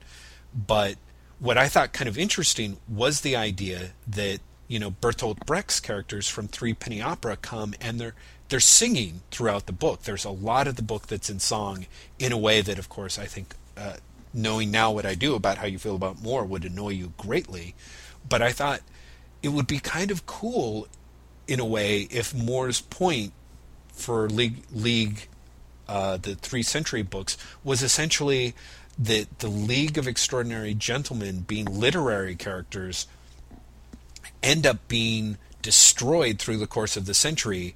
But 0.55 0.95
what 1.39 1.57
I 1.57 1.67
thought 1.67 1.93
kind 1.93 2.07
of 2.07 2.17
interesting 2.17 2.77
was 2.87 3.21
the 3.21 3.35
idea 3.35 3.91
that, 4.07 4.39
you 4.67 4.79
know, 4.79 4.91
Bertolt 4.91 5.45
Brecht's 5.45 5.79
characters 5.79 6.27
from 6.27 6.47
Three 6.47 6.73
Penny 6.73 7.01
Opera 7.01 7.37
come 7.37 7.73
and 7.81 7.99
they're 7.99 8.15
they're 8.49 8.59
singing 8.59 9.21
throughout 9.29 9.67
the 9.67 9.71
book. 9.71 10.03
There's 10.03 10.25
a 10.25 10.31
lot 10.31 10.67
of 10.67 10.75
the 10.75 10.81
book 10.81 11.07
that's 11.07 11.29
in 11.29 11.39
song 11.39 11.85
in 12.17 12.31
a 12.31 12.37
way 12.37 12.61
that, 12.61 12.79
of 12.79 12.89
course, 12.89 13.19
I 13.19 13.25
think, 13.25 13.53
uh, 13.77 13.97
knowing 14.33 14.71
now 14.71 14.91
what 14.91 15.05
I 15.05 15.13
do 15.13 15.35
about 15.35 15.59
how 15.59 15.67
you 15.67 15.77
feel 15.77 15.95
about 15.95 16.21
Moore 16.21 16.43
would 16.43 16.65
annoy 16.65 16.89
you 16.89 17.13
greatly. 17.15 17.75
But 18.27 18.41
I 18.41 18.51
thought 18.51 18.81
it 19.43 19.49
would 19.49 19.67
be 19.67 19.77
kind 19.79 20.09
of 20.09 20.25
cool 20.25 20.87
in 21.47 21.59
a 21.59 21.65
way 21.65 22.07
if 22.09 22.33
Moore's 22.33 22.81
point 22.81 23.33
for 23.93 24.27
League 24.27 24.63
League 24.73 25.27
uh, 25.89 26.17
the 26.17 26.35
three 26.35 26.63
century 26.63 27.01
books 27.01 27.35
was 27.63 27.81
essentially 27.81 28.53
that 29.00 29.39
the 29.39 29.47
League 29.47 29.97
of 29.97 30.08
Extraordinary 30.08 30.74
Gentlemen 30.74 31.41
being 31.41 31.66
literary 31.66 32.36
characters 32.36 33.08
end 34.43 34.68
up 34.68 34.88
being 34.89 35.38
destroyed 35.62 36.38
through 36.39 36.58
the 36.58 36.68
course 36.68 36.97
of 36.97 37.06
the 37.06 37.14
century 37.14 37.76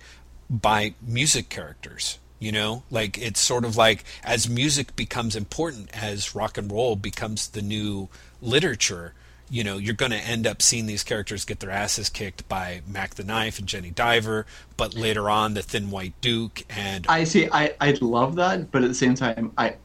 by 0.49 0.93
music 1.01 1.49
characters 1.49 2.19
you 2.39 2.51
know 2.51 2.83
like 2.91 3.17
it's 3.17 3.39
sort 3.39 3.65
of 3.65 3.75
like 3.75 4.03
as 4.23 4.47
music 4.47 4.95
becomes 4.95 5.35
important 5.35 5.89
as 5.93 6.35
rock 6.35 6.57
and 6.57 6.71
roll 6.71 6.95
becomes 6.95 7.49
the 7.49 7.61
new 7.61 8.07
literature 8.41 9.13
you 9.53 9.63
know, 9.63 9.77
you're 9.77 9.93
going 9.93 10.11
to 10.11 10.17
end 10.17 10.47
up 10.47 10.63
seeing 10.63 10.87
these 10.87 11.03
characters 11.03 11.45
get 11.45 11.59
their 11.59 11.69
asses 11.69 12.09
kicked 12.09 12.49
by 12.49 12.81
Mac 12.87 13.13
the 13.13 13.23
Knife 13.23 13.59
and 13.59 13.67
Jenny 13.67 13.91
Diver, 13.91 14.47
but 14.77 14.95
later 14.95 15.29
on, 15.29 15.53
the 15.53 15.61
Thin 15.61 15.91
White 15.91 16.19
Duke 16.21 16.63
and. 16.69 17.05
I 17.07 17.23
see. 17.23 17.47
I 17.51 17.75
I'd 17.79 18.01
love 18.01 18.35
that, 18.35 18.71
but 18.71 18.83
at 18.83 18.87
the 18.87 18.95
same 18.95 19.13
time, 19.13 19.51
I 19.55 19.75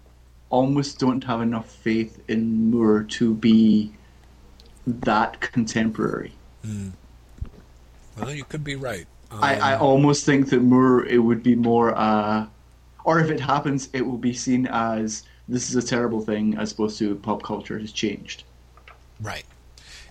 almost 0.51 0.99
don't 0.99 1.23
have 1.25 1.41
enough 1.41 1.71
faith 1.71 2.23
in 2.29 2.71
Moore 2.71 3.05
to 3.05 3.35
be 3.35 3.93
that 4.87 5.41
contemporary. 5.41 6.33
Mm. 6.67 6.93
Well, 8.19 8.33
you 8.33 8.45
could 8.45 8.65
be 8.65 8.77
right. 8.77 9.07
Um, 9.31 9.43
I, 9.43 9.59
I 9.59 9.75
um, 9.75 9.83
almost 9.83 10.25
think 10.25 10.49
that 10.51 10.61
Moore 10.61 11.05
it 11.07 11.19
would 11.19 11.43
be 11.43 11.55
more, 11.55 11.95
uh, 11.97 12.47
or 13.05 13.21
if 13.21 13.31
it 13.31 13.41
happens, 13.41 13.89
it 13.93 14.03
will 14.03 14.19
be 14.19 14.33
seen 14.33 14.67
as 14.67 15.25
this 15.49 15.71
is 15.71 15.77
a 15.77 15.87
terrible 15.87 16.21
thing, 16.21 16.57
as 16.57 16.73
opposed 16.73 16.99
to 16.99 17.15
pop 17.17 17.43
culture 17.43 17.79
has 17.79 17.93
changed. 17.93 18.45
Right. 19.21 19.45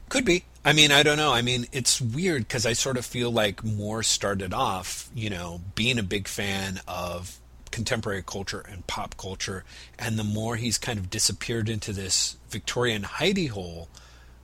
Could 0.10 0.26
be. 0.26 0.46
I 0.64 0.74
mean, 0.74 0.92
I 0.92 1.04
don't 1.04 1.18
know. 1.18 1.34
I 1.34 1.42
mean, 1.42 1.66
it's 1.72 2.02
weird 2.02 2.48
because 2.48 2.66
I 2.66 2.74
sort 2.74 2.98
of 2.98 3.06
feel 3.06 3.32
like 3.32 3.64
Moore 3.64 4.04
started 4.04 4.54
off, 4.54 5.10
you 5.16 5.30
know, 5.30 5.62
being 5.76 5.98
a 5.98 6.04
big 6.04 6.28
fan 6.28 6.82
of 6.88 7.40
contemporary 7.78 8.24
culture 8.24 8.66
and 8.72 8.88
pop 8.88 9.16
culture, 9.18 9.64
and 10.00 10.18
the 10.18 10.24
more 10.24 10.56
he's 10.56 10.80
kind 10.80 10.98
of 10.98 11.12
disappeared 11.12 11.70
into 11.70 11.94
this 11.94 12.36
Victorian 12.50 13.04
hidey 13.04 13.50
hole, 13.50 13.88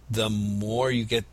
the 0.09 0.29
more 0.29 0.91
you 0.91 1.03
get. 1.03 1.25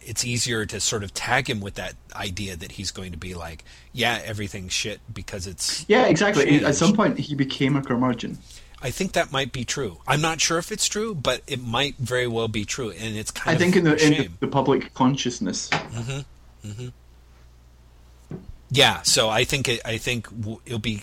It's 0.00 0.24
easier 0.24 0.64
to 0.66 0.80
sort 0.80 1.02
of 1.02 1.12
tag 1.12 1.50
him 1.50 1.60
with 1.60 1.74
that 1.74 1.94
idea 2.14 2.56
that 2.56 2.72
he's 2.72 2.90
going 2.90 3.12
to 3.12 3.18
be 3.18 3.34
like, 3.34 3.62
yeah, 3.92 4.20
everything's 4.24 4.72
shit 4.72 5.00
because 5.12 5.46
it's 5.46 5.86
yeah, 5.88 6.06
exactly. 6.06 6.44
Changed. 6.44 6.64
At 6.66 6.74
some 6.74 6.94
point, 6.94 7.18
he 7.18 7.34
became 7.34 7.76
a 7.76 7.82
curmudgeon. 7.82 8.36
I 8.80 8.90
think 8.90 9.12
that 9.12 9.32
might 9.32 9.52
be 9.52 9.64
true. 9.64 9.98
I'm 10.06 10.20
not 10.20 10.40
sure 10.40 10.58
if 10.58 10.70
it's 10.70 10.86
true, 10.86 11.14
but 11.14 11.42
it 11.46 11.60
might 11.62 11.96
very 11.96 12.28
well 12.28 12.48
be 12.48 12.64
true, 12.64 12.90
and 12.90 13.16
it's 13.16 13.30
kind 13.30 13.50
I 13.50 13.52
of. 13.52 13.56
I 13.56 13.64
think 13.64 13.76
in 13.76 13.84
the 13.84 13.96
in 14.06 14.32
the 14.40 14.48
public 14.48 14.92
consciousness. 14.94 15.68
Mm-hmm. 15.70 16.68
Mm-hmm. 16.68 16.88
Yeah, 18.70 19.02
so 19.02 19.30
I 19.30 19.44
think 19.44 19.68
it, 19.68 19.80
I 19.84 19.96
think 19.96 20.28
it'll 20.66 20.78
be 20.78 21.02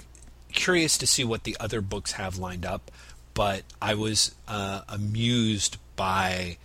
curious 0.56 0.98
to 0.98 1.08
see 1.08 1.24
what 1.24 1.44
the 1.44 1.56
other 1.60 1.82
books 1.82 2.14
have 2.14 2.38
lined 2.38 2.66
up, 2.66 2.92
but 3.34 3.64
I 3.82 3.94
was 3.94 4.34
uh, 4.48 4.82
amused 4.88 5.78
by 5.96 6.58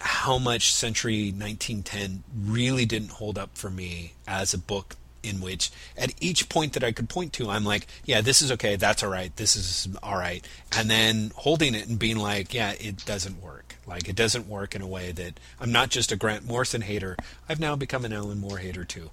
how 0.00 0.38
much 0.38 0.72
Century 0.72 1.30
1910 1.30 2.24
really 2.34 2.86
didn't 2.86 3.12
hold 3.12 3.38
up 3.38 3.56
for 3.56 3.70
me 3.70 4.14
as 4.26 4.54
a 4.54 4.58
book 4.58 4.96
in 5.22 5.40
which 5.40 5.70
at 5.98 6.14
each 6.20 6.48
point 6.48 6.72
that 6.72 6.84
I 6.84 6.92
could 6.92 7.08
point 7.08 7.34
to, 7.34 7.50
I'm 7.50 7.64
like, 7.64 7.86
yeah, 8.04 8.22
this 8.22 8.40
is 8.40 8.50
okay, 8.52 8.76
that's 8.76 9.02
all 9.02 9.10
right, 9.10 9.34
this 9.36 9.54
is 9.54 9.88
all 10.02 10.16
right, 10.16 10.46
and 10.76 10.90
then 10.90 11.32
holding 11.36 11.74
it 11.74 11.88
and 11.88 11.98
being 11.98 12.16
like, 12.16 12.54
yeah, 12.54 12.72
it 12.72 13.04
doesn't 13.04 13.42
work. 13.42 13.76
Like 13.86 14.08
it 14.08 14.16
doesn't 14.16 14.48
work 14.48 14.74
in 14.74 14.82
a 14.82 14.86
way 14.86 15.12
that 15.12 15.40
I'm 15.60 15.72
not 15.72 15.90
just 15.90 16.12
a 16.12 16.16
Grant 16.16 16.46
Morrison 16.46 16.80
hater. 16.82 17.16
I've 17.48 17.60
now 17.60 17.76
become 17.76 18.04
an 18.04 18.12
Alan 18.12 18.38
Moore 18.38 18.58
hater 18.58 18.84
too. 18.84 19.10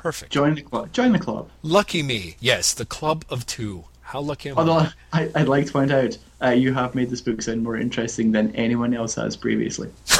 Perfect. 0.00 0.32
Join 0.32 0.54
the 0.54 0.62
club. 0.62 0.92
Join 0.94 1.12
the 1.12 1.18
club. 1.18 1.50
Lucky 1.62 2.02
me. 2.02 2.36
Yes, 2.40 2.72
the 2.72 2.86
club 2.86 3.22
of 3.28 3.44
two. 3.46 3.84
How 4.00 4.20
lucky 4.20 4.48
am 4.48 4.56
Although 4.58 4.86
I? 5.12 5.30
I'd 5.34 5.46
like 5.46 5.66
to 5.66 5.72
point 5.72 5.92
out, 5.92 6.16
uh, 6.42 6.48
you 6.48 6.72
have 6.72 6.94
made 6.94 7.10
this 7.10 7.20
book 7.20 7.42
sound 7.42 7.62
more 7.62 7.76
interesting 7.76 8.32
than 8.32 8.54
anyone 8.56 8.94
else 8.94 9.14
has 9.16 9.36
previously. 9.36 9.90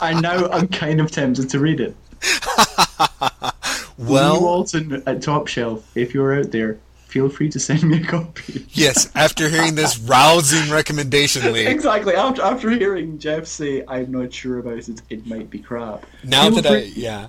I 0.00 0.18
now 0.20 0.48
I'm 0.48 0.66
kind 0.68 1.00
of 1.00 1.10
tempted 1.10 1.50
to 1.50 1.58
read 1.58 1.80
it. 1.80 1.94
Well, 3.98 4.34
Leigh 4.34 4.40
Walton 4.40 5.02
at 5.06 5.22
Top 5.22 5.48
Shelf, 5.48 5.84
if 5.96 6.14
you're 6.14 6.32
out 6.38 6.52
there, 6.52 6.78
feel 7.08 7.28
free 7.28 7.48
to 7.50 7.58
send 7.58 7.82
me 7.82 8.00
a 8.00 8.04
copy. 8.06 8.64
yes, 8.70 9.10
after 9.16 9.48
hearing 9.48 9.74
this 9.74 9.98
rousing 9.98 10.70
recommendation, 10.70 11.52
Leigh. 11.52 11.66
Exactly. 11.66 12.14
After 12.14 12.42
after 12.42 12.70
hearing 12.70 13.18
Jeff 13.18 13.46
say, 13.46 13.82
"I'm 13.88 14.12
not 14.12 14.32
sure 14.32 14.60
about 14.60 14.88
it. 14.88 15.02
It 15.10 15.26
might 15.26 15.50
be 15.50 15.58
crap." 15.58 16.06
Now 16.22 16.44
feel 16.48 16.62
that 16.62 16.68
free- 16.68 16.78
I 16.84 16.92
yeah. 16.94 17.28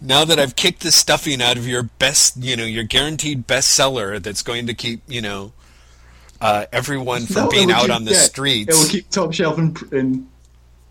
Now 0.00 0.24
that 0.24 0.38
I've 0.38 0.56
kicked 0.56 0.80
the 0.80 0.92
stuffing 0.92 1.40
out 1.40 1.56
of 1.56 1.66
your 1.66 1.84
best, 1.84 2.36
you 2.36 2.56
know, 2.56 2.64
your 2.64 2.84
guaranteed 2.84 3.46
bestseller 3.46 4.22
that's 4.22 4.42
going 4.42 4.66
to 4.66 4.74
keep, 4.74 5.02
you 5.06 5.20
know, 5.20 5.52
uh, 6.40 6.66
everyone 6.72 7.26
from 7.26 7.44
no, 7.44 7.50
being 7.50 7.70
out 7.70 7.82
keep, 7.82 7.94
on 7.94 8.04
the 8.04 8.12
yeah, 8.12 8.18
streets. 8.18 8.74
It 8.74 8.78
will 8.78 8.90
keep 8.90 9.10
Top 9.10 9.32
Shelf 9.32 9.58
in, 9.58 9.76
in, 9.92 10.28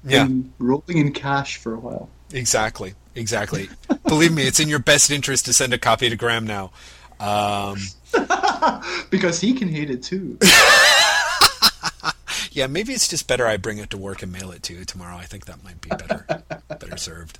yeah. 0.03 0.25
in 0.25 0.53
rolling 0.59 0.97
in 0.97 1.13
cash 1.13 1.57
for 1.57 1.73
a 1.73 1.79
while. 1.79 2.09
Exactly. 2.33 2.93
Exactly. 3.15 3.69
Believe 4.07 4.33
me, 4.33 4.43
it's 4.43 4.59
in 4.59 4.69
your 4.69 4.79
best 4.79 5.11
interest 5.11 5.45
to 5.45 5.53
send 5.53 5.73
a 5.73 5.77
copy 5.77 6.09
to 6.09 6.15
Graeme 6.15 6.47
now. 6.47 6.71
Um, 7.19 7.77
because 9.09 9.41
he 9.41 9.53
can 9.53 9.67
hate 9.67 9.89
it 9.89 10.01
too. 10.01 10.37
yeah, 12.51 12.67
maybe 12.67 12.93
it's 12.93 13.07
just 13.07 13.27
better 13.27 13.45
I 13.45 13.57
bring 13.57 13.77
it 13.77 13.89
to 13.91 13.97
work 13.97 14.23
and 14.23 14.31
mail 14.31 14.51
it 14.51 14.63
to 14.63 14.73
you 14.73 14.85
tomorrow. 14.85 15.17
I 15.17 15.25
think 15.25 15.45
that 15.45 15.63
might 15.63 15.81
be 15.81 15.89
better, 15.89 16.25
better 16.67 16.97
served. 16.97 17.37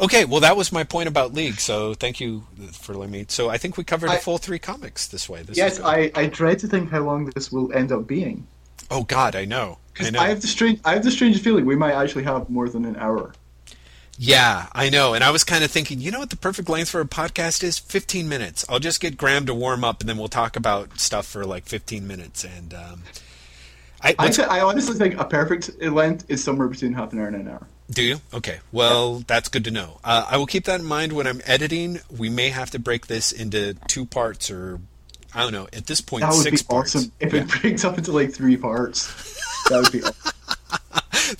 Okay, 0.00 0.24
well, 0.24 0.40
that 0.40 0.56
was 0.56 0.72
my 0.72 0.82
point 0.82 1.08
about 1.08 1.34
League. 1.34 1.60
So 1.60 1.94
thank 1.94 2.20
you 2.20 2.44
for 2.72 2.94
letting 2.94 3.12
me. 3.12 3.26
So 3.28 3.50
I 3.50 3.58
think 3.58 3.76
we 3.76 3.84
covered 3.84 4.10
I, 4.10 4.16
a 4.16 4.18
full 4.18 4.38
three 4.38 4.58
comics 4.58 5.06
this 5.06 5.28
way. 5.28 5.42
This 5.42 5.58
yes, 5.58 5.78
I, 5.80 6.10
I 6.14 6.26
dread 6.26 6.58
to 6.60 6.68
think 6.68 6.90
how 6.90 7.00
long 7.00 7.26
this 7.26 7.52
will 7.52 7.72
end 7.72 7.92
up 7.92 8.06
being. 8.06 8.46
Oh 8.90 9.04
God, 9.04 9.36
I 9.36 9.44
know. 9.44 9.78
Because 9.92 10.14
I, 10.14 10.24
I, 10.24 10.28
have 10.28 10.40
the 10.40 10.46
strange, 10.46 10.80
I 10.84 10.94
have 10.94 11.04
the 11.04 11.10
strange 11.10 11.40
feeling 11.42 11.66
we 11.66 11.76
might 11.76 11.92
actually 11.92 12.24
have 12.24 12.48
more 12.48 12.68
than 12.68 12.84
an 12.84 12.96
hour. 12.96 13.34
Yeah, 14.22 14.66
I 14.72 14.90
know. 14.90 15.14
And 15.14 15.24
I 15.24 15.30
was 15.30 15.44
kind 15.44 15.64
of 15.64 15.70
thinking, 15.70 16.00
you 16.00 16.10
know 16.10 16.18
what 16.18 16.30
the 16.30 16.36
perfect 16.36 16.68
length 16.68 16.90
for 16.90 17.00
a 17.00 17.06
podcast 17.06 17.62
is? 17.62 17.78
15 17.78 18.28
minutes. 18.28 18.66
I'll 18.68 18.78
just 18.78 19.00
get 19.00 19.16
Graeme 19.16 19.46
to 19.46 19.54
warm 19.54 19.82
up 19.82 20.00
and 20.00 20.08
then 20.08 20.18
we'll 20.18 20.28
talk 20.28 20.56
about 20.56 21.00
stuff 21.00 21.26
for 21.26 21.46
like 21.46 21.64
15 21.64 22.06
minutes. 22.06 22.44
And 22.44 22.74
um, 22.74 23.02
I, 24.02 24.14
I, 24.18 24.30
th- 24.30 24.48
I, 24.48 24.60
honestly 24.60 24.96
think 24.96 25.20
a 25.20 25.24
perfect 25.24 25.80
length 25.82 26.24
is 26.28 26.42
somewhere 26.42 26.68
between 26.68 26.94
half 26.94 27.12
an 27.12 27.18
hour 27.18 27.26
and 27.26 27.36
an 27.36 27.48
hour. 27.48 27.66
Do 27.90 28.02
you? 28.02 28.20
Okay. 28.32 28.60
Well, 28.72 29.16
yeah. 29.16 29.24
that's 29.26 29.48
good 29.48 29.64
to 29.64 29.70
know. 29.70 30.00
Uh, 30.02 30.26
I 30.28 30.36
will 30.38 30.46
keep 30.46 30.64
that 30.64 30.80
in 30.80 30.86
mind 30.86 31.12
when 31.12 31.26
I'm 31.26 31.42
editing. 31.44 32.00
We 32.16 32.30
may 32.30 32.48
have 32.50 32.70
to 32.70 32.78
break 32.78 33.08
this 33.08 33.32
into 33.32 33.74
two 33.88 34.06
parts 34.06 34.50
or, 34.50 34.80
I 35.34 35.42
don't 35.42 35.52
know, 35.52 35.68
at 35.72 35.86
this 35.86 36.00
point, 36.00 36.22
that 36.22 36.32
would 36.32 36.42
six 36.42 36.62
be 36.62 36.68
parts. 36.68 36.96
awesome. 36.96 37.12
If 37.20 37.34
yeah. 37.34 37.40
it 37.40 37.48
breaks 37.48 37.84
up 37.84 37.98
into 37.98 38.12
like 38.12 38.32
three 38.32 38.56
parts, 38.56 39.06
that 39.68 39.82
would 39.82 39.92
be 39.92 40.02
awesome. 40.02 40.32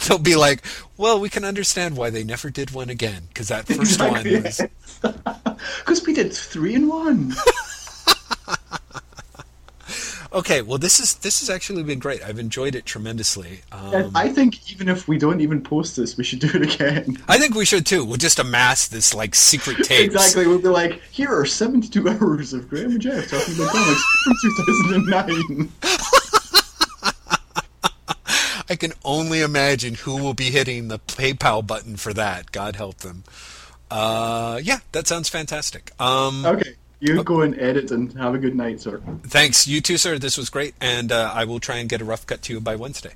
they'll 0.08 0.18
be 0.18 0.36
like, 0.36 0.62
well, 0.96 1.18
we 1.18 1.28
can 1.30 1.44
understand 1.44 1.96
why 1.96 2.10
they 2.10 2.24
never 2.24 2.50
did 2.50 2.72
one 2.72 2.90
again 2.90 3.22
because 3.28 3.48
that 3.48 3.66
first 3.66 3.80
exactly. 3.80 4.34
one 4.34 4.42
was 4.42 4.60
because 5.78 6.06
we 6.06 6.12
did 6.12 6.32
three 6.32 6.74
in 6.74 6.88
one. 6.88 7.32
Okay, 10.32 10.62
well, 10.62 10.78
this 10.78 11.00
is 11.00 11.16
this 11.16 11.40
has 11.40 11.50
actually 11.50 11.82
been 11.82 11.98
great. 11.98 12.22
I've 12.22 12.38
enjoyed 12.38 12.76
it 12.76 12.86
tremendously. 12.86 13.62
Um, 13.72 14.12
I 14.14 14.28
think 14.28 14.70
even 14.72 14.88
if 14.88 15.08
we 15.08 15.18
don't 15.18 15.40
even 15.40 15.60
post 15.60 15.96
this, 15.96 16.16
we 16.16 16.22
should 16.22 16.38
do 16.38 16.48
it 16.54 16.62
again. 16.74 17.18
I 17.26 17.36
think 17.38 17.56
we 17.56 17.64
should 17.64 17.84
too. 17.84 18.04
We'll 18.04 18.16
just 18.16 18.38
amass 18.38 18.86
this 18.86 19.12
like 19.12 19.34
secret 19.34 19.78
tape. 19.84 20.06
Exactly. 20.06 20.46
We'll 20.46 20.60
be 20.60 20.68
like, 20.68 21.02
here 21.10 21.30
are 21.36 21.44
72 21.44 22.08
hours 22.20 22.52
of 22.52 22.68
Graeme 22.68 22.92
and 22.92 23.00
Jeff 23.00 23.28
talking 23.28 23.54
about 23.56 23.70
comics 23.70 24.04
from 24.24 24.34
2009. 25.02 25.72
I 28.68 28.76
can 28.76 28.92
only 29.04 29.40
imagine 29.42 29.94
who 29.94 30.16
will 30.22 30.34
be 30.34 30.50
hitting 30.50 30.86
the 30.86 31.00
PayPal 31.00 31.66
button 31.66 31.96
for 31.96 32.12
that. 32.14 32.52
God 32.52 32.76
help 32.76 32.98
them. 32.98 33.24
Uh, 33.90 34.60
yeah, 34.62 34.78
that 34.92 35.08
sounds 35.08 35.28
fantastic. 35.28 35.90
Um, 36.00 36.46
Okay, 36.46 36.76
you 37.00 37.24
go 37.24 37.40
and 37.40 37.58
edit 37.58 37.90
and 37.90 38.12
have 38.12 38.34
a 38.34 38.38
good 38.38 38.54
night, 38.54 38.80
sir. 38.80 39.00
Thanks. 39.24 39.66
You 39.66 39.80
too, 39.80 39.96
sir. 39.96 40.18
This 40.18 40.36
was 40.36 40.50
great, 40.50 40.74
and 40.80 41.10
uh, 41.10 41.32
I 41.34 41.44
will 41.44 41.60
try 41.60 41.76
and 41.76 41.88
get 41.88 42.00
a 42.00 42.04
rough 42.04 42.26
cut 42.26 42.42
to 42.42 42.52
you 42.52 42.60
by 42.60 42.76
Wednesday. 42.76 43.12